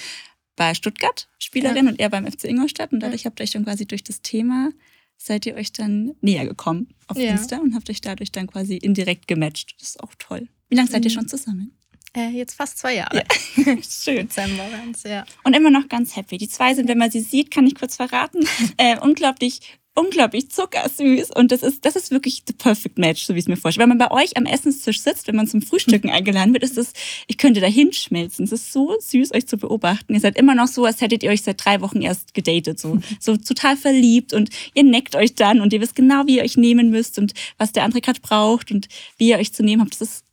bei 0.57 0.75
Stuttgart 0.75 1.29
Spielerin 1.39 1.87
ja. 1.87 1.91
und 1.91 2.01
er 2.01 2.11
beim 2.11 2.31
FC 2.31 2.45
Ingolstadt 2.45 2.93
und 2.93 3.01
dadurch 3.01 3.25
habt 3.25 3.41
ihr 3.41 3.45
euch 3.45 3.53
dann 3.53 3.65
quasi 3.65 3.87
durch 3.87 4.05
das 4.05 4.21
Thema 4.21 4.71
seid 5.17 5.45
ihr 5.45 5.55
euch 5.55 5.73
dann 5.73 6.13
näher 6.23 6.47
gekommen 6.47 6.89
auf 7.07 7.19
ja. 7.19 7.31
Insta 7.31 7.59
und 7.59 7.75
habt 7.75 7.91
euch 7.91 8.01
dadurch 8.01 8.33
dann 8.33 8.47
quasi 8.47 8.77
indirekt 8.77 9.29
gematcht. 9.29 9.75
Das 9.79 9.91
ist 9.91 10.03
auch 10.03 10.15
toll. 10.19 10.49
Wie 10.71 10.77
lange 10.77 10.89
seid 10.89 11.05
ihr 11.05 11.11
mhm. 11.11 11.15
schon 11.15 11.29
zusammen? 11.29 11.73
Äh, 12.17 12.31
jetzt 12.31 12.55
fast 12.55 12.79
zwei 12.79 12.97
Jahre. 12.97 13.17
Ja. 13.17 13.65
Schön. 13.83 14.29
Dezember 14.29 14.65
ja. 15.05 15.25
Und 15.45 15.55
immer 15.55 15.71
noch 15.71 15.89
ganz 15.89 16.17
happy. 16.17 16.39
Die 16.39 16.49
zwei 16.49 16.75
sind, 16.75 16.89
wenn 16.89 16.99
man 16.99 17.11
sie 17.11 17.21
sieht, 17.21 17.51
kann 17.51 17.67
ich 17.67 17.75
kurz 17.77 17.97
verraten, 17.97 18.47
äh, 18.77 18.99
unglaublich 18.99 19.61
unglaublich 19.95 20.51
zuckersüß 20.51 21.31
und 21.35 21.51
das 21.51 21.63
ist, 21.63 21.85
das 21.85 21.97
ist 21.97 22.11
wirklich 22.11 22.45
the 22.47 22.53
perfect 22.53 22.97
match, 22.97 23.25
so 23.25 23.35
wie 23.35 23.39
ich 23.39 23.45
es 23.45 23.49
mir 23.49 23.57
vorstelle. 23.57 23.83
Wenn 23.83 23.97
man 23.97 24.09
bei 24.09 24.11
euch 24.11 24.37
am 24.37 24.47
Essenstisch 24.47 25.01
sitzt, 25.01 25.27
wenn 25.27 25.37
man 25.37 25.47
zum 25.47 25.63
Frühstücken 25.63 26.11
eingeladen 26.11 26.53
wird, 26.53 26.63
ist 26.63 26.77
das, 26.77 26.93
ich 27.27 27.39
könnte 27.39 27.61
da 27.61 27.67
hinschmelzen. 27.67 28.45
Es 28.45 28.53
ist 28.53 28.73
so 28.73 28.97
süß, 28.99 29.35
euch 29.35 29.47
zu 29.47 29.59
beobachten. 29.59 30.15
Ihr 30.15 30.21
seid 30.21 30.39
immer 30.39 30.55
noch 30.55 30.69
so, 30.69 30.85
als 30.85 31.01
hättet 31.01 31.23
ihr 31.23 31.31
euch 31.31 31.43
seit 31.43 31.65
drei 31.65 31.81
Wochen 31.81 32.03
erst 32.03 32.35
gedatet, 32.35 32.79
so, 32.79 33.01
so 33.19 33.37
total 33.37 33.77
verliebt 33.77 34.33
und 34.33 34.51
ihr 34.75 34.85
neckt 34.85 35.17
euch 35.17 35.35
dann 35.35 35.61
und 35.61 35.73
ihr 35.73 35.81
wisst 35.81 35.97
genau, 35.97 36.27
wie 36.27 36.37
ihr 36.37 36.45
euch 36.45 36.57
nehmen 36.57 36.91
müsst 36.91 37.19
und 37.19 37.35
was 37.59 37.73
der 37.73 37.83
andere 37.83 38.01
gerade 38.01 38.21
braucht 38.21 38.71
und 38.71 38.89
wie 39.19 39.31
ihr 39.31 39.39
euch 39.39 39.53
zu 39.53 39.63
nehmen 39.63 39.83
habt. 39.83 40.01
Das 40.01 40.09
ist 40.09 40.25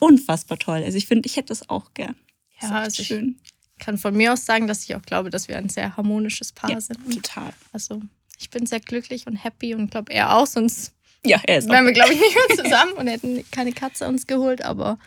unfassbar 0.00 0.58
toll. 0.58 0.82
Also 0.82 0.98
ich 0.98 1.06
finde, 1.06 1.26
ich 1.26 1.36
hätte 1.36 1.48
das 1.48 1.68
auch 1.70 1.94
gern. 1.94 2.16
Das 2.60 2.70
ja, 2.70 2.76
also 2.80 3.02
schön. 3.04 3.38
Ich 3.44 3.84
kann 3.84 3.96
von 3.96 4.16
mir 4.16 4.32
aus 4.32 4.44
sagen, 4.44 4.66
dass 4.66 4.82
ich 4.82 4.94
auch 4.96 5.02
glaube, 5.02 5.30
dass 5.30 5.46
wir 5.46 5.56
ein 5.56 5.68
sehr 5.68 5.96
harmonisches 5.96 6.52
Paar 6.52 6.70
ja, 6.70 6.80
sind. 6.80 6.98
Total. 7.14 7.52
Also 7.72 8.02
ich 8.38 8.50
bin 8.50 8.66
sehr 8.66 8.80
glücklich 8.80 9.26
und 9.26 9.36
happy 9.36 9.74
und 9.74 9.90
glaube 9.90 10.12
er 10.12 10.36
auch, 10.36 10.46
sonst 10.46 10.92
ja, 11.24 11.40
er 11.44 11.58
ist 11.58 11.68
wären 11.68 11.84
wir, 11.84 11.92
glaube 11.92 12.14
ich, 12.14 12.20
nicht 12.20 12.34
mehr 12.34 12.56
zusammen 12.64 12.92
und 12.92 13.06
hätten 13.06 13.44
keine 13.50 13.72
Katze 13.72 14.08
uns 14.08 14.26
geholt. 14.26 14.64
Aber 14.64 14.98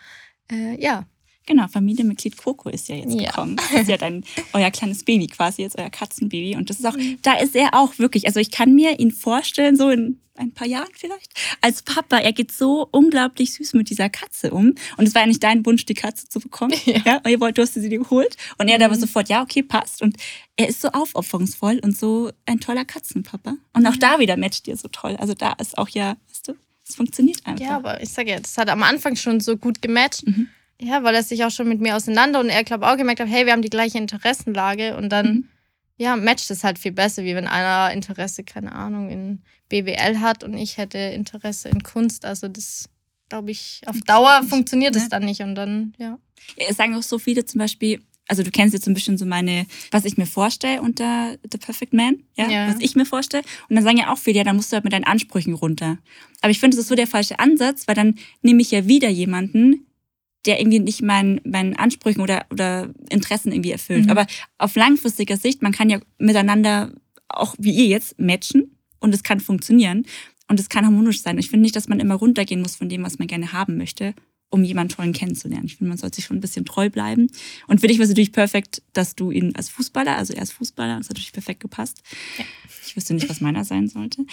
äh, 0.51 0.79
ja, 0.82 1.06
Genau, 1.45 1.67
Familienmitglied 1.67 2.38
Coco 2.38 2.69
ist 2.69 2.88
ja 2.88 2.95
jetzt 2.95 3.13
ja. 3.13 3.29
gekommen. 3.29 3.58
Das 3.58 3.82
ist 3.82 3.89
ja 3.89 3.97
dann 3.97 4.23
euer 4.53 4.71
kleines 4.71 5.03
Baby 5.03 5.27
quasi, 5.27 5.62
jetzt 5.62 5.77
euer 5.77 5.89
Katzenbaby. 5.89 6.56
Und 6.56 6.69
das 6.69 6.79
ist 6.79 6.86
auch, 6.86 6.95
mhm. 6.95 7.19
da 7.21 7.34
ist 7.34 7.56
er 7.56 7.73
auch 7.73 7.99
wirklich, 7.99 8.27
also 8.27 8.39
ich 8.39 8.51
kann 8.51 8.73
mir 8.73 8.99
ihn 8.99 9.12
vorstellen, 9.12 9.75
so 9.75 9.89
in 9.89 10.19
ein 10.36 10.53
paar 10.53 10.67
Jahren 10.67 10.89
vielleicht, 10.93 11.32
als 11.62 11.84
Papa. 11.84 12.17
Er 12.17 12.34
geht 12.34 12.51
so 12.51 12.88
unglaublich 12.91 13.53
süß 13.53 13.73
mit 13.73 13.89
dieser 13.89 14.10
Katze 14.10 14.51
um. 14.51 14.73
Und 14.97 15.08
es 15.08 15.13
war 15.13 15.21
ja 15.21 15.27
nicht 15.27 15.43
dein 15.43 15.65
Wunsch, 15.65 15.86
die 15.86 15.93
Katze 15.93 16.27
zu 16.27 16.39
bekommen. 16.39 16.73
Ja. 16.86 17.01
ja 17.06 17.29
ihr 17.29 17.39
wollt, 17.39 17.58
du 17.58 17.62
hast 17.62 17.75
sie 17.75 17.89
dir 17.89 17.99
geholt. 17.99 18.36
Und 18.58 18.67
er 18.67 18.77
mhm. 18.77 18.86
aber 18.86 18.95
sofort, 18.95 19.29
ja, 19.29 19.41
okay, 19.41 19.63
passt. 19.63 20.01
Und 20.01 20.17
er 20.56 20.69
ist 20.69 20.82
so 20.82 20.89
aufopferungsvoll 20.89 21.79
und 21.84 21.97
so 21.97 22.32
ein 22.45 22.60
toller 22.60 22.86
Katzenpapa. 22.86 23.56
Und 23.73 23.86
auch 23.86 23.93
ja. 23.93 23.99
da 23.99 24.19
wieder 24.19 24.38
matcht 24.38 24.67
ihr 24.67 24.77
so 24.77 24.88
toll. 24.88 25.15
Also 25.17 25.34
da 25.34 25.53
ist 25.53 25.77
auch 25.77 25.89
ja, 25.89 26.17
weißt 26.29 26.47
du, 26.47 26.53
es 26.88 26.95
funktioniert 26.95 27.45
einfach. 27.45 27.65
Ja, 27.65 27.75
aber 27.75 28.01
ich 28.01 28.10
sage 28.10 28.32
ja, 28.32 28.39
das 28.39 28.58
hat 28.58 28.69
am 28.69 28.84
Anfang 28.84 29.15
schon 29.15 29.39
so 29.39 29.58
gut 29.58 29.82
gematcht. 29.82 30.25
Mhm. 30.27 30.49
Ja, 30.84 31.04
weil 31.04 31.15
er 31.15 31.24
sich 31.24 31.43
auch 31.43 31.52
schon 31.52 31.69
mit 31.69 31.80
mir 31.80 31.96
auseinander 31.96 32.39
und 32.39 32.50
er, 32.50 32.63
glaube 32.63 32.88
auch 32.88 32.98
gemerkt 32.98 33.22
hat, 33.22 33.30
hey, 33.30 33.46
wir 33.46 33.54
haben 33.54 33.62
die 33.62 33.69
gleiche 33.69 33.98
Interessenlage 33.98 34.98
und 34.98 35.10
dann, 35.10 35.26
mhm. 35.26 35.50
ja, 35.98 36.15
matcht 36.15 36.52
es 36.52 36.63
halt 36.63 36.78
viel 36.78 36.91
besser, 36.91 37.24
wie 37.24 37.36
wenn 37.36 37.48
einer 37.48 37.93
Interesse, 37.93 38.43
keine 38.43 38.74
Ahnung, 38.74 39.10
in 39.10 39.41
BWL 39.69 40.19
hat 40.19 40.43
und 40.43 40.56
ich 40.56 40.78
hätte 40.78 40.98
Interesse 40.98 41.69
in 41.69 41.84
Kunst. 41.84 42.26
Also 42.26 42.48
das, 42.48 42.89
glaube 43.30 43.52
ich, 43.52 43.82
auf 43.86 44.00
Dauer 44.02 44.43
funktioniert 44.48 44.96
es 44.96 45.04
ja. 45.04 45.10
dann 45.10 45.26
nicht 45.26 45.41
und 45.41 45.56
dann, 45.56 45.93
ja. 45.98 46.19
ja. 46.58 46.65
Es 46.67 46.78
sagen 46.78 46.96
auch 46.96 47.04
so 47.04 47.17
viele 47.17 47.46
zum 47.46 47.60
Beispiel, 47.60 48.02
also 48.28 48.43
du 48.43 48.52
kennst 48.52 48.74
jetzt 48.74 48.86
so 48.86 48.91
ein 48.91 48.93
bisschen 48.93 49.17
so 49.17 49.26
meine, 49.26 49.65
was 49.91 50.06
ich 50.06 50.17
mir 50.17 50.26
vorstelle 50.26 50.82
unter 50.82 51.38
The 51.50 51.58
Perfect 51.58 51.93
Man, 51.93 52.24
ja, 52.36 52.50
ja. 52.50 52.67
was 52.67 52.80
ich 52.80 52.96
mir 52.96 53.06
vorstelle. 53.06 53.43
Und 53.69 53.76
dann 53.76 53.84
sagen 53.84 53.98
ja 53.98 54.12
auch 54.12 54.17
viele, 54.17 54.39
ja, 54.39 54.43
dann 54.43 54.56
musst 54.56 54.72
du 54.72 54.76
halt 54.76 54.84
mit 54.84 54.93
deinen 54.93 55.06
Ansprüchen 55.06 55.54
runter. 55.54 55.98
Aber 56.41 56.52
ich 56.52 56.60
finde, 56.60 56.76
das 56.76 56.84
ist 56.84 56.89
so 56.89 56.96
der 56.96 57.08
falsche 57.08 57.39
Ansatz, 57.39 57.88
weil 57.88 57.96
dann 57.96 58.15
nehme 58.41 58.62
ich 58.62 58.72
ja 58.72 58.88
wieder 58.88 59.10
jemanden, 59.10 59.88
der 60.45 60.60
irgendwie 60.60 60.79
nicht 60.79 61.01
meinen, 61.01 61.39
meinen 61.45 61.75
Ansprüchen 61.75 62.21
oder, 62.21 62.45
oder 62.51 62.89
Interessen 63.10 63.51
irgendwie 63.51 63.71
erfüllt. 63.71 64.06
Mhm. 64.06 64.12
Aber 64.12 64.27
auf 64.58 64.75
langfristiger 64.75 65.38
Sicht, 65.38 65.62
man 65.62 65.71
kann 65.71 65.89
ja 65.89 65.99
miteinander 66.17 66.93
auch 67.29 67.56
wie 67.58 67.71
ihr 67.71 67.88
jetzt 67.88 68.19
matchen 68.19 68.77
und 68.99 69.13
es 69.13 69.23
kann 69.23 69.39
funktionieren 69.39 70.06
und 70.47 70.60
es 70.60 70.69
kann 70.69 70.86
harmonisch 70.86 71.21
sein. 71.21 71.38
Ich 71.38 71.49
finde 71.49 71.63
nicht, 71.63 71.75
dass 71.75 71.88
man 71.88 71.99
immer 71.99 72.15
runtergehen 72.15 72.62
muss 72.62 72.75
von 72.75 72.89
dem, 72.89 73.03
was 73.03 73.19
man 73.19 73.27
gerne 73.27 73.53
haben 73.53 73.77
möchte, 73.77 74.13
um 74.49 74.63
jemanden 74.63 74.93
tollen 74.93 75.13
kennenzulernen. 75.13 75.65
Ich 75.65 75.77
finde, 75.77 75.89
man 75.89 75.97
sollte 75.97 76.17
sich 76.17 76.25
schon 76.25 76.38
ein 76.38 76.41
bisschen 76.41 76.65
treu 76.65 76.89
bleiben. 76.89 77.27
Und 77.67 77.82
für 77.82 77.88
dich 77.88 77.97
war 77.97 78.03
es 78.03 78.10
natürlich 78.10 78.32
perfekt, 78.32 78.84
dass 78.93 79.15
du 79.15 79.32
ihn 79.32 79.56
als 79.56 79.69
Fußballer, 79.69 80.15
also 80.15 80.34
er 80.34 80.43
ist 80.43 80.53
Fußballer, 80.53 80.97
das 80.97 81.10
hat 81.10 81.15
natürlich 81.15 81.34
perfekt 81.34 81.62
gepasst. 81.62 82.03
Ja. 82.38 82.45
Ich 82.86 82.95
wüsste 82.95 83.15
nicht, 83.15 83.29
was 83.29 83.41
meiner 83.41 83.65
sein 83.65 83.88
sollte. 83.88 84.25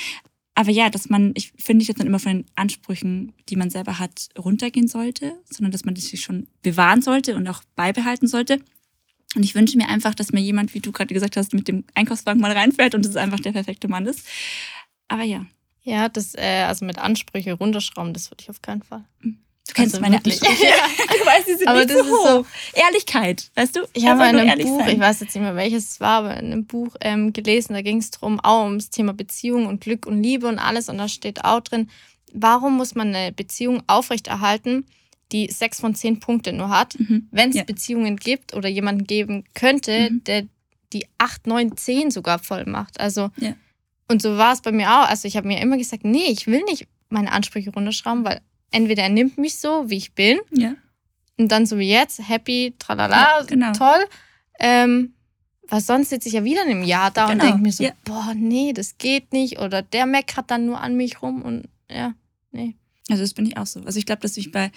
Aber 0.60 0.72
ja, 0.72 0.90
dass 0.90 1.08
man, 1.08 1.32
ich 1.36 1.54
finde 1.56 1.78
nicht, 1.78 1.88
dass 1.88 1.96
man 1.96 2.06
immer 2.06 2.18
von 2.18 2.32
den 2.32 2.44
Ansprüchen, 2.54 3.32
die 3.48 3.56
man 3.56 3.70
selber 3.70 3.98
hat, 3.98 4.28
runtergehen 4.38 4.88
sollte, 4.88 5.32
sondern 5.48 5.72
dass 5.72 5.86
man 5.86 5.94
das 5.94 6.04
sich 6.04 6.20
schon 6.20 6.48
bewahren 6.60 7.00
sollte 7.00 7.34
und 7.34 7.48
auch 7.48 7.62
beibehalten 7.76 8.26
sollte. 8.26 8.60
Und 9.34 9.42
ich 9.42 9.54
wünsche 9.54 9.78
mir 9.78 9.88
einfach, 9.88 10.14
dass 10.14 10.32
mir 10.32 10.40
jemand, 10.42 10.74
wie 10.74 10.80
du 10.80 10.92
gerade 10.92 11.14
gesagt 11.14 11.38
hast, 11.38 11.54
mit 11.54 11.66
dem 11.66 11.84
Einkaufswagen 11.94 12.42
mal 12.42 12.52
reinfährt 12.52 12.94
und 12.94 13.06
es 13.06 13.16
einfach 13.16 13.40
der 13.40 13.52
perfekte 13.52 13.88
Mann 13.88 14.04
ist. 14.04 14.28
Aber 15.08 15.22
ja. 15.22 15.46
Ja, 15.82 16.10
das, 16.10 16.34
äh, 16.34 16.64
also 16.68 16.84
mit 16.84 16.98
Ansprüche 16.98 17.54
runterschrauben, 17.54 18.12
das 18.12 18.30
würde 18.30 18.42
ich 18.42 18.50
auf 18.50 18.60
keinen 18.60 18.82
Fall. 18.82 19.06
Mhm. 19.22 19.38
Du 19.70 19.74
kennst 19.74 19.94
also 19.94 20.02
meine 20.02 20.16
wirklich. 20.16 20.42
Ansprüche. 20.42 20.64
ja. 20.68 21.16
Du 21.18 21.26
weißt, 21.26 21.46
sie 21.46 21.54
sind 21.54 21.68
aber 21.68 21.78
nicht 21.78 21.90
das 21.90 22.06
so 22.06 22.12
hoch. 22.12 22.26
So, 22.26 22.46
Ehrlichkeit, 22.74 23.50
weißt 23.54 23.76
du? 23.76 23.80
Ich 23.92 24.06
habe 24.06 24.28
in 24.28 24.36
einem 24.36 24.66
Buch, 24.66 24.80
sein. 24.80 24.94
ich 24.94 25.00
weiß 25.00 25.20
jetzt 25.20 25.34
nicht 25.34 25.44
mehr 25.44 25.54
welches 25.54 25.92
es 25.92 26.00
war, 26.00 26.18
aber 26.18 26.36
in 26.36 26.46
einem 26.46 26.66
Buch 26.66 26.96
ähm, 27.00 27.32
gelesen, 27.32 27.74
da 27.74 27.82
ging 27.82 27.98
es 27.98 28.10
darum, 28.10 28.40
auch 28.40 28.64
ums 28.64 28.90
Thema 28.90 29.12
Beziehung 29.12 29.66
und 29.66 29.80
Glück 29.80 30.06
und 30.06 30.22
Liebe 30.22 30.48
und 30.48 30.58
alles. 30.58 30.88
Und 30.88 30.98
da 30.98 31.08
steht 31.08 31.44
auch 31.44 31.60
drin, 31.60 31.88
warum 32.32 32.76
muss 32.76 32.96
man 32.96 33.14
eine 33.14 33.32
Beziehung 33.32 33.82
aufrechterhalten, 33.86 34.86
die 35.30 35.48
sechs 35.50 35.80
von 35.80 35.94
zehn 35.94 36.18
Punkte 36.18 36.52
nur 36.52 36.70
hat, 36.70 36.98
mhm. 36.98 37.28
wenn 37.30 37.50
es 37.50 37.56
ja. 37.56 37.62
Beziehungen 37.62 38.16
gibt 38.16 38.54
oder 38.54 38.68
jemanden 38.68 39.04
geben 39.04 39.44
könnte, 39.54 40.10
mhm. 40.10 40.24
der 40.24 40.46
die 40.92 41.06
acht, 41.18 41.46
neun, 41.46 41.76
zehn 41.76 42.10
sogar 42.10 42.40
voll 42.40 42.64
macht. 42.66 42.98
Also, 42.98 43.30
ja. 43.36 43.54
und 44.08 44.20
so 44.20 44.36
war 44.36 44.52
es 44.52 44.60
bei 44.60 44.72
mir 44.72 44.90
auch. 44.90 45.08
Also, 45.08 45.28
ich 45.28 45.36
habe 45.36 45.46
mir 45.46 45.60
immer 45.60 45.76
gesagt, 45.76 46.04
nee, 46.04 46.26
ich 46.26 46.48
will 46.48 46.64
nicht 46.64 46.88
meine 47.10 47.30
Ansprüche 47.30 47.70
runterschrauben, 47.70 48.24
weil 48.24 48.40
entweder 48.70 49.04
er 49.04 49.08
nimmt 49.08 49.38
mich 49.38 49.58
so, 49.58 49.88
wie 49.90 49.96
ich 49.96 50.14
bin. 50.14 50.38
Ja. 50.50 50.74
Und 51.38 51.48
dann 51.50 51.66
so 51.66 51.78
wie 51.78 51.88
jetzt, 51.88 52.28
happy, 52.28 52.74
tralala, 52.78 53.38
ja, 53.38 53.42
genau. 53.44 53.72
toll. 53.72 54.04
Ähm, 54.58 55.14
was 55.68 55.86
sonst 55.86 56.10
sitze 56.10 56.28
ich 56.28 56.34
ja 56.34 56.44
wieder 56.44 56.64
in 56.64 56.70
einem 56.70 56.82
Jahr 56.82 57.10
da 57.10 57.26
genau. 57.26 57.32
und 57.32 57.48
denke 57.48 57.62
mir 57.62 57.72
so, 57.72 57.84
ja. 57.84 57.92
boah, 58.04 58.34
nee, 58.34 58.72
das 58.72 58.98
geht 58.98 59.32
nicht. 59.32 59.58
Oder 59.60 59.82
der 59.82 60.06
meckert 60.06 60.50
dann 60.50 60.66
nur 60.66 60.80
an 60.80 60.96
mich 60.96 61.22
rum 61.22 61.42
und 61.42 61.68
ja, 61.88 62.14
nee. 62.50 62.76
Also 63.08 63.22
das 63.22 63.34
bin 63.34 63.46
ich 63.46 63.56
auch 63.56 63.66
so. 63.66 63.80
Also 63.80 63.98
ich 63.98 64.06
glaube, 64.06 64.22
dass 64.22 64.36
ich 64.36 64.52
bei 64.52 64.70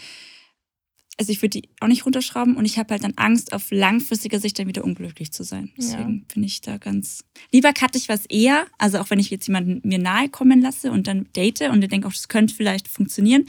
also 1.19 1.31
ich 1.31 1.41
würde 1.41 1.61
die 1.61 1.69
auch 1.79 1.87
nicht 1.87 2.05
runterschrauben 2.05 2.55
und 2.55 2.65
ich 2.65 2.77
habe 2.79 2.91
halt 2.91 3.03
dann 3.03 3.13
Angst, 3.17 3.53
auf 3.53 3.69
langfristiger 3.69 4.39
Sicht 4.39 4.57
dann 4.57 4.67
wieder 4.67 4.83
unglücklich 4.83 5.31
zu 5.31 5.43
sein. 5.43 5.71
Deswegen 5.77 6.19
ja. 6.19 6.33
bin 6.33 6.43
ich 6.43 6.61
da 6.61 6.77
ganz. 6.77 7.23
Lieber 7.51 7.71
cutte 7.73 7.97
ich 7.97 8.09
was 8.09 8.25
eher, 8.25 8.65
also 8.77 8.99
auch 8.99 9.09
wenn 9.09 9.19
ich 9.19 9.29
jetzt 9.29 9.47
jemanden 9.47 9.87
mir 9.87 9.99
nahe 9.99 10.29
kommen 10.29 10.61
lasse 10.61 10.91
und 10.91 11.07
dann 11.07 11.27
date 11.35 11.61
und 11.69 11.81
dann 11.81 11.89
denke, 11.89 12.07
auch 12.07 12.13
das 12.13 12.29
könnte 12.29 12.55
vielleicht 12.55 12.87
funktionieren. 12.87 13.45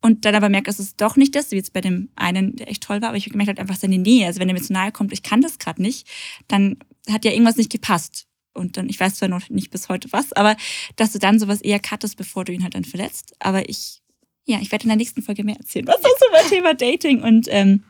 Und 0.00 0.24
dann 0.24 0.34
aber 0.34 0.48
merke, 0.48 0.70
es 0.70 0.78
ist 0.78 1.00
doch 1.00 1.16
nicht 1.16 1.34
das, 1.34 1.50
wie 1.50 1.56
jetzt 1.56 1.72
bei 1.72 1.80
dem 1.80 2.08
einen, 2.14 2.54
der 2.56 2.70
echt 2.70 2.84
toll 2.84 3.02
war, 3.02 3.08
aber 3.08 3.18
ich 3.18 3.28
gemerkt, 3.28 3.48
halt 3.48 3.58
einfach 3.58 3.76
seine 3.76 3.98
Nähe. 3.98 4.26
Also 4.26 4.40
wenn 4.40 4.48
er 4.48 4.54
mir 4.54 4.62
zu 4.62 4.72
nahe 4.72 4.92
kommt, 4.92 5.12
ich 5.12 5.22
kann 5.22 5.40
das 5.40 5.58
gerade 5.58 5.82
nicht, 5.82 6.06
dann 6.46 6.76
hat 7.10 7.24
ja 7.24 7.32
irgendwas 7.32 7.56
nicht 7.56 7.72
gepasst. 7.72 8.26
Und 8.54 8.76
dann, 8.76 8.88
ich 8.88 8.98
weiß 8.98 9.16
zwar 9.16 9.28
noch 9.28 9.48
nicht 9.50 9.70
bis 9.70 9.88
heute 9.88 10.10
was, 10.12 10.32
aber 10.32 10.56
dass 10.96 11.12
du 11.12 11.18
dann 11.18 11.38
sowas 11.38 11.60
eher 11.60 11.80
cuttest, 11.80 12.16
bevor 12.16 12.44
du 12.44 12.52
ihn 12.52 12.62
halt 12.62 12.74
dann 12.74 12.84
verletzt. 12.84 13.34
Aber 13.40 13.68
ich 13.68 14.00
ja, 14.48 14.58
ich 14.62 14.72
werde 14.72 14.84
in 14.84 14.88
der 14.88 14.96
nächsten 14.96 15.20
Folge 15.20 15.44
mehr 15.44 15.56
erzählen, 15.56 15.86
was 15.86 16.00
das 16.00 16.17
über 16.28 16.48
Thema 16.48 16.74
Dating 16.74 17.22
und 17.22 17.46
ähm, 17.50 17.84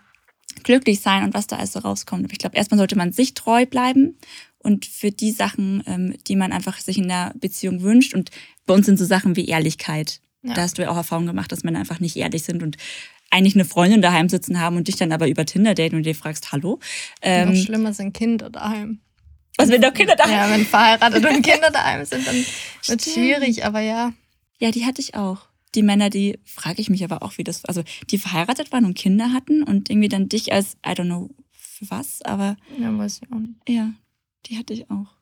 glücklich 0.63 1.01
sein 1.01 1.25
und 1.25 1.35
was 1.35 1.47
da 1.47 1.57
alles 1.57 1.73
so 1.73 1.81
rauskommt. 1.81 2.25
Aber 2.25 2.33
ich 2.33 2.39
glaube, 2.39 2.57
erstmal 2.57 2.79
sollte 2.79 2.97
man 2.97 3.13
sich 3.13 3.35
treu 3.35 3.67
bleiben 3.67 4.19
und 4.59 4.87
für 4.87 5.11
die 5.11 5.31
Sachen, 5.31 5.83
ähm, 5.87 6.15
die 6.27 6.37
man 6.37 6.53
einfach 6.53 6.79
sich 6.79 6.99
in 6.99 7.09
der 7.09 7.33
Beziehung 7.39 7.83
wünscht. 7.83 8.15
Und 8.15 8.31
bei 8.67 8.75
uns 8.75 8.87
sind 8.87 8.99
so 8.99 9.05
Sachen 9.05 9.37
wie 9.37 9.47
Ehrlichkeit. 9.47 10.21
Ja. 10.43 10.55
Da 10.55 10.63
hast 10.63 10.79
du 10.79 10.83
ja 10.83 10.91
auch 10.91 10.97
Erfahrung 10.97 11.27
gemacht, 11.27 11.51
dass 11.53 11.65
Männer 11.65 11.81
einfach 11.81 12.01
nicht 12.01 12.17
ehrlich 12.17 12.43
sind 12.43 12.63
und 12.63 12.77
eigentlich 13.31 13.55
eine 13.55 13.65
Freundin 13.65 14.01
daheim 14.01 14.29
sitzen 14.29 14.61
haben 14.61 14.77
und 14.77 14.89
dich 14.89 14.97
dann 14.97 15.13
aber 15.13 15.29
über 15.29 15.45
Tinder 15.45 15.75
daten 15.75 15.97
und 15.97 16.05
dir 16.05 16.15
fragst, 16.15 16.53
hallo. 16.53 16.79
Ähm, 17.21 17.51
Noch 17.51 17.57
schlimmer 17.57 17.93
sind 17.93 18.15
Kinder 18.15 18.49
daheim. 18.51 19.01
Was, 19.59 19.69
wenn 19.69 19.83
doch 19.83 19.93
Kinder 19.93 20.17
daheim 20.17 20.33
Ja, 20.33 20.51
wenn 20.51 20.65
verheiratet 20.65 21.25
und 21.25 21.43
Kinder 21.43 21.71
daheim 21.71 22.05
sind, 22.05 22.27
dann 22.27 22.37
wird 22.87 23.07
es 23.07 23.13
schwierig, 23.13 23.65
aber 23.65 23.81
ja. 23.81 24.13
Ja, 24.61 24.71
die 24.71 24.87
hatte 24.87 25.01
ich 25.01 25.15
auch. 25.15 25.49
Die 25.75 25.83
Männer, 25.83 26.11
die 26.11 26.39
frage 26.45 26.81
ich 26.81 26.91
mich 26.91 27.05
aber 27.05 27.23
auch, 27.23 27.39
wie 27.39 27.45
das, 27.45 27.65
also 27.65 27.83
die 28.11 28.19
verheiratet 28.19 28.73
waren 28.73 28.85
und 28.85 28.95
Kinder 28.95 29.33
hatten 29.33 29.63
und 29.63 29.91
irgendwie 29.91 30.09
dann 30.09 30.29
dich 30.29 30.53
als, 30.53 30.75
I 30.87 30.91
don't 30.91 31.05
know, 31.05 31.31
für 31.53 31.91
was, 31.91 32.23
aber. 32.23 32.57
Ja, 32.79 32.97
weiß 32.97 33.21
ich 33.23 33.33
auch 33.33 33.39
nicht. 33.39 33.55
Ja, 33.69 33.93
die 34.47 34.59
hatte 34.59 34.73
ich 34.73 34.91
auch. 34.91 35.19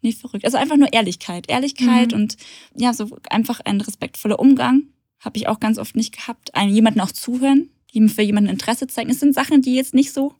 Nee, 0.00 0.12
verrückt. 0.12 0.44
Also 0.44 0.58
einfach 0.58 0.76
nur 0.76 0.92
Ehrlichkeit. 0.92 1.48
Ehrlichkeit 1.48 2.12
mhm. 2.12 2.22
und 2.22 2.36
ja, 2.76 2.92
so 2.92 3.16
einfach 3.30 3.60
ein 3.60 3.80
respektvoller 3.80 4.38
Umgang. 4.38 4.84
Habe 5.20 5.38
ich 5.38 5.48
auch 5.48 5.60
ganz 5.60 5.78
oft 5.78 5.94
nicht 5.94 6.16
gehabt. 6.16 6.54
Einen, 6.54 6.74
jemanden 6.74 7.00
auch 7.00 7.12
zuhören, 7.12 7.70
für 8.08 8.22
jemanden 8.22 8.50
Interesse 8.50 8.86
zeigen. 8.86 9.10
Es 9.10 9.20
sind 9.20 9.34
Sachen, 9.34 9.62
die 9.62 9.74
jetzt 9.74 9.94
nicht 9.94 10.12
so, 10.12 10.34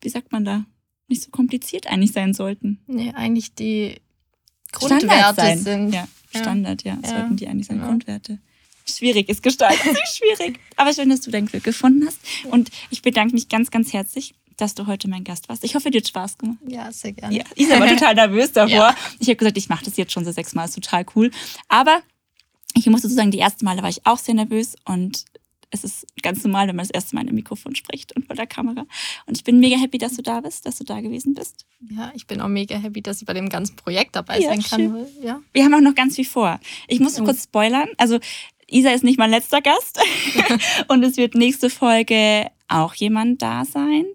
wie 0.00 0.08
sagt 0.08 0.32
man 0.32 0.44
da, 0.44 0.64
nicht 1.08 1.22
so 1.22 1.30
kompliziert 1.30 1.86
eigentlich 1.86 2.12
sein 2.12 2.32
sollten. 2.32 2.80
Nee, 2.86 3.12
eigentlich 3.14 3.54
die 3.54 4.00
Grundwerte 4.72 5.58
sind. 5.58 5.92
Ja, 5.92 6.08
Standard, 6.34 6.84
ja. 6.84 6.98
ja. 7.02 7.08
Sollten 7.08 7.36
die 7.36 7.48
eigentlich 7.48 7.66
sein, 7.66 7.78
ja. 7.78 7.86
Grundwerte. 7.86 8.38
Schwierig 8.88 9.28
ist 9.28 9.42
gestaltet, 9.42 9.96
schwierig. 10.14 10.60
Aber 10.76 10.92
schön, 10.92 11.10
dass 11.10 11.20
du 11.20 11.30
dein 11.30 11.46
Glück 11.46 11.64
gefunden 11.64 12.06
hast. 12.06 12.18
Und 12.50 12.70
ich 12.90 13.02
bedanke 13.02 13.34
mich 13.34 13.48
ganz, 13.48 13.70
ganz 13.70 13.92
herzlich 13.92 14.34
dass 14.56 14.74
du 14.74 14.86
heute 14.86 15.08
mein 15.08 15.24
Gast 15.24 15.48
warst. 15.48 15.64
Ich 15.64 15.74
hoffe, 15.74 15.90
dir 15.90 15.98
hat 15.98 16.08
Spaß 16.08 16.38
gemacht. 16.38 16.58
Ja, 16.66 16.90
sehr 16.90 17.12
gerne. 17.12 17.36
Ja, 17.36 17.44
Isa 17.56 17.78
war 17.78 17.88
total 17.88 18.14
nervös 18.14 18.52
davor. 18.54 18.70
Ja. 18.70 18.96
Ich 19.18 19.28
habe 19.28 19.36
gesagt, 19.36 19.58
ich 19.58 19.68
mache 19.68 19.84
das 19.84 19.96
jetzt 19.96 20.12
schon 20.12 20.24
so 20.24 20.32
sechsmal, 20.32 20.66
ist 20.66 20.74
total 20.74 21.04
cool. 21.14 21.30
Aber 21.68 22.00
ich 22.74 22.86
muss 22.86 23.02
dazu 23.02 23.14
sagen, 23.14 23.30
die 23.30 23.38
ersten 23.38 23.64
Male 23.64 23.82
war 23.82 23.88
ich 23.88 24.06
auch 24.06 24.18
sehr 24.18 24.34
nervös 24.34 24.74
und 24.84 25.24
es 25.70 25.84
ist 25.84 26.06
ganz 26.22 26.44
normal, 26.44 26.68
wenn 26.68 26.76
man 26.76 26.84
das 26.84 26.90
erste 26.90 27.14
Mal 27.14 27.22
in 27.22 27.28
einem 27.28 27.36
Mikrofon 27.36 27.74
spricht 27.74 28.14
und 28.14 28.26
vor 28.26 28.36
der 28.36 28.46
Kamera. 28.46 28.86
Und 29.26 29.36
ich 29.36 29.44
bin 29.44 29.58
mega 29.58 29.76
happy, 29.76 29.98
dass 29.98 30.14
du 30.14 30.22
da 30.22 30.40
bist, 30.40 30.64
dass 30.64 30.76
du 30.76 30.84
da 30.84 31.00
gewesen 31.00 31.34
bist. 31.34 31.66
Ja, 31.90 32.12
ich 32.14 32.26
bin 32.26 32.40
auch 32.40 32.48
mega 32.48 32.76
happy, 32.76 33.02
dass 33.02 33.20
ich 33.20 33.26
bei 33.26 33.34
dem 33.34 33.48
ganzen 33.48 33.76
Projekt 33.76 34.14
dabei 34.14 34.38
ja, 34.38 34.48
sein 34.48 34.62
kann. 34.62 35.06
Ja. 35.22 35.40
Wir 35.52 35.64
haben 35.64 35.74
auch 35.74 35.80
noch 35.80 35.94
ganz 35.94 36.14
viel 36.14 36.24
vor. 36.24 36.60
Ich 36.86 37.00
muss 37.00 37.20
oh. 37.20 37.24
kurz 37.24 37.44
spoilern. 37.44 37.88
Also 37.98 38.20
Isa 38.68 38.90
ist 38.90 39.04
nicht 39.04 39.18
mein 39.18 39.30
letzter 39.30 39.60
Gast 39.60 40.00
und 40.88 41.04
es 41.04 41.16
wird 41.16 41.34
nächste 41.34 41.70
Folge 41.70 42.46
auch 42.68 42.94
jemand 42.94 43.42
da 43.42 43.64
sein 43.64 44.06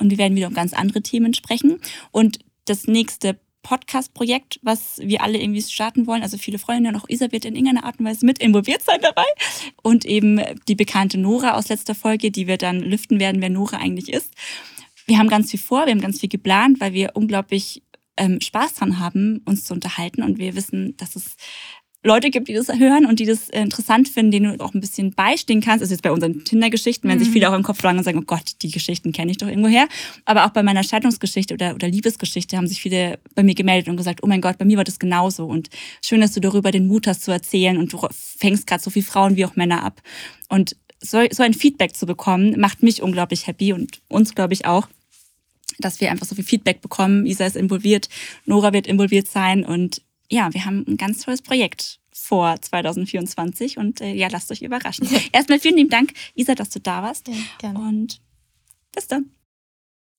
und 0.00 0.10
wir 0.10 0.18
werden 0.18 0.36
wieder 0.36 0.48
um 0.48 0.54
ganz 0.54 0.72
andere 0.72 1.02
Themen 1.02 1.34
sprechen. 1.34 1.80
Und 2.10 2.38
das 2.64 2.86
nächste 2.86 3.38
Podcast-Projekt, 3.62 4.58
was 4.62 4.98
wir 5.02 5.22
alle 5.22 5.38
irgendwie 5.38 5.62
starten 5.62 6.06
wollen. 6.06 6.22
Also 6.22 6.38
viele 6.38 6.58
Freunde 6.58 6.88
und 6.88 6.96
auch 6.96 7.08
Isa 7.08 7.30
wird 7.30 7.44
in 7.44 7.54
irgendeiner 7.54 7.84
Art 7.84 7.98
und 7.98 8.06
Weise 8.06 8.24
mit 8.24 8.38
involviert 8.38 8.82
sein 8.82 9.00
dabei. 9.02 9.26
Und 9.82 10.06
eben 10.06 10.40
die 10.66 10.74
bekannte 10.74 11.18
Nora 11.18 11.52
aus 11.52 11.68
letzter 11.68 11.94
Folge, 11.94 12.30
die 12.30 12.46
wir 12.46 12.56
dann 12.56 12.80
lüften 12.80 13.20
werden, 13.20 13.42
wer 13.42 13.50
Nora 13.50 13.76
eigentlich 13.76 14.10
ist. 14.10 14.32
Wir 15.06 15.18
haben 15.18 15.28
ganz 15.28 15.50
viel 15.50 15.60
vor, 15.60 15.84
wir 15.84 15.92
haben 15.92 16.00
ganz 16.00 16.20
viel 16.20 16.28
geplant, 16.28 16.80
weil 16.80 16.94
wir 16.94 17.10
unglaublich 17.14 17.82
ähm, 18.16 18.40
Spaß 18.40 18.74
dran 18.74 18.98
haben, 18.98 19.42
uns 19.44 19.64
zu 19.64 19.74
unterhalten 19.74 20.22
und 20.22 20.38
wir 20.38 20.54
wissen, 20.54 20.96
dass 20.96 21.16
es 21.16 21.36
Leute 22.02 22.30
gibt, 22.30 22.48
die 22.48 22.54
das 22.54 22.68
hören 22.68 23.04
und 23.04 23.20
die 23.20 23.26
das 23.26 23.50
äh, 23.50 23.60
interessant 23.60 24.08
finden, 24.08 24.30
denen 24.30 24.56
du 24.56 24.64
auch 24.64 24.72
ein 24.72 24.80
bisschen 24.80 25.12
beistehen 25.12 25.60
kannst. 25.60 25.82
Also 25.82 25.92
jetzt 25.92 26.02
bei 26.02 26.10
unseren 26.10 26.44
Tinder-Geschichten, 26.44 27.08
wenn 27.08 27.18
mhm. 27.18 27.24
sich 27.24 27.32
viele 27.32 27.50
auch 27.50 27.54
im 27.54 27.62
Kopf 27.62 27.80
fragen 27.80 27.98
und 27.98 28.04
sagen, 28.04 28.18
oh 28.18 28.24
Gott, 28.24 28.62
die 28.62 28.70
Geschichten 28.70 29.12
kenne 29.12 29.30
ich 29.30 29.36
doch 29.36 29.48
irgendwo 29.48 29.68
her. 29.68 29.86
Aber 30.24 30.46
auch 30.46 30.50
bei 30.50 30.62
meiner 30.62 30.82
Scheidungsgeschichte 30.82 31.52
oder, 31.52 31.74
oder 31.74 31.88
Liebesgeschichte 31.88 32.56
haben 32.56 32.66
sich 32.66 32.80
viele 32.80 33.18
bei 33.34 33.42
mir 33.42 33.54
gemeldet 33.54 33.88
und 33.88 33.98
gesagt, 33.98 34.20
oh 34.22 34.26
mein 34.26 34.40
Gott, 34.40 34.56
bei 34.56 34.64
mir 34.64 34.78
war 34.78 34.84
das 34.84 34.98
genauso. 34.98 35.44
Und 35.44 35.68
schön, 36.02 36.22
dass 36.22 36.32
du 36.32 36.40
darüber 36.40 36.70
den 36.70 36.86
Mut 36.86 37.06
hast 37.06 37.22
zu 37.22 37.32
erzählen 37.32 37.76
und 37.76 37.92
du 37.92 38.00
fängst 38.10 38.66
gerade 38.66 38.82
so 38.82 38.88
viele 38.88 39.04
Frauen 39.04 39.36
wie 39.36 39.44
auch 39.44 39.56
Männer 39.56 39.84
ab. 39.84 40.00
Und 40.48 40.76
so, 41.02 41.18
so 41.30 41.42
ein 41.42 41.54
Feedback 41.54 41.94
zu 41.94 42.06
bekommen, 42.06 42.58
macht 42.58 42.82
mich 42.82 43.02
unglaublich 43.02 43.46
happy 43.46 43.74
und 43.74 44.00
uns, 44.08 44.34
glaube 44.34 44.54
ich, 44.54 44.64
auch 44.64 44.88
dass 45.78 45.98
wir 46.00 46.10
einfach 46.10 46.26
so 46.26 46.34
viel 46.34 46.44
Feedback 46.44 46.82
bekommen. 46.82 47.24
Isa 47.24 47.46
ist 47.46 47.56
involviert, 47.56 48.10
Nora 48.44 48.74
wird 48.74 48.86
involviert 48.86 49.28
sein 49.28 49.64
und 49.64 50.02
ja, 50.30 50.52
wir 50.54 50.64
haben 50.64 50.84
ein 50.86 50.96
ganz 50.96 51.24
tolles 51.24 51.42
Projekt 51.42 51.98
vor 52.12 52.60
2024 52.60 53.78
und 53.78 54.00
äh, 54.00 54.12
ja, 54.12 54.28
lasst 54.28 54.50
euch 54.50 54.62
überraschen. 54.62 55.08
Erstmal 55.32 55.58
vielen 55.58 55.76
lieben 55.76 55.90
Dank, 55.90 56.12
Isa, 56.34 56.54
dass 56.54 56.70
du 56.70 56.80
da 56.80 57.02
warst. 57.02 57.28
Ja, 57.28 57.34
gerne. 57.58 57.78
Und 57.78 58.20
bis 58.92 59.06
dann. 59.06 59.30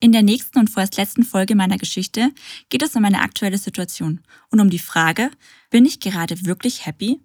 In 0.00 0.12
der 0.12 0.22
nächsten 0.22 0.58
und 0.58 0.68
vorerst 0.68 0.96
letzten 0.96 1.22
Folge 1.22 1.54
meiner 1.54 1.78
Geschichte 1.78 2.30
geht 2.70 2.82
es 2.82 2.96
um 2.96 3.02
meine 3.02 3.20
aktuelle 3.20 3.58
Situation 3.58 4.20
und 4.50 4.60
um 4.60 4.68
die 4.68 4.80
Frage, 4.80 5.30
bin 5.70 5.86
ich 5.86 6.00
gerade 6.00 6.44
wirklich 6.44 6.86
happy? 6.86 7.20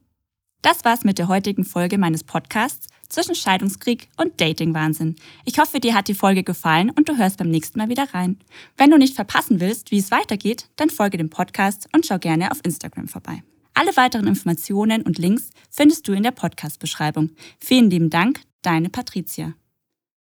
Das 0.61 0.85
war's 0.85 1.03
mit 1.03 1.17
der 1.17 1.27
heutigen 1.27 1.65
Folge 1.65 1.97
meines 1.97 2.23
Podcasts 2.23 2.87
zwischen 3.09 3.35
Scheidungskrieg 3.35 4.09
und 4.17 4.39
Dating-Wahnsinn. 4.39 5.15
Ich 5.45 5.59
hoffe, 5.59 5.79
dir 5.79 5.93
hat 5.93 6.07
die 6.07 6.13
Folge 6.13 6.43
gefallen 6.43 6.89
und 6.89 7.09
du 7.09 7.17
hörst 7.17 7.37
beim 7.37 7.49
nächsten 7.49 7.79
Mal 7.79 7.89
wieder 7.89 8.13
rein. 8.13 8.39
Wenn 8.77 8.91
du 8.91 8.97
nicht 8.97 9.15
verpassen 9.15 9.59
willst, 9.59 9.91
wie 9.91 9.99
es 9.99 10.11
weitergeht, 10.11 10.69
dann 10.75 10.89
folge 10.89 11.17
dem 11.17 11.29
Podcast 11.29 11.87
und 11.93 12.05
schau 12.05 12.19
gerne 12.19 12.51
auf 12.51 12.59
Instagram 12.63 13.07
vorbei. 13.07 13.43
Alle 13.73 13.95
weiteren 13.95 14.27
Informationen 14.27 15.03
und 15.03 15.19
Links 15.19 15.51
findest 15.69 16.07
du 16.07 16.13
in 16.13 16.23
der 16.23 16.31
Podcast-Beschreibung. 16.31 17.31
Vielen 17.59 17.89
lieben 17.89 18.09
Dank, 18.09 18.41
deine 18.63 18.89
Patricia. 18.89 19.53